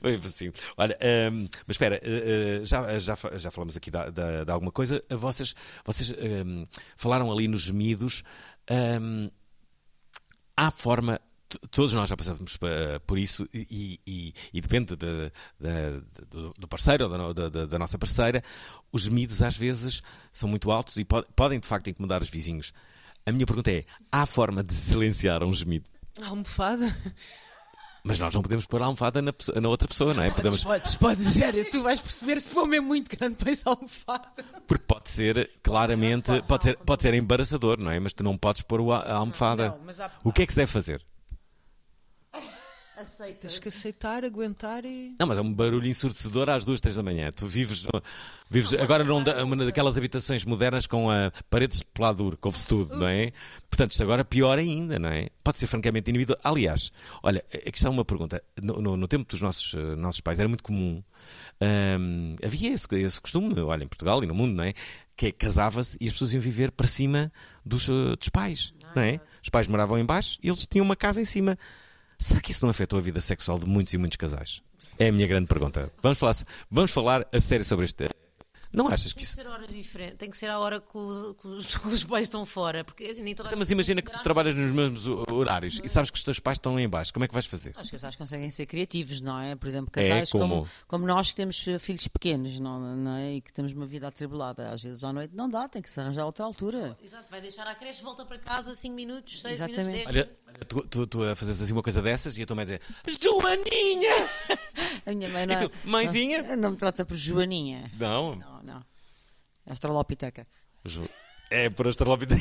Foi 0.00 0.14
assim. 0.14 0.50
Olha, 0.76 0.96
hum, 1.32 1.48
mas 1.66 1.74
espera, 1.74 1.96
eh, 2.02 2.60
eh, 2.62 2.64
já, 2.64 2.98
já, 2.98 3.16
fa- 3.16 3.36
já 3.38 3.50
falamos 3.50 3.76
aqui 3.76 3.90
da- 3.90 4.10
de, 4.10 4.50
alguma 4.50 4.72
coisa. 4.72 5.02
Vocês, 5.10 5.54
vocês 5.84 6.12
hum, 6.12 6.66
falaram 6.96 7.30
ali 7.30 7.46
nos 7.46 7.62
gemidos. 7.62 8.22
hum, 9.00 9.30
há 10.56 10.70
forma. 10.70 11.20
Todos 11.70 11.92
nós 11.92 12.08
já 12.08 12.16
passamos 12.16 12.56
pa- 12.56 12.66
por 13.06 13.18
isso 13.18 13.48
e, 13.52 14.00
e- 14.06 14.34
e 14.52 14.60
depende 14.60 14.96
de- 14.96 15.06
de- 15.60 16.00
de- 16.30 16.52
do- 16.58 16.68
parceiro 16.68 17.04
ou 17.10 17.32
da, 17.34 17.48
da- 17.48 17.66
da- 17.66 17.78
nossa 17.78 17.98
parceira. 17.98 18.42
Os 18.92 19.02
gemidos 19.02 19.42
às 19.42 19.56
vezes 19.56 20.02
são 20.30 20.48
muito 20.48 20.70
altos 20.70 20.96
e 20.96 21.04
po- 21.04 21.24
podem 21.36 21.58
de 21.60 21.66
facto 21.66 21.88
incomodar 21.88 22.22
os 22.22 22.30
vizinhos. 22.30 22.72
A 23.26 23.32
minha 23.32 23.46
pergunta 23.46 23.70
é: 23.70 23.84
há 24.12 24.26
forma 24.26 24.62
de 24.62 24.74
silenciar 24.74 25.42
um 25.42 25.52
gemido? 25.52 25.88
A 26.22 26.28
almofada? 26.28 26.94
Mas 28.06 28.18
nós 28.18 28.34
não 28.34 28.42
podemos 28.42 28.66
pôr 28.66 28.82
a 28.82 28.84
almofada 28.84 29.22
na, 29.22 29.32
pessoa- 29.32 29.58
na 29.58 29.66
outra 29.66 29.88
pessoa, 29.88 30.12
não 30.12 30.22
é? 30.22 30.26
Podes, 30.28 30.36
Podemos, 30.42 30.64
podes, 30.64 30.94
podes, 30.96 31.24
sério, 31.24 31.64
tu 31.70 31.82
vais 31.82 31.98
perceber 31.98 32.38
se 32.38 32.52
for 32.52 32.66
mesmo 32.66 32.88
muito 32.88 33.08
grande, 33.16 33.34
pões 33.42 33.66
a 33.66 33.70
almofada. 33.70 34.28
porque 34.66 34.84
pode 34.86 35.08
ser 35.08 35.50
claramente, 35.62 36.30
pode 36.42 36.64
ser, 36.64 36.76
pode 36.76 37.02
ser 37.02 37.14
embaraçador, 37.14 37.78
não 37.80 37.90
é? 37.90 37.98
Mas 37.98 38.12
tu 38.12 38.22
não 38.22 38.36
podes 38.36 38.60
pôr 38.60 38.80
a 38.92 39.14
almofada. 39.14 39.70
Não, 39.82 40.04
há- 40.04 40.10
O 40.22 40.30
que 40.34 40.42
é 40.42 40.46
que 40.46 40.52
se 40.52 40.58
deve 40.58 40.70
fazer? 40.70 41.02
Aceita. 42.96 43.40
Tens 43.48 43.58
que 43.58 43.68
aceitar, 43.68 44.24
aguentar 44.24 44.84
e. 44.84 45.14
Não, 45.18 45.26
mas 45.26 45.36
é 45.36 45.40
um 45.40 45.52
barulho 45.52 45.86
ensurdecedor 45.88 46.48
às 46.48 46.64
duas, 46.64 46.80
três 46.80 46.94
da 46.96 47.02
manhã. 47.02 47.32
Tu 47.32 47.46
vives, 47.48 47.86
vives 48.48 48.72
agora 48.74 49.02
num 49.02 49.22
da- 49.22 49.42
uma 49.44 49.56
daquelas 49.56 49.98
habitações 49.98 50.44
modernas 50.44 50.86
com 50.86 51.10
a 51.10 51.32
paredes 51.50 51.78
de 51.78 51.84
peladuro, 51.86 52.36
que 52.36 52.46
ouve-se 52.46 52.66
tudo, 52.68 52.96
não 52.96 53.08
é? 53.08 53.32
Portanto, 53.68 53.90
isto 53.90 54.02
agora 54.02 54.20
é 54.20 54.24
pior 54.24 54.58
ainda, 54.58 54.98
não 54.98 55.08
é? 55.08 55.28
Pode 55.42 55.58
ser 55.58 55.66
francamente 55.66 56.08
individual. 56.10 56.38
Aliás, 56.44 56.92
olha, 57.22 57.44
aqui 57.52 57.76
está 57.76 57.90
uma 57.90 58.04
pergunta. 58.04 58.40
No, 58.62 58.80
no- 58.80 58.96
no 58.96 59.08
tempo 59.08 59.28
dos 59.28 59.42
nossos, 59.42 59.74
eh, 59.74 59.96
nossos 59.96 60.20
pais 60.20 60.38
era 60.38 60.48
muito 60.48 60.62
comum, 60.62 61.02
hum, 61.60 62.36
havia 62.44 62.72
esse, 62.72 62.86
esse 62.92 63.20
costume, 63.20 63.58
olha, 63.60 63.84
em 63.84 63.88
Portugal 63.88 64.22
e 64.22 64.26
no 64.26 64.34
mundo, 64.34 64.54
não 64.54 64.64
é? 64.64 64.72
Que 65.16 65.26
é, 65.26 65.32
casava-se 65.32 65.96
e 66.00 66.06
as 66.06 66.12
pessoas 66.12 66.32
iam 66.32 66.40
viver 66.40 66.70
para 66.70 66.86
cima 66.86 67.32
dos, 67.64 67.88
eh, 67.88 68.16
dos 68.18 68.28
pais, 68.28 68.72
não 68.94 69.02
é? 69.02 69.20
Os 69.42 69.48
pais 69.48 69.66
moravam 69.68 69.98
em 69.98 70.04
baixo 70.04 70.38
e 70.42 70.48
eles 70.48 70.66
tinham 70.66 70.84
uma 70.84 70.96
casa 70.96 71.20
em 71.20 71.24
cima. 71.24 71.58
Será 72.24 72.40
que 72.40 72.52
isso 72.52 72.64
não 72.64 72.70
afetou 72.70 72.98
a 72.98 73.02
vida 73.02 73.20
sexual 73.20 73.58
de 73.58 73.66
muitos 73.66 73.92
e 73.92 73.98
muitos 73.98 74.16
casais? 74.16 74.62
É 74.98 75.08
a 75.08 75.12
minha 75.12 75.26
grande 75.26 75.46
pergunta. 75.46 75.92
Vamos 76.02 76.18
falar, 76.18 76.34
vamos 76.70 76.90
falar 76.90 77.26
a 77.30 77.38
sério 77.38 77.66
sobre 77.66 77.84
este. 77.84 78.08
Não 78.74 78.88
achas 78.88 79.12
que 79.12 79.18
Tem 79.20 79.26
que 79.26 79.32
isso. 79.32 79.34
ser 79.36 79.46
horas 79.48 79.68
diferentes. 79.68 80.16
Tem 80.18 80.30
que 80.30 80.36
ser 80.36 80.50
a 80.50 80.58
hora 80.58 80.80
que, 80.80 80.96
o- 80.98 81.34
que 81.34 81.46
os, 81.48 81.76
que 81.76 81.86
os 81.88 82.04
pais 82.04 82.26
estão 82.28 82.44
fora. 82.44 82.84
Porque 82.84 83.04
assim, 83.04 83.22
nem 83.22 83.34
toda 83.34 83.48
Então, 83.48 83.58
Mas 83.58 83.70
imagina 83.70 84.02
que 84.02 84.10
tu 84.12 84.22
trabalhas 84.22 84.54
nos 84.54 84.70
mesmos 84.72 85.06
horários 85.08 85.80
e 85.82 85.88
sabes 85.88 86.10
que 86.10 86.16
os 86.18 86.24
teus 86.24 86.38
pais 86.40 86.56
estão 86.56 86.74
lá 86.74 86.80
em 86.80 86.88
baixo. 86.88 87.12
Como 87.12 87.24
é 87.24 87.28
que 87.28 87.34
vais 87.34 87.46
fazer? 87.46 87.74
Os 87.80 87.90
casais 87.90 88.16
conseguem 88.16 88.50
ser 88.50 88.66
criativos, 88.66 89.20
não 89.20 89.38
é? 89.38 89.54
Por 89.56 89.68
exemplo, 89.68 89.90
É, 89.96 90.02
casais 90.02 90.30
como? 90.32 90.48
como? 90.48 90.68
Como, 90.88 91.06
nós 91.06 91.30
que 91.30 91.36
temos 91.36 91.64
filhos 91.80 92.08
pequenos, 92.08 92.58
não, 92.60 92.96
não 92.96 93.16
é? 93.16 93.34
E 93.34 93.40
que 93.40 93.52
temos 93.52 93.72
uma 93.72 93.86
vida 93.86 94.08
atribulada. 94.08 94.70
Às 94.70 94.82
vezes 94.82 95.04
à 95.04 95.12
noite 95.12 95.34
não 95.34 95.48
dá, 95.48 95.68
tem 95.68 95.80
que 95.80 95.88
se 95.90 96.00
arranjar 96.00 96.24
outra 96.26 96.44
altura. 96.44 96.96
Exato, 97.02 97.24
vai 97.30 97.40
deixar 97.40 97.68
a 97.68 97.74
creche, 97.74 98.02
volta 98.02 98.24
para 98.24 98.38
casa 98.38 98.74
5 98.74 98.94
minutos, 98.94 99.40
6 99.40 99.60
minutos, 99.60 99.78
Exatamente. 99.78 100.12
10 100.12 100.16
Olha, 100.16 100.64
tu, 100.68 100.86
tu, 100.88 101.06
tu 101.06 101.22
a 101.22 101.34
fazes 101.36 101.60
assim 101.62 101.72
uma 101.72 101.82
coisa 101.82 102.00
dessas 102.02 102.36
e 102.36 102.42
a 102.42 102.46
tua 102.46 102.56
mãe 102.56 102.64
dizer 102.64 102.80
Joaninha! 103.22 104.10
A 105.06 105.12
minha 105.12 105.28
mãe 105.28 105.44
não, 105.46 105.54
E 105.54 105.68
tu, 105.68 105.72
mãezinha? 105.84 106.42
não, 106.42 106.56
não 106.56 106.70
me 106.72 106.76
trata 106.78 107.04
por 107.04 107.14
Joaninha. 107.14 107.90
Não. 107.98 108.36
Não, 108.36 108.62
não. 109.66 109.70
É 109.70 109.72
Astrolopiteca. 109.72 110.46
Jo- 110.84 111.08
É 111.50 111.70
por 111.70 111.86
astrolópita. 111.88 112.34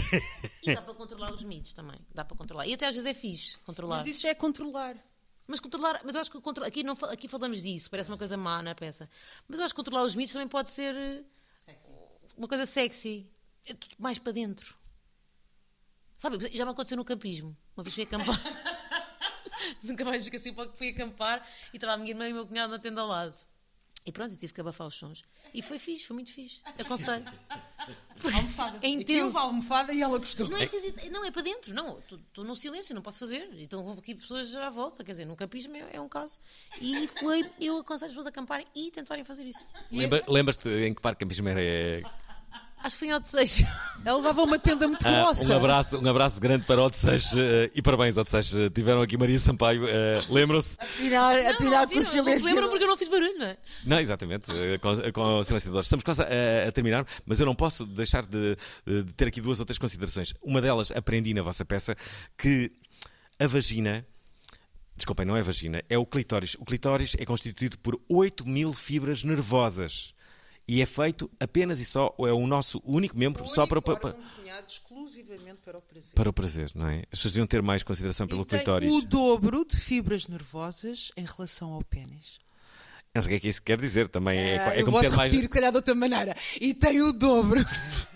E 0.63 0.73
dá 0.73 0.81
para 0.81 0.93
controlar 0.93 1.31
os 1.31 1.43
mitos 1.43 1.73
também. 1.73 1.99
Dá 2.13 2.23
para 2.25 2.35
controlar. 2.37 2.65
E 2.67 2.73
até 2.73 2.87
às 2.87 2.95
vezes 2.95 3.09
é 3.09 3.13
fixe 3.13 3.57
controlar. 3.59 3.97
Mas 3.97 4.07
isso 4.07 4.21
já 4.21 4.29
é 4.29 4.35
controlar. 4.35 4.95
Mas 5.47 5.59
controlar, 5.59 5.99
mas 6.05 6.15
eu 6.15 6.21
acho 6.21 6.31
que 6.31 6.39
controlar, 6.39 6.67
aqui, 6.69 6.83
não, 6.83 6.93
aqui 7.11 7.27
falamos 7.27 7.61
disso, 7.61 7.89
parece 7.89 8.09
uma 8.09 8.17
coisa 8.17 8.37
má 8.37 8.61
na 8.61 8.73
peça. 8.73 9.09
Mas 9.47 9.59
eu 9.59 9.65
acho 9.65 9.73
que 9.73 9.77
controlar 9.77 10.03
os 10.03 10.15
mitos 10.15 10.31
também 10.33 10.47
pode 10.47 10.69
ser 10.69 10.95
eh, 10.95 11.23
uma 12.37 12.47
coisa 12.47 12.65
sexy. 12.65 13.29
É 13.65 13.73
tudo 13.73 13.95
mais 13.99 14.17
para 14.17 14.31
dentro. 14.31 14.75
Sabe, 16.17 16.37
já 16.55 16.63
me 16.65 16.71
aconteceu 16.71 16.95
no 16.97 17.03
campismo. 17.03 17.55
Uma 17.75 17.83
vez 17.83 17.93
fui 17.93 18.03
acampar. 18.03 18.39
Nunca 19.83 20.05
mais 20.05 20.21
esqueci 20.23 20.51
porque 20.53 20.77
fui 20.77 20.89
acampar 20.89 21.45
e 21.73 21.77
estava 21.77 21.93
a 21.93 21.97
minha 21.97 22.11
irmã 22.11 22.27
e 22.27 22.31
o 22.31 22.35
meu 22.35 22.47
cunhado 22.47 22.71
na 22.71 22.79
tenda 22.79 23.01
ao 23.01 23.07
lado. 23.07 23.35
E 24.05 24.11
pronto, 24.11 24.33
eu 24.33 24.37
tive 24.37 24.53
que 24.53 24.59
abafar 24.61 24.85
os 24.87 24.95
sons. 24.95 25.23
E 25.53 25.61
foi 25.61 25.79
fixe, 25.79 26.05
foi 26.05 26.13
muito 26.15 26.31
fixe. 26.31 26.61
Aconselho. 26.77 27.23
Almofada. 28.23 28.79
É 28.81 28.87
intenso. 28.87 29.37
a 29.37 29.41
almofada 29.41 29.93
e 29.93 30.01
ela 30.01 30.17
gostou. 30.17 30.47
Não 30.49 30.57
é, 30.57 30.67
preciso 30.67 30.87
ir- 30.87 31.09
não, 31.09 31.23
é 31.25 31.31
para 31.31 31.41
dentro, 31.41 31.73
não. 31.73 31.99
Estou 31.99 32.43
no 32.43 32.55
silêncio, 32.55 32.93
não 32.93 33.01
posso 33.01 33.19
fazer. 33.19 33.49
E 33.53 33.61
Estão 33.63 33.91
aqui 33.93 34.13
pessoas 34.15 34.55
à 34.55 34.69
volta, 34.69 35.03
quer 35.03 35.11
dizer, 35.11 35.25
no 35.25 35.35
campismo 35.35 35.75
é, 35.75 35.85
é 35.93 36.01
um 36.01 36.07
caso. 36.09 36.39
E 36.81 37.07
foi, 37.07 37.49
eu 37.59 37.77
aconselho 37.79 38.07
as 38.07 38.11
pessoas 38.13 38.25
a 38.25 38.29
acamparem 38.29 38.65
e 38.75 38.91
tentarem 38.91 39.23
fazer 39.23 39.45
isso. 39.45 39.65
Lembra- 39.91 40.23
Lembras-te 40.27 40.69
em 40.69 40.93
que 40.93 41.01
parque 41.01 41.21
campismo 41.23 41.47
era? 41.49 41.61
é- 41.61 42.03
Acho 42.83 42.95
que 42.95 42.99
foi 42.99 43.07
em 43.07 43.13
Odisseis. 43.13 43.63
Ela 44.03 44.17
levava 44.17 44.43
uma 44.43 44.59
tenda 44.59 44.85
muito 44.87 45.07
Ah, 45.07 45.11
grossa. 45.11 45.53
um, 45.53 45.55
abraço, 45.55 45.97
um 45.97 46.09
abraço 46.09 46.41
grande 46.41 46.65
para 46.65 46.81
o 46.83 46.87
eh, 46.87 47.71
e 47.73 47.81
parabéns, 47.81 48.17
Odisseis. 48.17 48.53
Eh, 48.53 48.69
Tiveram 48.69 49.01
aqui 49.01 49.17
Maria 49.17 49.39
Sampaio. 49.39 49.87
eh, 49.87 50.21
Lembram-se? 50.29 50.75
A 50.79 50.85
pinar 50.85 51.47
com 51.47 51.55
o 51.55 51.57
Viram? 51.61 51.85
Não 51.95 52.03
se 52.03 52.11
silêncio. 52.11 52.45
lembram 52.45 52.69
porque 52.69 52.83
eu 52.83 52.87
não 52.89 52.97
fiz 52.97 53.07
barulho, 53.07 53.37
não 53.39 53.45
é? 53.45 53.57
Não, 53.85 53.99
exatamente, 54.01 54.51
eh, 54.51 54.77
com, 54.79 55.11
com 55.13 55.39
o 55.39 55.43
silenciador. 55.45 55.79
Estamos 55.81 56.03
quase 56.03 56.21
a, 56.23 56.67
a 56.67 56.71
terminar, 56.73 57.05
mas 57.25 57.39
eu 57.39 57.45
não 57.45 57.55
posso 57.55 57.85
deixar 57.85 58.25
de, 58.25 58.57
de 58.85 59.13
ter 59.13 59.29
aqui 59.29 59.39
duas 59.39 59.59
ou 59.61 59.65
três 59.65 59.77
considerações. 59.79 60.33
Uma 60.41 60.61
delas, 60.61 60.91
aprendi 60.91 61.33
na 61.33 61.41
vossa 61.41 61.63
peça 61.63 61.95
que 62.37 62.69
a 63.39 63.47
vagina. 63.47 64.05
Desculpem, 64.95 65.25
não 65.25 65.35
é 65.37 65.41
vagina, 65.41 65.81
é 65.89 65.97
o 65.97 66.05
clitóris. 66.05 66.55
O 66.59 66.65
clitóris 66.65 67.15
é 67.17 67.25
constituído 67.25 67.77
por 67.79 67.99
8 68.09 68.45
mil 68.45 68.73
fibras 68.73 69.23
nervosas. 69.23 70.13
E 70.67 70.81
é 70.81 70.85
feito 70.85 71.29
apenas 71.41 71.79
e 71.81 71.85
só, 71.85 72.15
é 72.19 72.31
o 72.31 72.47
nosso 72.47 72.81
único 72.85 73.17
membro, 73.17 73.45
só 73.45 73.67
para, 73.67 73.81
para, 73.81 73.97
para, 73.97 74.11
desenhado 74.13 74.65
exclusivamente 74.65 75.59
para 75.63 75.77
o 75.77 75.81
prazer. 75.81 76.11
para 76.15 76.29
o 76.29 76.33
prazer, 76.33 76.71
não 76.73 76.87
é? 76.87 76.99
As 77.11 77.19
pessoas 77.19 77.33
deviam 77.33 77.47
ter 77.47 77.61
mais 77.61 77.83
consideração 77.83 78.27
pelo 78.27 78.43
E 78.43 78.45
tem 78.45 78.59
clitóris. 78.59 78.89
o 78.89 79.01
dobro 79.01 79.65
de 79.65 79.75
fibras 79.75 80.27
nervosas 80.29 81.11
em 81.17 81.25
relação 81.25 81.73
ao 81.73 81.83
pênis. 81.83 82.39
Não 83.13 83.21
sei 83.21 83.27
o 83.27 83.29
que 83.31 83.35
é 83.35 83.39
que 83.41 83.47
isso 83.49 83.61
quer 83.61 83.79
dizer 83.79 84.07
também. 84.07 84.39
É, 84.39 84.55
é 84.55 84.81
eu 84.81 84.85
como 84.85 84.97
posso 84.97 85.09
ter 85.09 85.15
mais. 85.17 85.31
repetir, 85.33 85.49
se 85.49 85.53
calhar, 85.53 85.71
de 85.71 85.77
outra 85.77 85.93
maneira. 85.93 86.33
E 86.59 86.73
tem 86.73 87.01
o 87.01 87.11
dobro. 87.11 87.63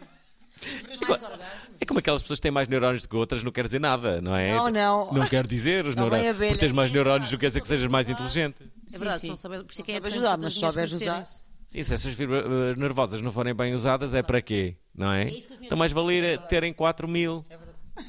É 1.80 1.86
como 1.86 2.00
aquelas 2.00 2.24
pessoas 2.24 2.40
que 2.40 2.44
têm 2.44 2.52
mais 2.52 2.68
neurónios 2.68 3.04
do 3.04 3.08
que 3.08 3.16
outras, 3.16 3.44
não 3.44 3.52
quer 3.52 3.66
dizer 3.66 3.80
nada, 3.80 4.20
não 4.22 4.36
é? 4.36 4.56
Não, 4.56 4.70
não. 4.70 5.14
Não 5.14 5.28
quer 5.28 5.46
dizer 5.46 5.86
os 5.86 5.96
neurónios. 5.96 6.36
Por 6.36 6.58
teres 6.58 6.74
mais 6.74 6.92
neurónios, 6.92 7.32
não 7.32 7.38
quer 7.38 7.50
dizer 7.50 7.62
que 7.62 7.68
sejas 7.68 7.90
mais 7.90 8.10
inteligente. 8.10 8.64
É 8.92 8.98
verdade, 8.98 9.22
sim. 9.22 9.28
só 9.28 9.36
saber, 9.36 9.64
por 9.64 9.72
isso 9.72 9.82
é 9.82 9.84
que 9.84 9.92
é 9.92 9.98
ajudar, 9.98 10.38
mas 10.38 10.54
souberes 10.54 10.94
usar. 10.94 11.24
Sim, 11.68 11.84
se 11.84 11.94
essas 11.94 12.14
fibras 12.16 12.46
eh, 12.46 12.76
nervosas 12.80 13.22
não 13.22 13.32
forem 13.32 13.54
bem 13.54 13.74
usadas, 13.74 14.14
é 14.14 14.24
para 14.24 14.42
quê? 14.42 14.78
Não 14.96 15.12
é? 15.12 15.26
isso 15.30 15.48
que 15.48 15.54
as 15.54 15.60
minhas 15.60 15.66
Então 15.66 15.78
mais 15.78 15.92
valer 15.92 16.38
terem 16.48 16.74
4 16.74 17.08
mil. 17.08 17.44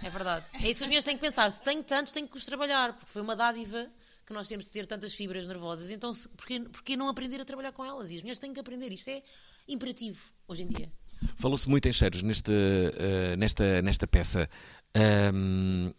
É 0.02 0.10
verdade. 0.10 0.46
É 0.54 0.58
isso 0.58 0.78
que 0.78 0.84
as 0.84 0.86
mulheres 0.86 1.04
têm 1.04 1.16
que 1.16 1.20
pensar. 1.20 1.50
Se 1.50 1.62
tenho 1.62 1.82
tanto, 1.82 2.12
tenho 2.12 2.28
que 2.28 2.36
os 2.36 2.44
trabalhar. 2.44 2.92
Porque 2.94 3.10
foi 3.10 3.20
uma 3.22 3.34
dádiva 3.34 3.86
que 4.26 4.32
nós 4.34 4.46
temos 4.46 4.66
de 4.66 4.70
ter 4.70 4.86
tantas 4.86 5.14
fibras 5.14 5.46
nervosas. 5.46 5.90
Então, 5.90 6.12
se- 6.14 6.28
porquê, 6.28 6.60
porquê 6.60 6.96
não 6.96 7.08
aprender 7.08 7.40
a 7.40 7.44
trabalhar 7.44 7.72
com 7.72 7.84
elas? 7.84 8.10
E 8.10 8.16
as 8.16 8.20
mulheres 8.20 8.38
têm 8.38 8.52
que 8.52 8.60
aprender. 8.60 8.92
Isto 8.92 9.08
é 9.08 9.22
imperativo 9.66 10.20
hoje 10.46 10.62
em 10.62 10.68
dia. 10.68 10.92
Falou-se 11.36 11.68
muito 11.68 11.88
em 11.88 11.92
cheiros 11.92 12.22
neste, 12.22 12.52
eh, 12.52 13.36
nesta, 13.36 13.80
nesta 13.82 14.06
peça. 14.06 14.48
Ahm, 14.94 15.92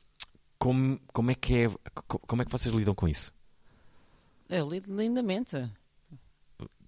como, 0.60 0.99
como, 1.12 1.32
é 1.32 1.36
que 1.36 1.55
é, 1.55 1.70
co- 2.07 2.20
como 2.20 2.41
é 2.41 2.45
que 2.45 2.51
vocês 2.51 2.74
lidam 2.74 2.93
com 2.95 3.07
isso? 3.07 3.34
Eu 4.49 4.70
lido 4.70 4.95
lindamente. 4.95 5.70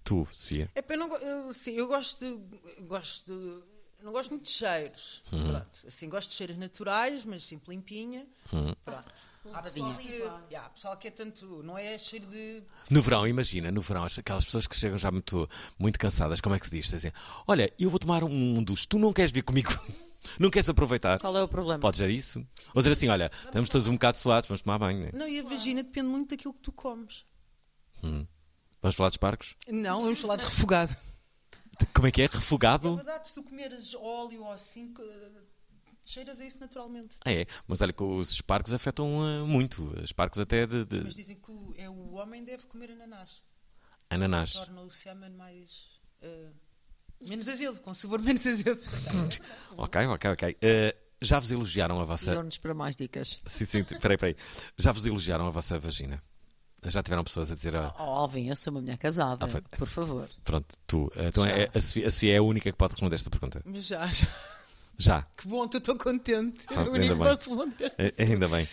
Tu, 0.04 0.26
Sofia? 0.32 0.70
É, 0.74 0.84
eu, 0.88 0.98
não, 0.98 1.16
eu, 1.16 1.52
sim, 1.52 1.72
eu 1.72 1.86
gosto 1.88 2.20
de, 2.24 2.82
gosto 2.86 3.32
de- 3.32 3.72
Não 4.04 4.10
gosto 4.12 4.30
muito 4.30 4.44
de 4.44 4.50
cheiros. 4.50 5.22
Uhum. 5.32 5.48
Pronto. 5.50 5.86
Assim, 5.86 6.08
gosto 6.08 6.30
de 6.30 6.34
cheiros 6.36 6.56
naturais, 6.56 7.24
mas 7.24 7.44
sempre 7.46 7.72
limpinha. 7.74 8.26
Uhum. 8.52 8.74
Pronto. 8.84 9.12
Há 9.52 9.62
pessoal 9.62 9.94
que, 9.96 10.12
yeah, 10.50 10.68
pessoal 10.70 10.96
que 10.96 11.08
é 11.08 11.10
tanto. 11.10 11.62
Não 11.64 11.76
é 11.78 11.96
cheiro 11.98 12.26
de. 12.26 12.62
No 12.90 13.00
verão, 13.02 13.26
imagina, 13.26 13.70
no 13.72 13.80
verão, 13.80 14.04
as- 14.04 14.18
aquelas 14.18 14.44
pessoas 14.44 14.66
que 14.66 14.74
chegam 14.76 14.96
já 14.98 15.10
muito, 15.10 15.48
muito 15.78 15.98
cansadas, 15.98 16.40
como 16.40 16.54
é 16.54 16.58
que 16.60 16.66
se 16.66 16.72
diz? 16.72 16.88
Dizem, 16.88 17.12
olha, 17.46 17.72
eu 17.78 17.88
vou 17.90 17.98
tomar 17.98 18.22
um 18.24 18.62
dos, 18.62 18.86
tu 18.86 18.98
não 18.98 19.12
queres 19.12 19.30
vir 19.32 19.42
comigo? 19.42 19.70
Não 20.38 20.50
queres 20.50 20.68
aproveitar? 20.68 21.18
Qual 21.18 21.36
é 21.36 21.42
o 21.42 21.48
problema? 21.48 21.80
Pode 21.80 21.96
ser 21.96 22.08
isso? 22.08 22.46
Ou 22.72 22.80
dizer 22.80 22.92
assim, 22.92 23.08
olha, 23.08 23.28
estamos 23.44 23.68
todos 23.68 23.88
um 23.88 23.94
bocado 23.94 24.16
suados, 24.16 24.48
vamos 24.48 24.62
tomar 24.62 24.78
banho. 24.78 25.00
né? 25.00 25.10
Não, 25.12 25.28
e 25.28 25.40
a 25.40 25.42
vagina 25.42 25.82
depende 25.82 26.06
muito 26.06 26.30
daquilo 26.30 26.54
que 26.54 26.60
tu 26.60 26.70
comes. 26.70 27.24
Hum. 28.04 28.24
Vamos 28.82 28.96
falar 28.96 29.08
de 29.10 29.14
espargos? 29.14 29.54
Não, 29.68 30.02
vamos 30.02 30.18
falar 30.20 30.36
de 30.36 30.44
refogado. 30.44 30.94
Como 31.94 32.06
é 32.06 32.10
que 32.10 32.22
é? 32.22 32.24
É 32.24 32.28
Refogado? 32.28 32.96
verdade, 32.96 33.28
se 33.28 33.34
tu 33.34 33.42
comeres 33.44 33.94
óleo 33.94 34.42
ou 34.44 34.52
assim, 34.52 34.92
cheiras 36.04 36.40
a 36.40 36.44
isso 36.44 36.60
naturalmente. 36.60 37.16
Ah, 37.24 37.32
é, 37.32 37.46
mas 37.66 37.80
olha 37.80 37.92
que 37.92 38.02
os 38.02 38.30
espargos 38.32 38.72
afetam 38.72 39.20
ah, 39.22 39.44
muito. 39.46 39.92
Espargos 40.02 40.38
até 40.38 40.66
de, 40.66 40.84
de 40.84 41.00
Mas 41.04 41.14
dizem 41.14 41.36
que 41.36 41.50
o, 41.50 41.74
é, 41.76 41.88
o 41.88 42.12
homem 42.14 42.42
deve 42.42 42.66
comer 42.66 42.90
ananás. 42.90 43.42
ananás. 44.10 44.52
Torna 44.52 44.80
o 44.82 44.90
semen 44.90 45.30
mais. 45.30 45.90
eh, 46.20 46.50
menos 47.20 47.48
azedo, 47.48 47.80
com 47.80 47.94
sabor 47.94 48.20
menos 48.22 48.44
azedo. 48.46 48.80
Ok, 49.76 50.06
ok, 50.06 50.30
ok. 50.32 50.56
Ah, 50.62 50.96
já 51.20 51.38
vos 51.38 51.50
elogiaram 51.52 52.00
a 52.00 52.04
vossa. 52.04 52.26
Sigam-nos 52.32 52.58
para 52.58 52.74
mais 52.74 52.96
dicas. 52.96 53.40
Sim, 53.46 53.64
sim, 53.64 53.84
peraí, 53.84 54.16
peraí. 54.18 54.36
Já 54.76 54.90
vos 54.92 55.06
elogiaram 55.06 55.46
a 55.46 55.50
vossa 55.50 55.78
vagina? 55.78 56.22
Já 56.84 57.02
tiveram 57.02 57.22
pessoas 57.22 57.50
a 57.52 57.54
dizer. 57.54 57.74
Oh, 57.76 58.02
Alvin, 58.02 58.48
eu 58.48 58.56
sou 58.56 58.72
uma 58.72 58.80
mulher 58.80 58.98
casada. 58.98 59.46
Ah, 59.46 59.76
Por 59.78 59.86
favor. 59.86 60.28
Pronto, 60.42 60.66
tu. 60.86 61.10
ah, 61.16 61.22
Então 61.24 61.44
é, 61.46 61.70
a, 61.74 61.80
Sofia, 61.80 62.08
a 62.08 62.10
Sofia 62.10 62.34
é 62.34 62.36
a 62.38 62.42
única 62.42 62.70
que 62.72 62.76
pode 62.76 62.92
responder 62.92 63.14
esta 63.14 63.30
pergunta. 63.30 63.62
Mas 63.64 63.86
já, 63.86 64.04
já. 64.08 64.26
Já. 64.98 65.22
Que 65.36 65.48
bom, 65.48 65.66
eu 65.72 65.78
estou 65.78 65.96
contente. 65.96 66.66
Pronto, 66.66 66.90
o 66.90 66.94
ainda 66.94 67.06
único 67.06 67.14
bem. 67.16 67.28
posso 67.28 67.48
responder. 67.56 67.94
Eh, 67.98 68.14
Ainda 68.18 68.48
bem. 68.48 68.68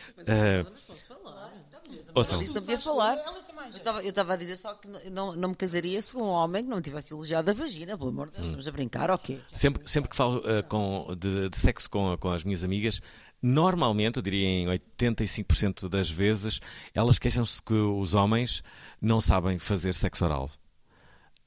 Mas 2.15 2.31
isso 2.41 2.53
não 2.55 2.61
podia 2.61 2.79
falar. 2.79 3.15
Eu 3.17 3.77
estava- 3.77 4.03
Eu 4.03 4.09
estava 4.09 4.33
a 4.33 4.35
dizer 4.35 4.57
só 4.57 4.73
que 4.73 4.87
não, 5.09 5.35
não, 5.35 5.49
me 5.49 5.55
casaria 5.55 6.01
se 6.01 6.15
um 6.17 6.23
homem 6.23 6.63
que 6.63 6.69
não 6.69 6.81
tivesse 6.81 7.13
elogiado 7.13 7.49
a 7.49 7.53
vagina, 7.53 7.97
pelo 7.97 8.09
amor 8.09 8.27
de 8.27 8.33
Deus, 8.33 8.45
estamos 8.47 8.67
a 8.67 8.71
brincar, 8.71 9.09
ok. 9.11 9.39
Sempre, 9.53 9.87
sempre 9.87 10.09
que 10.09 10.15
falo 10.15 10.41
ah, 10.45 10.63
com, 10.63 11.07
de, 11.17 11.49
de 11.49 11.57
sexo 11.57 11.89
com, 11.89 12.15
com 12.17 12.29
as 12.31 12.43
minhas 12.43 12.63
amigas, 12.63 13.01
normalmente, 13.41 14.17
eu 14.17 14.21
diria 14.21 14.47
em 14.47 14.67
85% 14.67 15.87
das 15.87 16.09
vezes, 16.09 16.59
elas 16.93 17.17
queixam-se 17.17 17.61
que 17.61 17.73
os 17.73 18.13
homens 18.13 18.63
não 19.01 19.21
sabem 19.21 19.57
fazer 19.59 19.93
sexo 19.93 20.25
oral. 20.25 20.49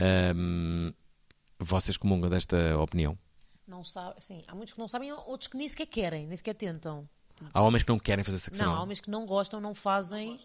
Ahm, 0.01 0.93
vocês 1.59 1.97
comungam 1.97 2.30
desta 2.30 2.78
opinião? 2.78 3.16
Não 3.66 3.84
sabe, 3.84 4.22
sim, 4.22 4.43
há 4.49 4.55
muitos 4.55 4.74
que 4.74 4.80
não 4.80 4.88
sabem, 4.88 5.12
outros 5.12 5.47
que 5.47 5.57
nem 5.57 5.68
sequer 5.68 5.86
querem, 5.86 6.26
nem 6.26 6.36
sequer 6.36 6.55
tentam. 6.55 7.09
Há 7.53 7.62
homens 7.62 7.82
que 7.82 7.88
não 7.88 7.99
querem 7.99 8.24
fazer 8.24 8.38
sexo 8.38 8.61
Não, 8.61 8.68
há 8.68 8.72
oral, 8.72 8.82
homens 8.84 9.01
que 9.01 9.11
não 9.11 9.26
gostam, 9.26 9.61
não 9.61 9.74
fazem. 9.74 10.38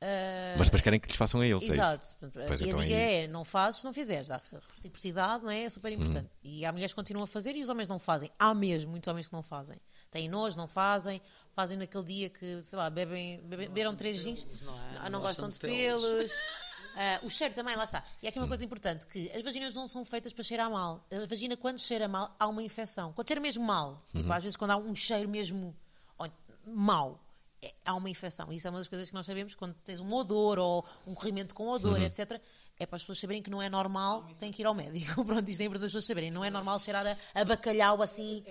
Ah, 0.00 0.54
mas 0.58 0.66
depois 0.68 0.82
querem 0.82 1.00
que 1.00 1.08
lhes 1.08 1.16
façam 1.16 1.40
a 1.40 1.46
eles. 1.46 1.62
é 1.62 1.64
isso? 1.66 1.72
Exato. 1.74 2.06
Pois, 2.46 2.60
e 2.60 2.64
a 2.64 2.66
então 2.68 2.80
dica 2.80 2.94
aí- 2.94 3.24
é, 3.24 3.28
não 3.28 3.44
fazes, 3.44 3.82
não 3.82 3.92
fizeres. 3.92 4.30
A 4.30 4.40
reciprocidade 4.74 5.42
não 5.44 5.50
é, 5.50 5.62
é 5.64 5.70
super 5.70 5.90
importante. 5.92 6.26
Uhum. 6.44 6.50
E 6.50 6.64
há 6.66 6.72
mulheres 6.72 6.92
que 6.92 6.96
continuam 6.96 7.24
a 7.24 7.26
fazer 7.26 7.56
e 7.56 7.62
os 7.62 7.68
homens 7.68 7.88
não 7.88 7.98
fazem. 7.98 8.30
Há 8.38 8.52
mesmo 8.54 8.90
muitos 8.90 9.08
homens 9.08 9.28
que 9.28 9.32
não 9.32 9.42
fazem. 9.42 9.78
Têm 10.10 10.28
nojo, 10.28 10.56
não 10.56 10.66
fazem. 10.66 11.20
Fazem 11.54 11.78
naquele 11.78 12.04
dia 12.04 12.28
que, 12.30 12.62
sei 12.62 12.78
lá, 12.78 12.90
bebem, 12.90 13.40
bebem 13.42 13.68
beberam 13.68 13.94
três 13.96 14.18
gins. 14.18 14.46
Não, 14.62 15.10
não 15.10 15.20
gostam 15.20 15.48
de 15.50 15.58
pelos. 15.58 16.30
Ah, 16.98 17.20
o 17.24 17.28
cheiro 17.28 17.52
também, 17.52 17.76
lá 17.76 17.84
está. 17.84 18.02
E 18.22 18.26
há 18.26 18.30
aqui 18.30 18.38
uma 18.38 18.48
coisa 18.48 18.64
importante, 18.64 19.06
que 19.06 19.30
as 19.32 19.42
vaginas 19.42 19.74
não 19.74 19.86
são 19.86 20.02
feitas 20.02 20.32
para 20.32 20.42
cheirar 20.42 20.70
mal. 20.70 21.06
A 21.12 21.26
vagina, 21.26 21.54
quando 21.54 21.78
cheira 21.78 22.08
mal, 22.08 22.34
há 22.38 22.46
uma 22.48 22.62
infecção. 22.62 23.12
Quando 23.12 23.28
cheira 23.28 23.38
mesmo 23.38 23.62
mal, 23.66 23.98
tipo, 24.14 24.32
às 24.32 24.42
vezes 24.42 24.56
quando 24.56 24.70
há 24.70 24.78
um 24.78 24.96
cheiro 24.96 25.28
mesmo 25.28 25.76
é- 26.24 26.30
há 27.84 27.94
uma 27.94 28.08
infecção. 28.10 28.52
Isso 28.52 28.66
é 28.66 28.70
uma 28.70 28.78
das 28.78 28.88
coisas 28.88 29.08
que 29.08 29.14
nós 29.14 29.26
sabemos, 29.26 29.54
quando 29.54 29.74
tens 29.84 30.00
um 30.00 30.12
odor 30.12 30.58
ou 30.58 30.84
um 31.06 31.14
corrimento 31.14 31.54
com 31.54 31.68
odor, 31.68 32.00
etc., 32.02 32.40
é 32.78 32.84
para 32.86 32.96
as 32.96 33.02
pessoas 33.02 33.18
saberem 33.20 33.42
que 33.42 33.48
não 33.50 33.60
é 33.62 33.68
normal, 33.68 34.24
têm 34.38 34.52
que 34.52 34.62
ir 34.62 34.66
ao 34.66 34.74
médico. 34.74 35.22
Pronto, 35.24 35.48
isto 35.50 35.60
é 35.60 35.64
importante 35.64 35.86
as 35.86 35.90
pessoas 35.90 36.06
saberem. 36.06 36.30
Não 36.30 36.44
é 36.44 36.50
normal 36.50 36.78
cheirar 36.78 37.06
a, 37.06 37.40
a 37.40 37.44
bacalhau 37.44 38.02
assim. 38.02 38.42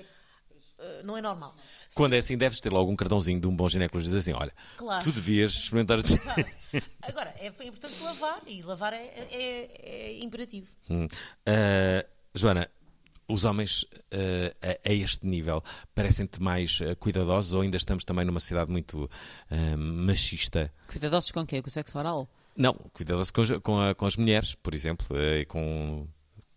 eh, 0.80 1.02
não 1.04 1.16
é 1.16 1.22
normal. 1.22 1.56
Quando 1.94 2.14
é 2.14 2.18
assim, 2.18 2.36
deves 2.38 2.60
ter 2.60 2.72
logo 2.74 2.92
um 2.92 2.96
cartãozinho 2.96 3.40
de 3.40 3.48
um 3.48 3.56
bom 3.56 3.70
ginecologista 3.70 4.18
dizer 4.18 4.32
assim: 4.32 4.40
olha, 4.42 4.52
Claro. 4.78 5.04
tu 5.04 5.12
devias 5.12 5.52
experimentar. 5.54 6.00
Agora, 7.04 7.34
é 7.40 7.48
importante 7.48 8.02
lavar 8.02 8.42
e 8.48 8.62
lavar 8.64 8.94
é, 8.94 9.06
é- 9.32 9.72
é 9.84 10.24
imperativo. 10.24 10.68
Hum. 10.90 11.08
Ah, 11.46 12.06
Joana, 12.34 12.70
os 13.28 13.46
homens 13.46 13.86
ah, 14.14 14.78
a, 14.86 14.90
a 14.90 14.94
este 14.94 15.26
nível 15.26 15.62
parecem-te 15.94 16.42
mais 16.42 16.80
ah, 16.82 16.96
cuidadosos 16.96 17.54
ou 17.54 17.62
ainda 17.62 17.78
estamos 17.78 18.04
também 18.04 18.26
numa 18.26 18.40
sociedade 18.40 18.72
muito 18.72 19.10
ah, 19.50 19.78
machista? 19.78 20.72
Cuidadosos 20.88 21.32
com 21.32 21.42
o 21.42 21.46
quê? 21.46 21.62
Com 21.62 21.68
o 21.68 21.72
sexo 21.72 21.98
oral? 21.98 22.30
Não, 22.56 22.74
cuidadosos 22.94 23.32
com, 23.32 23.42
as- 23.42 23.58
com, 23.62 23.80
a- 23.82 23.96
com 23.96 24.06
as 24.06 24.16
mulheres, 24.18 24.56
por 24.56 24.74
exemplo, 24.74 25.08
e 25.20 25.46
com, 25.46 26.08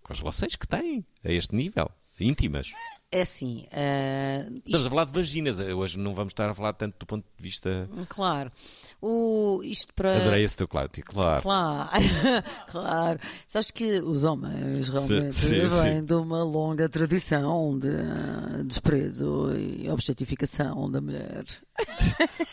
com 0.02 0.12
as 0.12 0.18
relações 0.20 0.54
que 0.56 0.66
têm 0.66 1.04
a 1.24 1.32
este 1.32 1.54
nível, 1.54 1.90
íntimas. 2.20 2.72
É 3.10 3.22
assim, 3.22 3.66
eh, 3.72 4.46
Estamos 4.66 4.84
a 4.84 4.90
falar 4.90 5.04
de 5.06 5.14
vaginas. 5.14 5.58
Hoje 5.58 5.98
não 5.98 6.14
vamos 6.14 6.32
estar 6.32 6.50
a 6.50 6.52
falar 6.52 6.74
tanto 6.74 6.94
do 6.98 7.06
ponto 7.06 7.24
de 7.24 7.42
vista. 7.42 7.88
claro, 8.06 8.52
o, 9.00 9.62
isto 9.64 9.94
para... 9.94 10.14
Adorei 10.14 10.44
esse 10.44 10.58
teu 10.58 10.68
Cláudio, 10.68 11.02
claro. 11.06 11.40
Claro, 11.40 11.90
claro. 12.68 13.18
Sabes 13.46 13.70
que 13.70 14.02
os 14.02 14.24
homens 14.24 14.90
realmente 14.90 15.34
Sim, 15.34 15.48
sim, 15.48 15.82
vêm 15.82 15.96
sim. 16.00 16.04
de 16.04 16.12
uma 16.12 16.42
longa 16.42 16.86
tradição 16.86 17.78
de 17.78 18.64
desprezo 18.64 19.56
e 19.56 19.88
objetificação 19.88 20.90
da 20.90 21.00
mulher. 21.00 21.44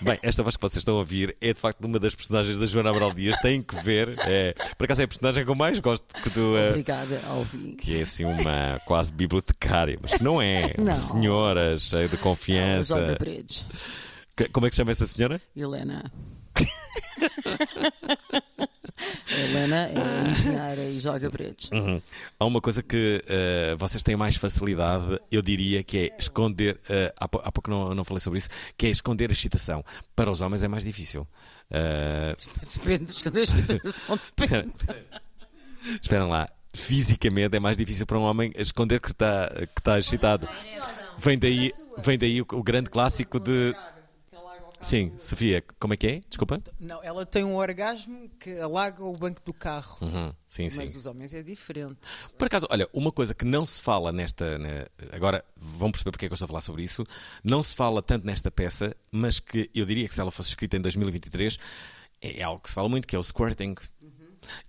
Bem, 0.02 0.20
esta 0.22 0.44
voz 0.44 0.56
que 0.56 0.62
vocês 0.62 0.78
estão 0.78 0.96
a 0.96 0.98
ouvir 1.00 1.36
é 1.42 1.52
de 1.54 1.60
facto 1.60 1.84
uma 1.86 1.98
das 2.00 2.14
personagens 2.14 2.58
da 2.58 2.66
Joana 2.66 2.90
Abral 2.92 3.12
Dias. 3.14 3.36
Têm 3.42 3.62
que 3.62 3.76
ver. 3.84 4.16
É, 4.20 4.54
por 4.78 4.86
acaso 4.86 5.02
é 5.02 5.06
a 5.06 5.08
personagem 5.08 5.44
que 5.44 5.50
eu 5.50 5.56
mais 5.56 5.80
gosto 5.80 6.06
que 6.22 6.30
tu. 6.30 6.56
eh, 6.58 6.70
Obrigada, 6.70 7.20
Alvin. 7.30 7.76
que 7.76 7.98
é 7.98 8.02
assim 8.02 8.24
uma 8.26 8.80
quase 8.86 9.12
bibliotecária, 9.14 9.98
mas 10.02 10.20
não 10.20 10.42
é. 10.42 10.74
Não. 10.78 10.96
senhora 10.96 11.78
cheia 11.80 12.08
de 12.08 12.18
confiança. 12.18 13.16
Bridge. 13.20 13.66
Que- 14.38 14.50
Como 14.50 14.66
é 14.68 14.70
que 14.70 14.76
se 14.76 14.82
chama 14.82 14.92
essa 14.92 15.06
senhora? 15.08 15.42
Helena. 15.56 16.12
A 19.36 19.40
Helena 19.40 19.90
é 19.90 20.30
engenheira 20.30 20.84
e 20.84 21.00
joga 21.00 21.30
bridge. 21.30 21.70
Uhum. 21.74 22.02
Há 22.40 22.46
uma 22.46 22.62
coisa 22.62 22.82
que 22.82 23.22
eh, 23.28 23.76
vocês 23.78 24.02
têm 24.02 24.16
mais 24.16 24.36
facilidade, 24.38 25.20
eu 25.32 25.42
diria, 25.42 25.84
que 25.84 25.98
é 25.98 26.16
esconder. 26.18 26.80
eh, 26.90 27.14
há, 27.20 27.26
há 27.26 27.52
pouco 27.52 27.70
não, 27.70 27.94
não 27.94 28.06
falei 28.06 28.22
sobre 28.22 28.40
isso, 28.40 28.50
que 28.78 28.86
é 28.86 28.90
esconder 28.90 29.30
a 29.30 29.34
excitação. 29.34 29.84
Para 30.16 30.32
os 30.32 30.40
homens 30.42 30.64
é 30.64 30.68
mais 30.68 30.86
difícil. 30.86 31.28
Eh, 31.72 32.36
Depende 32.76 33.06
de 33.06 33.12
esconder 33.12 33.40
a 33.40 33.44
excitação, 33.44 34.20
depende. 34.38 34.72
Esperam 36.02 36.30
lá. 36.30 36.48
Fisicamente 36.74 37.56
é 37.56 37.60
mais 37.60 37.78
difícil 37.78 38.06
para 38.06 38.18
um 38.20 38.24
homem 38.24 38.52
esconder 38.56 39.00
que 39.00 39.08
está, 39.08 39.50
que 39.74 39.80
está 39.80 39.98
excitado. 40.00 40.48
Vem 41.18 41.38
daí, 41.40 41.74
vem 42.00 42.18
daí 42.18 42.42
o, 42.42 42.46
o 42.54 42.64
grande 42.64 42.90
clássico 42.90 43.40
de. 43.40 43.74
Sim, 44.86 45.12
Sofia, 45.18 45.64
como 45.80 45.94
é 45.94 45.98
que 45.98 46.06
é? 46.08 46.22
Desculpa? 46.30 46.60
Não, 46.80 47.02
ela 47.04 47.26
tem 47.26 47.44
um 47.44 47.56
orgasmo 47.56 48.30
que 48.40 48.60
alaga 48.60 49.04
o 49.04 49.14
banco 49.14 49.42
do 49.44 49.52
carro. 49.54 49.98
Uhum, 50.02 50.32
sim, 50.46 50.70
Mas 50.76 50.92
sim. 50.92 50.98
os 51.00 51.06
homens 51.08 51.34
é 51.34 51.42
diferente. 51.42 51.98
Por 52.38 52.46
acaso, 52.46 52.68
olha, 52.70 52.88
uma 52.94 53.12
coisa 53.12 53.34
que 53.34 53.46
não 53.46 53.66
se 53.66 53.82
fala 53.82 54.12
nesta. 54.12 54.60
na- 54.60 54.86
agora 55.12 55.44
vão 55.58 55.92
perceber 55.92 56.12
porque 56.12 56.26
é 56.26 56.30
que 56.30 56.34
eu 56.34 56.36
estou 56.36 56.46
a 56.46 56.50
falar 56.50 56.62
sobre 56.62 56.84
isso. 56.84 57.04
Não 57.44 57.64
se 57.64 57.76
fala 57.76 58.02
tanto 58.02 58.26
nesta 58.28 58.52
peça, 58.52 58.96
mas 59.12 59.40
que 59.40 59.72
eu 59.74 59.86
diria 59.88 60.08
que 60.08 60.14
se 60.14 60.22
ela 60.22 60.30
fosse 60.32 60.50
escrita 60.50 60.78
em 60.78 60.82
2023, 60.82 61.58
é 62.22 62.44
algo 62.44 62.62
que 62.62 62.70
se 62.70 62.76
fala 62.76 62.88
muito, 62.88 63.08
que 63.08 63.16
é 63.16 63.20
o 63.20 63.24
squirting. 63.24 63.74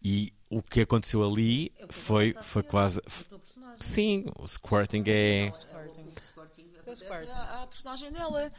E 0.03 0.33
o 0.49 0.63
que 0.63 0.81
aconteceu 0.81 1.23
ali 1.23 1.71
foi, 1.91 2.33
foi 2.43 2.63
quase. 2.63 3.03
Sim, 3.81 4.25
o 4.39 4.49
squirting 4.49 5.03
é. 5.09 5.53
A, 7.33 7.63
a 7.63 7.67
personagem 7.67 8.11
dela. 8.13 8.51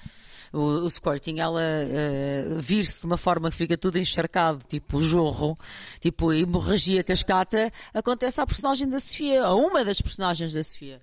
O, 0.53 0.59
o 0.59 0.89
squirting, 0.91 1.39
ela 1.39 1.61
eh, 1.61 2.45
vir-se 2.59 3.01
de 3.01 3.05
uma 3.05 3.17
forma 3.17 3.49
que 3.49 3.55
fica 3.55 3.77
tudo 3.77 3.97
encharcado, 3.97 4.65
tipo 4.67 5.01
jorro, 5.01 5.57
tipo 5.99 6.31
hemorragia 6.33 7.03
cascata, 7.03 7.71
acontece 7.93 8.39
à 8.41 8.45
personagem 8.45 8.87
da 8.87 8.99
Sofia, 8.99 9.43
a 9.43 9.53
uma 9.55 9.83
das 9.83 9.99
personagens 10.01 10.53
da 10.53 10.63
Sofia. 10.63 11.01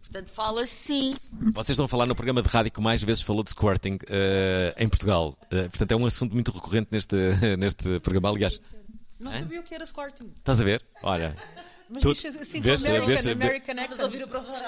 Portanto, 0.00 0.30
fala 0.30 0.64
sim. 0.64 1.16
Vocês 1.54 1.70
estão 1.70 1.86
a 1.86 1.88
falar 1.88 2.06
no 2.06 2.14
programa 2.14 2.40
de 2.42 2.48
rádio 2.48 2.70
que 2.70 2.80
mais 2.80 3.02
vezes 3.02 3.22
falou 3.22 3.42
de 3.42 3.50
squirting 3.50 3.98
eh, 4.08 4.74
em 4.78 4.88
Portugal. 4.88 5.36
Eh, 5.50 5.62
portanto, 5.68 5.90
é 5.92 5.96
um 5.96 6.06
assunto 6.06 6.32
muito 6.34 6.52
recorrente 6.52 6.88
neste, 6.92 7.16
neste 7.58 7.98
programa. 8.00 8.28
Aliás, 8.30 8.60
Não 9.18 9.32
sabia 9.32 9.58
o 9.60 9.62
que 9.64 9.74
era 9.74 9.84
squirting. 9.84 10.30
estás 10.36 10.60
a 10.60 10.64
ver? 10.64 10.82
Olha. 11.02 11.34
Mas 11.90 12.02
tu- 12.02 12.14
diz 12.14 12.24
assim 12.36 12.60
vês- 12.62 12.80
com 12.82 12.88
American, 12.88 13.06
vês- 13.06 13.26
American 13.26 13.78
accent. 13.78 14.00
ouvir 14.02 14.22
o 14.24 14.28
professor. 14.28 14.66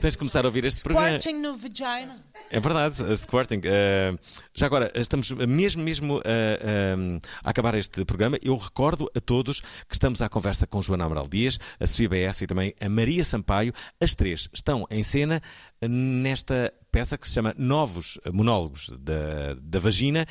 Tens 0.00 0.12
de 0.12 0.18
começar 0.18 0.44
a 0.44 0.48
ouvir 0.48 0.64
este 0.64 0.82
programa. 0.82 1.20
Squirting 1.20 1.38
no 1.40 1.56
vagina. 1.58 2.24
É 2.50 2.58
verdade, 2.58 3.02
a 3.04 3.16
Squirting. 3.16 3.60
Eh, 3.64 4.14
já 4.54 4.66
agora, 4.66 4.90
estamos 4.94 5.30
mesmo, 5.30 5.82
mesmo 5.82 6.22
eh, 6.24 6.58
eh, 6.62 7.20
a 7.44 7.50
acabar 7.50 7.74
este 7.74 8.04
programa. 8.06 8.38
Eu 8.42 8.56
recordo 8.56 9.10
a 9.16 9.20
todos 9.20 9.60
que 9.60 9.92
estamos 9.94 10.22
à 10.22 10.28
conversa 10.28 10.66
com 10.66 10.80
Joana 10.80 11.04
Amaral 11.04 11.28
Dias, 11.28 11.58
a 11.78 11.86
Sofia 11.86 12.08
BS 12.08 12.44
e 12.44 12.46
também 12.46 12.74
a 12.80 12.88
Maria 12.88 13.24
Sampaio. 13.24 13.72
As 14.00 14.14
três 14.14 14.48
estão 14.54 14.86
em 14.90 15.02
cena 15.02 15.40
nesta 15.86 16.72
peça 16.90 17.16
que 17.18 17.26
se 17.26 17.34
chama 17.34 17.54
Novos 17.58 18.18
Monólogos 18.32 18.90
da, 18.98 19.54
da 19.60 19.78
Vagina. 19.78 20.24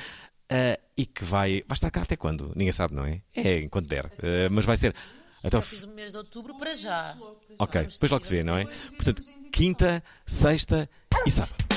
eh, 0.54 0.80
e 0.98 1.06
que 1.06 1.24
vai, 1.24 1.64
vai 1.68 1.76
estar 1.76 1.90
cá 1.90 2.02
até 2.02 2.18
quando? 2.18 2.52
Ninguém 2.56 2.74
sabe, 2.74 2.94
não 2.94 3.06
é? 3.06 3.22
É 3.34 3.60
enquanto 3.62 3.88
der. 3.88 4.12
Eh, 4.22 4.50
mas 4.50 4.66
vai 4.66 4.76
ser. 4.76 4.94
Até 5.44 5.58
Já 5.58 5.62
fiz 5.62 5.84
o 5.84 5.88
mês 5.90 6.12
de 6.12 6.18
outubro 6.18 6.56
para 6.56 6.76
já. 6.76 7.16
Ok, 7.58 7.82
depois 7.82 8.12
logo 8.12 8.24
se 8.26 8.32
vê, 8.32 8.44
não 8.44 8.58
é? 8.58 8.66
Portanto, 8.66 9.24
quinta, 9.52 10.04
sexta 10.26 10.90
e 11.26 11.32
sábado. 11.32 11.72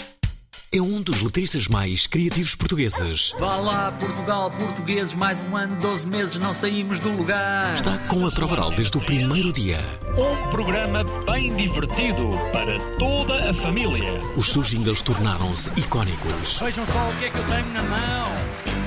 É 0.72 0.82
um 0.82 1.00
dos 1.00 1.22
letristas 1.22 1.68
mais 1.68 2.08
criativos 2.08 2.56
portugueses. 2.56 3.32
Vá 3.38 3.54
lá, 3.54 3.92
Portugal, 3.92 4.50
portugueses, 4.50 5.14
mais 5.14 5.38
um 5.40 5.56
ano, 5.56 5.80
12 5.80 6.04
meses, 6.04 6.36
não 6.36 6.52
saímos 6.52 6.98
do 6.98 7.10
lugar. 7.10 7.72
Está 7.74 7.96
com 8.08 8.26
a 8.26 8.32
prova 8.32 8.54
oral 8.54 8.70
desde 8.72 8.98
o 8.98 9.00
primeiro 9.00 9.52
dia. 9.52 9.78
Um 10.18 10.50
programa 10.50 11.04
bem 11.26 11.54
divertido 11.54 12.28
para 12.50 12.76
toda 12.98 13.50
a 13.50 13.54
família. 13.54 14.18
Os 14.36 14.52
seus 14.52 14.66
jingles 14.66 15.00
tornaram-se 15.00 15.70
icónicos. 15.78 16.58
Vejam 16.58 16.84
só 16.86 17.08
o 17.08 17.16
que 17.18 17.26
é 17.26 17.30
que 17.30 17.38
eu 17.38 17.44
tenho 17.44 17.72
na 17.72 17.82
mão. 17.84 18.32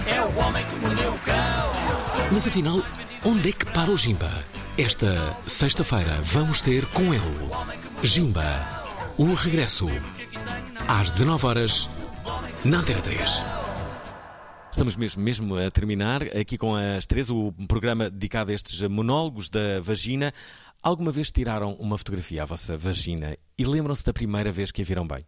É 0.08 0.22
o 0.22 0.46
homem 0.46 0.66
que 0.66 0.76
mordeu 0.76 1.14
o 1.14 1.20
cão. 1.20 2.28
Mas 2.34 2.46
afinal, 2.46 2.84
onde 3.24 3.48
é 3.50 3.52
que 3.54 3.66
para 3.68 3.90
o 3.90 3.96
Jimba? 3.96 4.30
Esta 4.78 5.36
sexta-feira 5.48 6.22
vamos 6.22 6.62
ter 6.62 6.86
com 6.92 7.12
ele 7.12 7.24
Jimba, 8.04 8.44
o 9.18 9.34
regresso. 9.34 9.88
Às 10.88 11.10
19 11.10 11.46
horas 11.48 11.90
na 12.64 12.78
Antena 12.78 13.02
3. 13.02 13.44
Estamos 14.72 14.96
mesmo, 14.96 15.24
mesmo 15.24 15.58
a 15.58 15.72
terminar 15.72 16.22
aqui 16.38 16.60
com 16.60 16.76
as 16.76 17.08
três, 17.08 17.32
o 17.32 17.52
programa 17.68 18.08
dedicado 18.08 18.52
a 18.52 18.54
estes 18.54 18.80
monólogos 18.84 19.50
da 19.50 19.82
vagina. 19.82 20.32
Alguma 20.84 21.12
vez 21.12 21.32
tiraram 21.32 21.74
uma 21.80 21.98
fotografia 21.98 22.44
à 22.44 22.46
vossa 22.46 22.78
vagina 22.78 23.36
e 23.58 23.66
lembram-se 23.66 24.06
da 24.06 24.14
primeira 24.14 24.52
vez 24.52 24.72
que 24.72 24.84
a 24.84 24.86
viram 24.86 25.08
bem? 25.08 25.26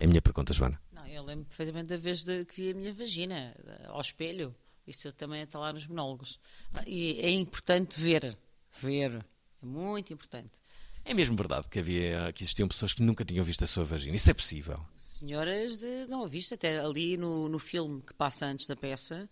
É 0.00 0.04
a 0.04 0.08
minha 0.08 0.20
pergunta, 0.20 0.52
Joana. 0.52 0.80
Não, 0.92 1.06
eu 1.06 1.22
lembro 1.22 1.44
perfeitamente 1.44 1.90
da 1.90 1.96
vez 1.96 2.24
de, 2.24 2.44
que 2.44 2.60
vi 2.60 2.70
a 2.72 2.74
minha 2.74 2.92
vagina 2.92 3.54
ao 3.86 4.00
espelho. 4.00 4.52
Isso 4.84 5.12
também 5.12 5.42
está 5.42 5.60
lá 5.60 5.72
nos 5.72 5.86
monólogos. 5.86 6.40
E 6.88 7.20
é 7.20 7.30
importante 7.30 8.00
ver. 8.00 8.36
Ver. 8.80 9.24
É 9.62 9.66
muito 9.66 10.12
importante. 10.12 10.60
É 11.04 11.14
mesmo 11.14 11.34
verdade 11.36 11.66
que 11.68 11.78
havia 11.78 12.32
que 12.32 12.42
existiam 12.42 12.68
pessoas 12.68 12.92
que 12.92 13.02
nunca 13.02 13.24
tinham 13.24 13.44
visto 13.44 13.64
a 13.64 13.66
sua 13.66 13.84
vagina. 13.84 14.14
Isso 14.14 14.30
é 14.30 14.34
possível. 14.34 14.78
Senhoras 14.96 15.76
de. 15.76 16.06
Não, 16.08 16.26
visto 16.28 16.54
até 16.54 16.78
ali 16.78 17.16
no, 17.16 17.48
no 17.48 17.58
filme 17.58 18.02
que 18.02 18.14
passa 18.14 18.46
antes 18.46 18.66
da 18.66 18.76
peça. 18.76 19.28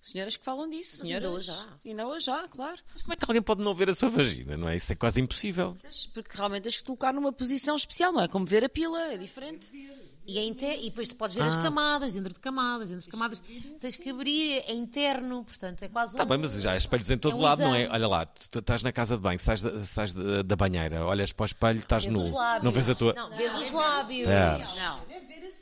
Senhoras 0.00 0.36
que 0.36 0.44
falam 0.44 0.68
disso. 0.68 0.98
Mas 1.00 1.08
Senhoras, 1.08 1.26
ainda 1.26 1.36
hoje 1.36 1.50
há. 1.50 1.78
Ainda 1.84 2.06
hoje 2.06 2.30
há, 2.30 2.48
claro. 2.48 2.80
Mas 2.92 3.02
como 3.02 3.12
é 3.12 3.16
que 3.16 3.24
alguém 3.24 3.42
pode 3.42 3.62
não 3.62 3.74
ver 3.74 3.90
a 3.90 3.94
sua 3.94 4.08
vagina, 4.08 4.56
não 4.56 4.68
é? 4.68 4.76
Isso 4.76 4.92
é 4.92 4.96
quase 4.96 5.20
impossível. 5.20 5.76
Porque 6.14 6.36
realmente 6.36 6.62
tens 6.64 6.76
que 6.76 6.82
te 6.82 6.86
colocar 6.86 7.12
numa 7.12 7.32
posição 7.32 7.74
especial, 7.74 8.12
não 8.12 8.22
é? 8.22 8.28
Como 8.28 8.46
ver 8.46 8.62
a 8.64 8.68
pila, 8.68 9.00
é 9.12 9.16
diferente. 9.16 9.68
E, 10.26 10.38
é 10.38 10.44
inter... 10.44 10.78
e 10.80 10.90
depois 10.90 11.08
tu 11.08 11.14
podes 11.16 11.36
ver 11.36 11.42
as 11.44 11.54
Ah. 11.56 11.62
camadas, 11.62 12.14
dentro 12.14 12.32
de 12.34 12.40
camadas, 12.40 12.88
dentro 12.90 13.04
de 13.04 13.10
camadas. 13.10 13.40
Tens 13.80 13.96
que 13.96 14.10
abrir, 14.10 14.62
é 14.66 14.72
interno, 14.72 15.44
portanto 15.44 15.82
é 15.82 15.88
quase 15.88 16.12
Está 16.12 16.24
um... 16.24 16.26
bem, 16.26 16.38
mas 16.38 16.60
já 16.60 16.72
há 16.72 16.76
espelhos 16.76 17.08
em 17.10 17.16
todo 17.18 17.32
É 17.32 17.36
um 17.36 17.40
lado, 17.42 17.62
não 17.62 17.74
é? 17.74 17.82
exame. 17.82 17.94
Olha 17.94 18.08
lá, 18.08 18.26
tu 18.26 18.58
estás 18.58 18.82
na 18.82 18.90
casa 18.92 19.16
de 19.16 19.22
banho, 19.22 19.38
sais 19.38 19.62
da, 19.62 19.84
sais 19.84 20.12
da, 20.12 20.56
banheira, 20.56 21.04
olhas 21.06 21.32
para 21.32 21.44
o 21.44 21.46
espelho, 21.46 21.78
estás 21.78 22.04
Vês 22.04 22.14
nu. 22.14 22.20
os 22.22 22.30
lábios. 22.30 22.64
Não 22.64 22.72
vês 22.72 22.90
a 22.90 22.94
tua. 22.94 23.12
Não, 23.14 23.30
vês 23.36 23.54
os 23.54 23.70
lábios. 23.72 24.28
É. 24.28 24.58
Não. 24.80 25.00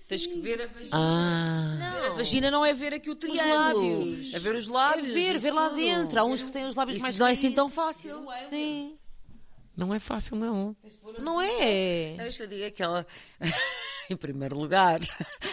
Tens 0.08 0.26
que 0.26 0.38
ver 0.40 0.60
a 0.62 0.66
vagina. 0.66 0.90
Ah. 0.92 1.76
Ver 2.00 2.06
a 2.06 2.10
vagina 2.14 2.50
não 2.50 2.64
é 2.64 2.72
ver 2.74 2.94
aqui 2.94 3.10
o 3.10 3.14
triângulo. 3.14 3.54
lábios. 3.54 4.34
É 4.34 4.38
ver 4.38 4.54
os 4.54 4.68
lábios. 4.68 5.08
É 5.08 5.12
ver, 5.12 5.38
ver 5.38 5.50
lá 5.52 5.68
tudo. 5.68 5.76
dentro. 5.80 6.20
Há 6.20 6.24
uns 6.24 6.42
que 6.42 6.52
têm 6.52 6.66
os 6.66 6.76
lábios 6.76 6.96
Isso 6.96 7.02
mais 7.02 7.18
não 7.18 7.26
é 7.26 7.32
assim 7.32 7.52
tão 7.52 7.68
fácil. 7.68 8.26
Sim. 8.48 8.96
Não 9.76 9.92
é 9.92 9.98
fácil, 9.98 10.36
não. 10.36 10.76
Não 11.18 11.40
é? 11.40 12.16
É 12.16 12.28
isso 12.28 12.38
que 12.38 12.44
eu 12.44 12.48
digo, 12.48 12.64
aquela. 12.66 13.04
em 14.10 14.16
primeiro 14.16 14.58
lugar, 14.58 14.98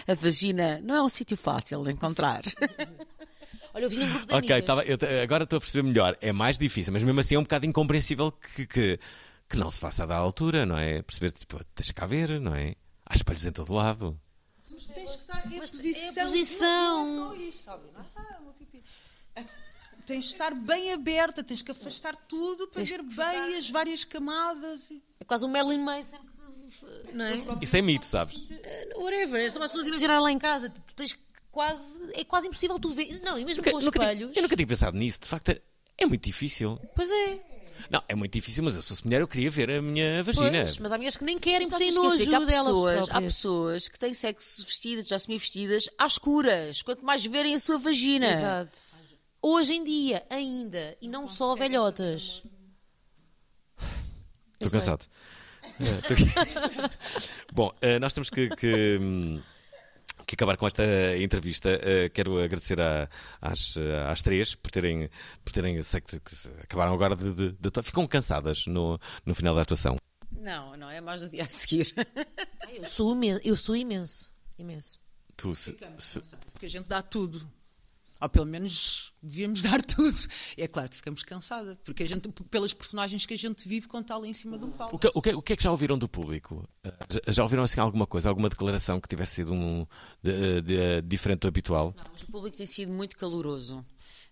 a 0.08 0.14
vagina 0.14 0.80
não 0.84 0.96
é 0.96 1.02
um 1.04 1.10
sítio 1.10 1.38
fácil 1.38 1.84
de 1.84 1.92
encontrar. 1.92 2.42
Olha, 3.74 3.86
eu 3.86 3.90
vi 3.90 3.98
num 4.00 4.10
grupo 4.10 4.26
de 4.26 4.34
Ok, 4.34 4.62
tava- 4.64 4.84
eu 4.84 4.98
agora 5.24 5.46
estou 5.46 5.58
a 5.58 5.60
perceber 5.62 5.88
melhor. 5.88 6.18
É 6.20 6.34
mais 6.34 6.58
difícil, 6.60 6.92
mas 6.92 7.04
mesmo 7.04 7.20
assim 7.20 7.36
é 7.36 7.40
um 7.40 7.44
bocado 7.44 7.66
incompreensível 7.66 8.30
que, 8.32 8.68
que, 8.68 9.00
que 9.48 9.58
não 9.58 9.72
se 9.72 9.80
faça 9.80 10.06
da 10.06 10.16
altura, 10.16 10.66
não 10.66 10.78
é? 10.78 11.02
Perceber, 11.02 11.32
tipo, 11.32 11.58
deixa 11.76 11.94
cá 11.94 12.06
ver, 12.06 12.40
não 12.40 12.54
é? 12.54 12.76
Há 13.06 13.16
espelhos 13.16 13.46
em 13.46 13.52
todo 13.52 13.74
lado. 13.74 14.20
Tens 14.94 15.10
de 15.12 15.16
estar 15.18 15.46
em 15.50 15.58
Mas 15.58 15.72
posição. 15.72 16.14
é 16.16 16.20
a 16.22 16.26
posição. 16.26 17.06
Não, 17.06 17.16
não, 17.16 17.30
só 17.30 17.36
isto, 17.42 17.64
sabe? 17.64 17.84
Não, 17.96 18.06
sabe, 18.10 18.44
meu 18.44 18.54
pipi. 18.54 18.84
Tens 20.06 20.26
de 20.26 20.32
estar 20.34 20.54
bem 20.54 20.92
aberta, 20.92 21.42
tens 21.44 21.62
que 21.62 21.72
afastar 21.72 22.16
tudo 22.28 22.68
para 22.68 22.84
ver 22.84 23.02
bem 23.04 23.56
as 23.56 23.70
várias 23.70 24.04
camadas. 24.04 24.90
e- 24.92 25.02
É 25.20 25.24
quase 25.24 25.46
um 25.46 25.50
Marilyn 25.50 25.84
Manson. 25.84 26.18
Não 27.14 27.26
é? 27.26 27.42
Isso 27.62 27.76
é 27.78 27.82
mito, 27.82 28.06
sabes? 28.06 28.46
Whatever. 28.96 29.42
É 29.46 29.50
só 29.50 29.58
para 29.58 29.66
as 29.66 29.72
pessoas 29.72 29.88
imaginar 29.88 30.20
lá 30.20 30.32
em 30.32 30.40
casa. 30.40 30.70
Tu 30.70 30.96
tens 30.96 31.14
que 31.14 31.22
quase. 31.52 32.02
É 32.14 32.24
quase 32.24 32.48
impossível 32.48 32.80
tu 32.80 32.90
ver. 32.90 33.22
Não, 33.24 33.38
e 33.38 33.46
mesmo 33.46 33.64
com 33.64 33.76
os 33.76 33.86
nunca, 33.86 34.00
espelhos. 34.00 34.36
eu 34.36 34.42
nunca 34.42 34.56
tinha 34.56 34.68
pensado 34.68 34.98
nisso. 34.98 35.20
De 35.22 35.28
facto, 35.28 35.50
é, 35.98 36.06
muito 36.06 36.24
difícil. 36.24 36.80
Pois 36.96 37.10
é. 37.12 37.40
Não, 37.90 38.02
é 38.08 38.16
muito 38.16 38.32
difícil, 38.34 38.64
mas 38.64 38.76
eu 38.76 38.82
se 38.82 38.90
fosse 38.90 39.04
mulher 39.04 39.22
eu 39.22 39.28
queria 39.28 39.50
ver 39.50 39.70
a 39.72 39.82
minha 39.82 40.24
vagina. 40.24 40.60
Pois, 40.60 40.78
mas 40.78 40.92
há 40.92 40.98
mulheres 40.98 41.18
que 41.18 41.24
nem 41.24 41.38
querem, 41.38 41.68
porque 41.68 41.84
têm 41.84 41.90
esquecer 41.90 42.30
que 42.30 42.36
há 42.36 42.40
nojo 42.40 42.52
delas 42.52 42.66
pessoas, 42.66 43.10
há 43.10 43.22
pessoas 43.22 43.88
que 43.88 44.00
têm 44.00 44.14
sexo 44.14 44.66
vestidas, 44.66 45.08
já 45.08 45.20
semi-vestidas, 45.20 45.90
às 45.98 46.14
escuras. 46.14 46.82
Quanto 46.82 47.04
mais 47.04 47.26
verem 47.26 47.56
a 47.56 47.60
sua 47.60 47.78
vagina. 47.78 48.28
Exato. 48.28 48.80
Hoje 49.42 49.74
em 49.74 49.84
dia, 49.84 50.24
ainda, 50.30 50.96
e 51.02 51.08
não 51.08 51.28
só 51.28 51.56
velhotas. 51.56 52.44
Estou 54.54 54.70
cansado. 54.70 55.02
Eh, 55.02 55.06
aqui. 55.06 55.41
Bom, 57.54 57.72
eh, 57.82 58.00
nós 58.00 58.14
temos 58.14 58.30
que, 58.30 58.50
que, 58.56 58.98
hum, 59.02 59.42
que 60.26 60.36
acabar 60.36 60.58
com 60.58 60.68
esta 60.68 60.84
entrevista. 61.18 61.70
Eh, 61.84 62.10
quero 62.10 62.38
agradecer 62.42 62.80
a- 62.80 63.10
às, 63.42 63.76
às 64.10 64.22
três 64.22 64.56
por 64.56 64.72
terem, 64.72 65.10
por 65.44 65.52
terem 65.54 65.82
sei 65.84 66.02
que, 66.02 66.20
que 66.20 66.36
acabaram 66.64 66.94
agora 66.94 67.16
de, 67.16 67.34
de, 67.34 67.52
de 67.52 67.68
atuar. 67.68 67.84
Ficam 67.84 68.08
cansadas 68.08 68.66
no, 68.68 69.00
no 69.26 69.36
final 69.36 69.56
da 69.56 69.62
atuação. 69.62 69.98
Não, 70.32 70.76
não, 70.78 70.90
é 70.90 71.02
mais 71.02 71.22
no 71.22 71.30
dia 71.30 71.44
a 71.44 71.50
seguir. 71.50 71.94
Eu 72.74 72.86
sou 72.86 73.14
imenso, 73.14 73.42
eu 73.44 73.56
sou 73.56 73.76
imenso. 73.76 74.32
Imenso. 74.58 75.00
Tu, 75.36 75.54
se- 75.54 75.78
se- 76.00 76.22
Porque 76.54 76.66
a 76.68 76.70
gente 76.70 76.88
dá 76.88 77.02
tudo. 77.02 77.46
Ou 78.22 78.30
pelo 78.30 78.46
menos 78.46 79.14
devíamos 79.22 79.64
dar 79.64 79.82
tudo. 79.82 80.16
É 80.58 80.68
claro 80.68 80.90
que 80.90 80.96
ficamos 80.98 81.24
cansada, 81.24 81.80
porque 81.84 82.04
a 82.04 82.08
gente, 82.08 82.30
pelas 82.50 82.72
personagens 82.74 83.26
que 83.26 83.34
a 83.34 83.38
gente 83.38 83.68
vive 83.68 83.88
quando 83.88 84.04
está 84.04 84.16
ali 84.16 84.30
em 84.30 84.34
cima 84.34 84.58
do 84.58 84.68
palco. 84.70 84.96
o, 84.96 85.00
que, 85.00 85.08
o, 85.16 85.22
que, 85.22 85.34
o 85.36 85.42
que 85.42 85.54
é 85.54 85.56
que 85.56 85.64
já 85.64 85.72
ouviram 85.72 85.98
do 85.98 86.08
público? 86.08 86.68
Eh, 86.84 86.94
já- 87.10 87.32
Já 87.34 87.44
ouviram 87.44 87.64
assim 87.64 87.80
alguma 87.80 88.06
coisa, 88.06 88.30
alguma 88.30 88.50
declaração 88.50 89.00
que 89.02 89.08
tivesse 89.08 89.36
sido 89.36 89.54
um, 89.54 89.86
de- 90.22 90.62
de- 90.62 91.02
diferente 91.02 91.40
do 91.40 91.48
habitual? 91.48 91.94
Não, 91.98 92.04
mas 92.12 92.22
o 92.22 92.28
público 92.28 92.56
tem 92.56 92.66
sido 92.68 92.92
muito 92.92 93.18
caloroso. 93.18 93.84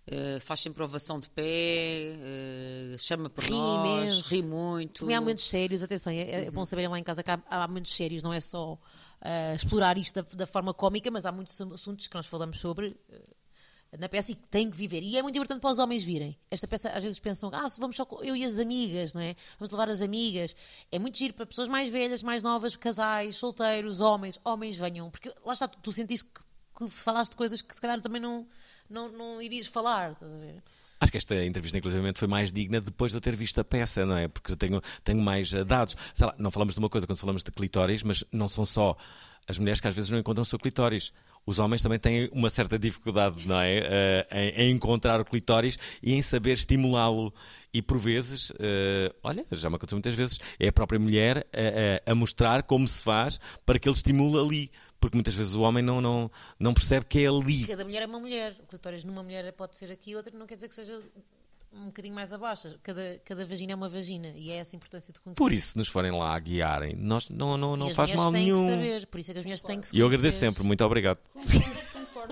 Eh, 0.06 0.38
faz 0.40 0.60
sempre 0.60 0.82
ovação 0.82 1.20
de 1.20 1.28
pé, 1.30 1.42
eh, 1.44 2.96
chama 2.98 3.28
por 3.28 3.44
Ri 3.44 3.50
nós, 3.50 4.02
imenso. 4.14 4.28
ri 4.34 4.42
muito. 4.42 5.00
Também 5.00 5.14
há 5.16 5.20
momentos 5.20 5.44
sérios, 5.44 5.82
atenção, 5.82 6.12
é, 6.12 6.46
é 6.46 6.50
bom 6.50 6.64
saberem 6.64 6.88
lá 6.90 6.98
em 6.98 7.04
casa 7.04 7.22
que 7.22 7.30
há, 7.30 7.40
há 7.48 7.66
momentos 7.68 7.92
sérios, 7.94 8.22
não 8.22 8.32
é 8.32 8.40
só 8.40 8.78
ah, 9.20 9.54
explorar 9.54 9.98
isto 9.98 10.14
da, 10.22 10.28
da 10.36 10.46
forma 10.46 10.72
cómica, 10.72 11.10
mas 11.10 11.26
há 11.26 11.32
muitos 11.32 11.60
assuntos 11.60 12.06
que 12.08 12.14
nós 12.14 12.26
falamos 12.26 12.58
sobre 12.58 12.96
na 13.98 14.08
peça 14.08 14.32
e 14.32 14.34
que 14.34 14.48
têm 14.48 14.70
que 14.70 14.76
viver. 14.76 15.02
E 15.02 15.16
é 15.16 15.22
muito 15.22 15.36
importante 15.36 15.60
para 15.60 15.70
os 15.70 15.78
homens 15.78 16.04
virem. 16.04 16.36
Esta 16.50 16.68
peça, 16.68 16.90
às 16.90 17.02
vezes 17.02 17.18
pensam, 17.18 17.50
ah, 17.52 17.68
vamos 17.78 17.96
só 17.96 18.06
eu 18.22 18.36
e 18.36 18.44
as 18.44 18.58
amigas, 18.58 19.12
não 19.12 19.20
é? 19.20 19.34
Vamos 19.58 19.70
levar 19.72 19.88
as 19.88 20.00
amigas. 20.00 20.54
É 20.92 20.98
muito 20.98 21.18
giro 21.18 21.34
para 21.34 21.46
pessoas 21.46 21.68
mais 21.68 21.88
velhas, 21.88 22.22
mais 22.22 22.42
novas, 22.42 22.76
casais, 22.76 23.36
solteiros, 23.36 24.00
homens. 24.00 24.38
Homens 24.44 24.76
venham, 24.76 25.10
porque 25.10 25.32
lá 25.44 25.52
está, 25.52 25.66
tu, 25.66 25.92
sentiste 25.92 26.26
que, 26.26 26.40
que 26.78 26.90
falaste 26.90 27.36
coisas 27.36 27.62
que 27.62 27.74
se 27.74 27.80
calhar 27.80 28.00
também 28.00 28.20
não, 28.20 28.46
não, 28.88 29.08
não 29.08 29.42
irias 29.42 29.66
falar, 29.66 30.12
estás 30.12 30.32
a 30.32 30.38
ver? 30.38 30.62
Acho 31.00 31.10
que 31.10 31.18
esta 31.18 31.44
entrevista, 31.44 31.78
inclusivamente, 31.78 32.18
foi 32.18 32.28
mais 32.28 32.52
digna 32.52 32.78
depois 32.78 33.10
de 33.10 33.16
eu 33.16 33.22
ter 33.22 33.34
visto 33.34 33.58
a 33.58 33.64
peça, 33.64 34.04
não 34.04 34.18
é? 34.18 34.28
Porque 34.28 34.52
eu 34.52 34.56
tenho, 34.56 34.82
tenho 35.02 35.20
mais 35.20 35.50
dados. 35.64 35.96
Lá, 36.20 36.34
não 36.38 36.50
falamos 36.50 36.74
de 36.74 36.78
uma 36.78 36.90
coisa 36.90 37.06
quando 37.06 37.18
falamos 37.18 37.42
de 37.42 37.50
clitóris, 37.50 38.02
mas 38.02 38.22
não 38.30 38.46
são 38.46 38.66
só 38.66 38.94
as 39.50 39.58
mulheres 39.58 39.80
que 39.80 39.88
às 39.88 39.94
vezes 39.94 40.08
não 40.10 40.18
encontram 40.18 40.42
o 40.42 40.44
seu 40.44 40.58
clitóris. 40.58 41.12
Os 41.44 41.58
homens 41.58 41.82
também 41.82 41.98
têm 41.98 42.28
uma 42.32 42.48
certa 42.48 42.78
dificuldade, 42.78 43.46
não 43.46 43.58
é? 43.60 43.78
Eh, 43.78 44.26
em, 44.32 44.62
em 44.64 44.70
encontrar 44.72 45.20
o 45.20 45.24
clitóris 45.24 45.78
e 46.02 46.14
em 46.14 46.22
saber 46.22 46.52
estimulá-lo. 46.52 47.32
E 47.72 47.80
por 47.82 47.98
vezes, 47.98 48.52
eh, 48.58 49.12
olha, 49.22 49.44
já 49.52 49.68
me 49.70 49.76
aconteceu 49.76 49.96
muitas 49.96 50.14
vezes, 50.14 50.38
é 50.58 50.68
a 50.68 50.72
própria 50.72 50.98
mulher 51.00 51.46
a, 51.54 52.10
a- 52.10 52.12
a 52.12 52.14
mostrar 52.14 52.62
como 52.64 52.86
se 52.86 53.02
faz 53.02 53.40
para 53.66 53.78
que 53.78 53.88
ele 53.88 53.96
estimule 53.96 54.38
ali. 54.38 54.70
Porque 55.00 55.16
muitas 55.16 55.34
vezes 55.34 55.54
o 55.54 55.62
homem 55.62 55.82
não, 55.82 55.98
não, 56.00 56.30
não 56.58 56.74
percebe 56.74 57.06
que 57.06 57.20
é 57.20 57.26
ali. 57.26 57.66
Cada 57.66 57.84
mulher 57.84 58.02
é 58.02 58.06
uma 58.06 58.20
mulher. 58.20 58.54
O 58.62 58.66
clitóris 58.66 59.02
numa 59.02 59.22
mulher 59.22 59.50
pode 59.54 59.74
ser 59.76 59.90
aqui, 59.90 60.14
outra 60.14 60.36
não 60.38 60.46
quer 60.46 60.56
dizer 60.56 60.68
que 60.68 60.74
seja 60.74 61.00
um 61.72 61.86
bocadinho 61.86 62.14
mais 62.14 62.32
abaixo. 62.32 62.68
Cada, 62.82 63.20
cada 63.24 63.44
vagina 63.46 63.72
é 63.72 63.74
uma 63.76 63.88
vagina 63.88 64.28
e 64.36 64.50
é 64.50 64.56
essa 64.56 64.74
a 64.74 64.78
importância 64.78 65.12
de 65.12 65.20
conhecer. 65.20 65.38
Por 65.38 65.52
isso, 65.52 65.68
se 65.72 65.76
nos 65.78 65.88
forem 65.88 66.10
lá 66.10 66.34
a 66.34 66.38
guiarem, 66.38 66.94
nós 66.96 67.28
não, 67.28 67.56
não, 67.56 67.76
não 67.76 67.86
as 67.88 67.96
faz 67.96 68.10
mulheres 68.10 68.24
mal 68.24 68.32
têm 68.32 68.44
nenhum. 68.44 68.66
que 68.66 68.72
saber, 68.72 69.06
por 69.06 69.20
isso 69.20 69.30
é 69.30 69.34
que 69.34 69.38
as 69.38 69.44
mulheres 69.44 69.62
têm 69.62 69.80
que 69.80 69.88
se 69.88 69.96
E 69.96 70.00
eu 70.00 70.06
conhecer. 70.08 70.18
agradeço 70.18 70.38
sempre, 70.40 70.62
muito 70.64 70.84
obrigado. 70.84 71.18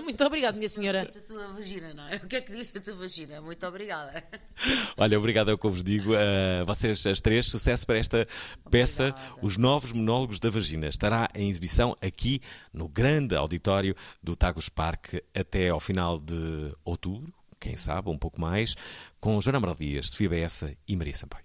Muito 0.03 0.23
obrigada, 0.25 0.55
minha 0.57 0.69
senhora. 0.69 1.03
Disse 1.03 1.19
a 1.19 1.21
tua 1.21 1.47
vagina, 1.53 1.93
não 1.93 2.07
é? 2.07 2.15
O 2.17 2.27
que 2.27 2.35
é 2.35 2.41
que 2.41 2.51
disse 2.55 2.77
a 2.77 2.81
tua 2.81 2.95
vagina? 2.95 3.41
Muito 3.41 3.65
obrigada. 3.65 4.23
Olha, 4.97 5.17
obrigado 5.17 5.51
é 5.51 5.53
o 5.53 5.57
que 5.57 5.65
eu 5.65 5.71
vos 5.71 5.83
digo. 5.83 6.13
a 6.15 6.63
vocês, 6.65 7.05
as 7.05 7.19
três, 7.21 7.47
sucesso 7.47 7.85
para 7.85 7.97
esta 7.97 8.27
peça, 8.71 9.13
Os 9.41 9.57
Novos 9.57 9.91
Monólogos 9.91 10.39
da 10.39 10.49
Vagina. 10.49 10.87
Estará 10.87 11.27
em 11.35 11.49
exibição 11.49 11.95
aqui 12.01 12.39
no 12.73 12.87
grande 12.87 13.35
auditório 13.35 13.95
do 14.21 14.35
Tagus 14.35 14.69
Park 14.69 15.15
até 15.35 15.69
ao 15.69 15.79
final 15.79 16.19
de 16.19 16.71
outubro, 16.85 17.33
quem 17.59 17.75
sabe, 17.77 18.09
um 18.09 18.17
pouco 18.17 18.39
mais, 18.39 18.75
com 19.19 19.39
Joana 19.41 19.57
Amaral 19.57 19.75
Dias, 19.75 20.07
Sofia 20.07 20.29
Bessa 20.29 20.71
e 20.87 20.95
Maria 20.95 21.15
Sampaio. 21.15 21.43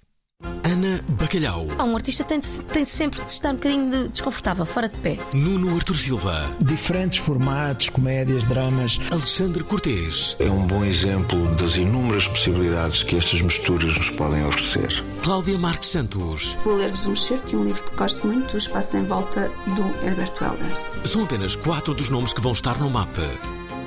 Ana 0.64 1.00
Bacalhau, 1.10 1.68
Ah, 1.78 1.84
um 1.84 1.94
artista 1.94 2.24
tem, 2.24 2.40
de- 2.40 2.62
tem 2.64 2.84
sempre 2.84 3.24
de 3.24 3.30
estar 3.30 3.50
um 3.50 3.54
bocadinho 3.54 3.88
de- 3.90 4.08
desconfortável, 4.08 4.66
fora 4.66 4.88
de 4.88 4.96
pé. 4.98 5.16
Nuno 5.32 5.74
Artur 5.74 5.96
Silva, 5.96 6.50
Diferentes 6.60 7.18
formatos, 7.20 7.88
comédias, 7.88 8.42
dramas. 8.44 8.98
Alexandre 9.12 9.62
Cortês, 9.64 10.36
É 10.40 10.50
um 10.50 10.66
bom 10.66 10.84
exemplo 10.84 11.54
das 11.54 11.76
inúmeras 11.76 12.26
possibilidades 12.28 13.02
que 13.04 13.16
estas 13.16 13.40
misturas 13.42 13.96
nos 13.96 14.10
podem 14.10 14.44
oferecer. 14.44 15.02
Cláudia 15.22 15.56
Marques 15.56 15.88
Santos. 15.90 16.58
Vou 16.64 16.76
ler-vos 16.76 17.06
um 17.06 17.12
excerto 17.14 17.46
de 17.50 17.56
um 17.56 17.64
livro 17.64 17.84
que 17.84 17.96
gosto 17.96 18.26
muito, 18.26 18.54
O 18.54 18.58
Espaço 18.58 18.96
em 18.98 19.04
Volta, 19.06 19.48
do 19.48 20.06
Herbert 20.06 20.32
Welder. 20.42 21.06
São 21.08 21.22
apenas 21.24 21.54
quatro 21.56 21.94
dos 21.94 22.10
nomes 22.10 22.32
que 22.32 22.40
vão 22.40 22.52
estar 22.52 22.76
no 22.78 22.90
mapa. 22.90 23.22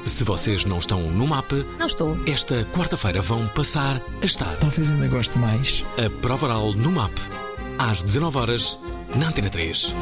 Se 0.07 0.23
vocês 0.23 0.63
não 0.65 0.79
estão 0.79 1.01
no 1.11 1.27
mapa, 1.27 1.57
Não 1.77 1.85
estou. 1.85 2.17
esta 2.25 2.63
quarta-feira 2.73 3.21
vão 3.21 3.45
passar 3.49 4.01
a 4.21 4.25
estar. 4.25 4.55
Talvez 4.57 4.89
ainda 4.89 5.07
goste 5.07 5.37
mais. 5.37 5.83
A 6.03 6.09
prova 6.21 6.45
oral 6.47 6.73
no 6.73 6.91
MAP, 6.91 7.13
às 7.77 8.01
19 8.03 8.37
horas 8.37 8.79
na 9.15 9.27
Antena 9.27 9.49
3. 9.49 9.93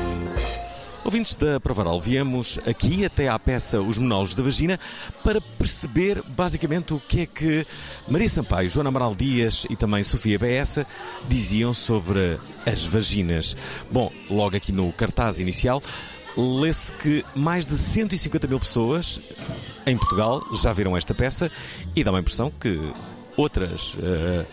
Ouvintes 1.03 1.36
da 1.36 1.60
Provaral, 1.60 1.99
viemos 2.01 2.60
aqui 2.68 3.06
até 3.06 3.28
à 3.28 3.38
peça 3.38 3.80
Os 3.82 3.99
Monólogos 3.99 4.34
da 4.34 4.41
Vagina 4.41 4.80
para 5.24 5.39
perceber 5.41 6.24
basicamente 6.30 6.93
o 6.95 6.99
que 6.99 7.22
é 7.22 7.26
que 7.28 7.68
Maria 8.08 8.30
Sampaio, 8.30 8.70
Joana 8.70 8.89
Amaral 8.89 9.14
Dias 9.16 9.68
e 9.70 9.76
também 9.76 10.01
Sofia 10.03 10.39
Bessa 10.39 10.86
diziam 11.28 11.74
sobre 11.74 12.39
as 12.66 12.86
vaginas. 12.88 13.56
Bom, 13.91 14.12
logo 14.30 14.56
aqui 14.58 14.72
no 14.72 14.91
cartaz 14.93 15.39
inicial, 15.39 15.80
lê-se 16.36 16.91
que 16.93 17.24
mais 17.36 17.66
de 17.68 17.76
150 17.78 18.47
mil 18.47 18.60
pessoas 18.60 19.22
em 19.86 19.97
Portugal 19.97 20.43
já 20.53 20.73
viram 20.73 20.95
esta 20.97 21.13
peça 21.13 21.51
e 21.95 22.03
dá 22.03 22.11
uma 22.11 22.19
impressão 22.19 22.51
que 22.51 22.79
outras 23.38 23.97
eh, 24.01 24.45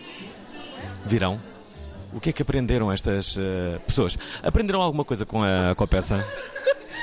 virão. 1.05 1.39
O 2.11 2.19
que 2.19 2.29
é 2.29 2.33
que 2.33 2.41
aprenderam 2.41 2.91
estas 2.91 3.37
eh, 3.37 3.79
pessoas? 3.85 4.17
Aprenderam 4.43 4.81
alguma 4.81 5.03
coisa 5.03 5.25
com 5.25 5.43
a, 5.43 5.73
com 5.75 5.83
a 5.83 5.87
peça? 5.87 6.25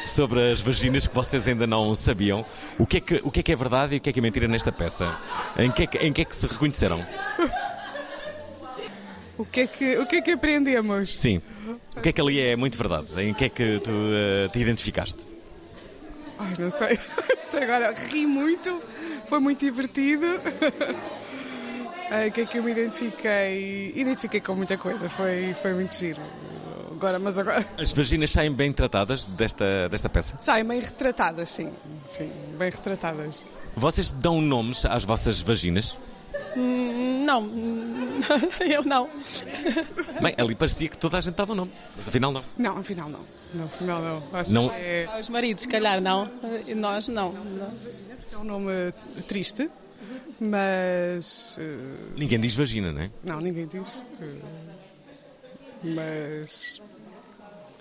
Sobre 0.06 0.50
as 0.50 0.60
vaginas 0.60 1.06
que 1.06 1.14
vocês 1.14 1.46
ainda 1.46 1.66
não 1.66 1.94
sabiam? 1.94 2.44
O 2.78 2.86
que, 2.86 2.96
é 2.96 3.00
que, 3.00 3.20
o 3.22 3.30
que 3.30 3.40
é 3.40 3.42
que 3.42 3.52
é 3.52 3.56
verdade 3.56 3.94
e 3.94 3.98
o 3.98 4.00
que 4.00 4.08
é 4.08 4.12
que 4.12 4.18
é 4.18 4.22
mentira 4.22 4.48
nesta 4.48 4.72
peça? 4.72 5.14
Em 5.58 5.70
que 5.70 5.82
é 5.82 5.86
que, 5.86 5.98
em 5.98 6.12
que, 6.12 6.22
é 6.22 6.24
que 6.24 6.34
se 6.34 6.46
reconheceram? 6.46 7.04
O 9.36 9.44
que, 9.44 9.60
é 9.60 9.66
que, 9.66 9.98
o 9.98 10.06
que 10.06 10.16
é 10.16 10.22
que 10.22 10.30
aprendemos? 10.30 11.18
Sim. 11.18 11.42
O 11.96 12.00
que 12.00 12.08
é 12.08 12.12
que 12.12 12.20
ali 12.20 12.40
é 12.40 12.56
muito 12.56 12.78
verdade? 12.78 13.06
Em 13.18 13.34
que 13.34 13.44
é 13.44 13.48
que 13.48 13.80
tu 13.80 13.90
eh, 13.90 14.48
te 14.52 14.58
identificaste? 14.58 15.26
Ai, 16.40 16.54
não 16.58 16.70
sei. 16.70 16.98
sei 17.38 17.62
agora, 17.62 17.92
ri 17.92 18.26
muito, 18.26 18.82
foi 19.28 19.40
muito 19.40 19.60
divertido. 19.60 20.26
O 22.10 22.30
que 22.32 22.40
é 22.40 22.44
que 22.44 22.58
eu 22.58 22.64
me 22.64 22.72
identifiquei? 22.72 23.92
Identifiquei 23.94 24.40
com 24.40 24.56
muita 24.56 24.76
coisa, 24.76 25.08
foi, 25.08 25.54
foi 25.62 25.72
muito 25.74 25.94
giro. 25.94 26.20
Agora, 26.90 27.20
mas 27.20 27.38
agora. 27.38 27.64
As 27.78 27.92
vaginas 27.92 28.30
saem 28.30 28.52
bem 28.52 28.72
tratadas 28.72 29.28
desta, 29.28 29.88
desta 29.88 30.08
peça? 30.08 30.36
Saem 30.40 30.64
bem 30.64 30.80
retratadas, 30.80 31.48
sim. 31.48 31.70
Sim, 32.08 32.28
bem 32.58 32.68
retratadas. 32.68 33.44
Vocês 33.76 34.10
dão 34.10 34.40
nomes 34.40 34.84
às 34.84 35.04
vossas 35.04 35.40
vaginas? 35.40 35.96
Hum, 36.56 37.24
não, 37.24 37.48
eu 38.68 38.82
não. 38.84 39.08
Bem, 40.20 40.34
ali 40.36 40.54
parecia 40.54 40.88
que 40.88 40.96
toda 40.98 41.18
a 41.18 41.20
gente 41.20 41.34
dava 41.34 41.54
nome, 41.54 41.70
mas 41.96 42.08
afinal 42.08 42.32
não. 42.32 42.42
Não, 42.58 42.78
afinal 42.78 43.08
não. 43.08 43.20
Não, 43.54 43.64
afinal 43.66 44.00
não. 44.02 44.22
Acho 44.38 44.52
Não- 44.52 44.68
que 44.68 44.74
é... 44.76 45.08
Os 45.20 45.28
maridos, 45.28 45.62
se 45.62 45.68
calhar, 45.68 46.00
não. 46.00 46.30
E 46.66 46.74
Nós, 46.74 47.08
não. 47.08 47.32
não. 47.32 47.72
é 48.32 48.36
um 48.38 48.44
nome 48.44 48.92
triste, 49.26 49.68
mas. 50.40 51.56
eh, 51.58 51.78
Ninguém 52.16 52.38
diz 52.40 52.54
vagina, 52.54 52.92
não 52.92 53.02
é? 53.02 53.10
Não, 53.24 53.40
ninguém 53.40 53.66
diz. 53.66 54.02
Eh, 54.20 54.38
Mas. 55.82 56.80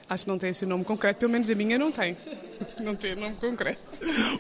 Acho 0.10 0.26
que 0.26 0.32
não 0.32 0.38
tem 0.38 0.50
esse 0.50 0.66
nome 0.66 0.84
concreto, 0.84 1.20
pelo 1.20 1.32
menos 1.32 1.50
a 1.52 1.56
minha 1.56 1.78
não 1.78 1.92
tem. 1.92 2.18
Não 2.82 2.94
tem 2.94 3.16
nome 3.16 3.36
concreto. 3.36 3.80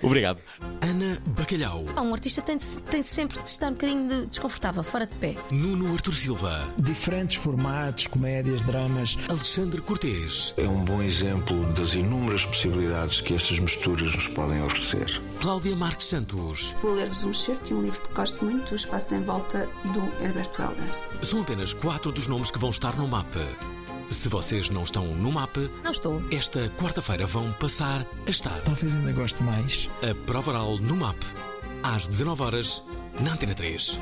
Obrigado. 0.04 0.42
Ana 0.82 1.18
Bacalhau. 1.28 1.86
Ah, 1.96 2.02
um 2.02 2.12
artista 2.14 2.42
tem, 2.42 2.58
de- 2.58 2.66
tem 2.82 3.02
sempre 3.02 3.42
de 3.42 3.50
estar 3.50 3.68
um 3.70 3.72
bocadinho 3.72 4.10
de- 4.10 4.26
desconfortável, 4.26 4.84
fora 4.84 5.06
de 5.06 5.16
pé. 5.16 5.36
Nuno 5.50 5.94
Artur 5.94 6.14
Silva. 6.14 6.68
Diferentes 6.78 7.38
formatos, 7.38 8.08
comédias, 8.08 8.62
dramas. 8.64 9.18
Alexandre 9.30 9.80
Cortês. 9.82 10.54
É 10.58 10.68
um 10.68 10.84
bom 10.84 11.02
exemplo 11.02 11.66
das 11.74 11.94
inúmeras 11.94 12.46
possibilidades 12.46 13.22
que 13.22 13.34
estas 13.36 13.58
misturas 13.60 14.14
nos 14.14 14.28
podem 14.28 14.62
oferecer. 14.64 15.22
Cláudia 15.40 15.74
Marques 15.78 16.08
Santos. 16.08 16.76
Vou 16.82 16.96
ler-vos 16.96 17.24
um 17.24 17.32
excerto 17.32 17.64
de 17.68 17.74
um 17.74 17.82
livro 17.82 18.02
que 18.02 18.14
gosto 18.14 18.44
muito, 18.44 18.72
O 18.74 18.76
Espaço 18.76 19.16
em 19.16 19.24
Volta, 19.24 19.66
do 19.94 20.24
Herbert 20.24 20.52
Welder. 20.60 20.86
São 21.24 21.40
apenas 21.42 21.74
quatro 21.74 22.12
dos 22.12 22.28
nomes 22.28 22.52
que 22.52 22.60
vão 22.60 22.70
estar 22.70 22.98
no 22.98 23.08
mapa. 23.08 23.40
Se 24.10 24.28
vocês 24.28 24.70
não 24.70 24.84
estão 24.84 25.06
no 25.16 25.32
mapa, 25.32 25.62
Não 25.84 25.92
estou. 25.92 26.22
esta 26.32 26.68
quarta-feira 26.78 27.26
vão 27.28 27.52
passar 27.54 28.06
a 28.28 28.32
estar. 28.32 28.60
Talvez 28.62 28.96
ainda 28.96 29.12
goste 29.12 29.42
mais. 29.44 29.88
A 30.10 30.16
prova 30.26 30.52
oral 30.52 30.78
no 30.78 30.96
MAP, 30.96 31.18
às 31.84 32.08
19 32.08 32.42
horas 32.44 32.84
na 33.22 33.34
Antena 33.34 33.54
3. 33.54 34.00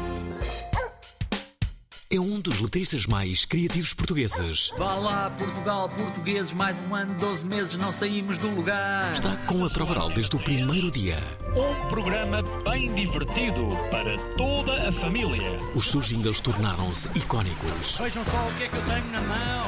É 2.18 2.20
um 2.20 2.42
dos 2.42 2.60
letristas 2.60 3.06
mais 3.06 3.46
criativos 3.46 3.94
portugueses. 3.94 4.74
Vá 4.76 4.96
lá, 4.96 5.30
Portugal, 5.30 5.88
portugueses, 5.88 6.52
mais 6.52 6.76
um 6.80 6.96
ano, 6.96 7.14
12 7.14 7.46
meses, 7.46 7.76
não 7.76 7.92
saímos 7.92 8.40
do 8.40 8.50
lugar. 8.50 9.14
Está 9.14 9.36
com 9.46 9.64
a 9.64 9.70
prova 9.70 9.92
oral 9.92 10.10
desde 10.10 10.36
o 10.36 10.40
primeiro 10.40 10.90
dia. 10.90 11.16
Um 11.56 11.90
programa 11.90 12.42
bem 12.64 12.92
divertido 12.92 13.70
para 13.92 14.18
toda 14.36 14.90
a 14.90 14.92
família. 14.92 15.60
Os 15.76 15.92
seus 15.92 16.08
jingles 16.08 16.40
tornaram-se 16.40 17.08
icónicos. 17.16 18.00
Vejam 18.00 18.26
só 18.26 18.48
o 18.48 18.54
que 18.58 18.64
é 18.64 18.68
que 18.68 18.76
eu 18.76 18.82
tenho 18.82 19.12
na 19.12 19.22
mão. 19.22 19.66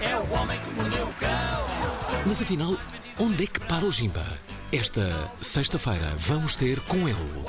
É 0.00 0.16
o 0.16 0.40
homem 0.40 0.58
que 0.58 0.70
mordeu 0.70 1.06
o 1.06 1.12
cão. 1.12 2.20
Mas 2.26 2.42
afinal, 2.42 2.76
onde 3.16 3.44
é 3.44 3.46
que 3.46 3.60
para 3.60 3.84
o 3.84 3.92
Jimba? 3.92 4.26
Esta 4.72 5.30
sexta-feira 5.40 6.16
vamos 6.18 6.56
ter 6.56 6.80
com 6.80 7.08
ele 7.08 7.44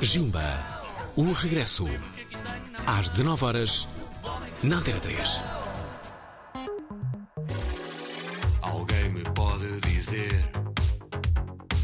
Jimba, 0.00 0.80
o 1.16 1.32
regresso, 1.32 1.88
às 2.86 3.10
19 3.10 3.44
horas 3.44 3.88
na 4.62 4.76
Antena 4.76 5.00
3. 5.00 5.42
Alguém 8.62 9.10
me 9.10 9.22
pode 9.34 9.80
dizer 9.80 10.50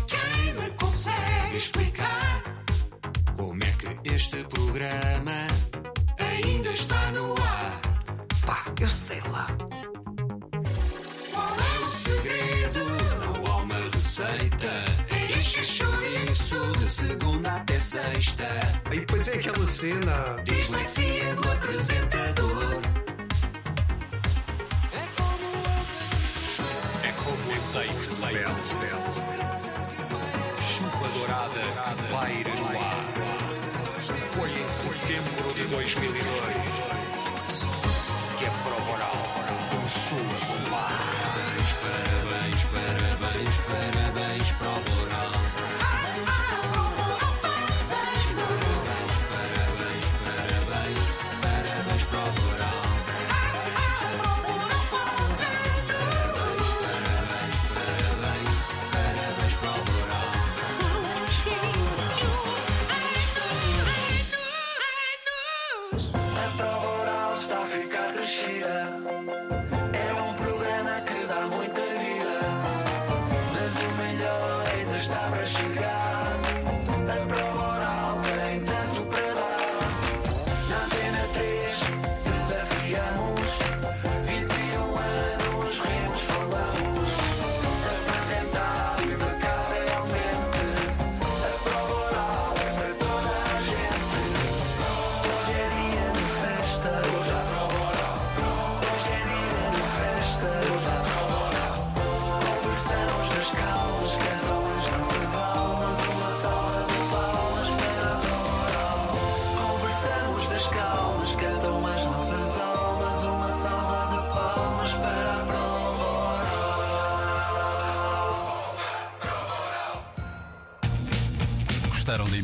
Quem 0.06 0.54
me 0.54 0.70
consegue 0.72 1.56
explicar 1.56 2.42
Como 3.36 3.62
é 3.64 3.70
que 3.72 4.08
este 4.10 4.44
programa 4.44 5.32
Ainda 6.18 6.70
está 6.70 7.10
no 7.12 7.32
ar 7.32 7.80
Pá, 8.44 8.64
eu 8.80 8.88
sei 8.88 9.20
lá 9.30 9.46
Qual 11.32 11.56
é 11.56 11.86
o 11.86 11.90
segredo? 11.92 12.80
Não 13.24 13.52
há 13.52 13.56
uma 13.62 13.78
receita 13.92 14.70
É 15.10 15.38
encher 15.38 15.64
chouriço 16.46 16.72
De 16.78 16.88
segunda 16.88 17.56
até 17.56 17.78
sexta 17.78 18.44
E 18.92 19.00
depois 19.00 19.28
é 19.28 19.34
aquela 19.34 19.66
cena. 19.66 20.36
Dislexia 20.44 21.34
do 21.34 21.50
apresentador 21.50 22.80
É 27.02 27.12
como 27.22 27.54
azeite 27.56 28.08
rebelde. 28.20 28.74
Chuva 30.76 31.08
dourada 31.14 31.60
que 31.96 32.12
paira 32.12 32.54
no 32.54 32.66
ar. 32.66 33.04
Foi 34.34 34.50
em 34.50 34.68
setembro 34.82 35.54
de 35.54 35.64
2002 35.64 36.65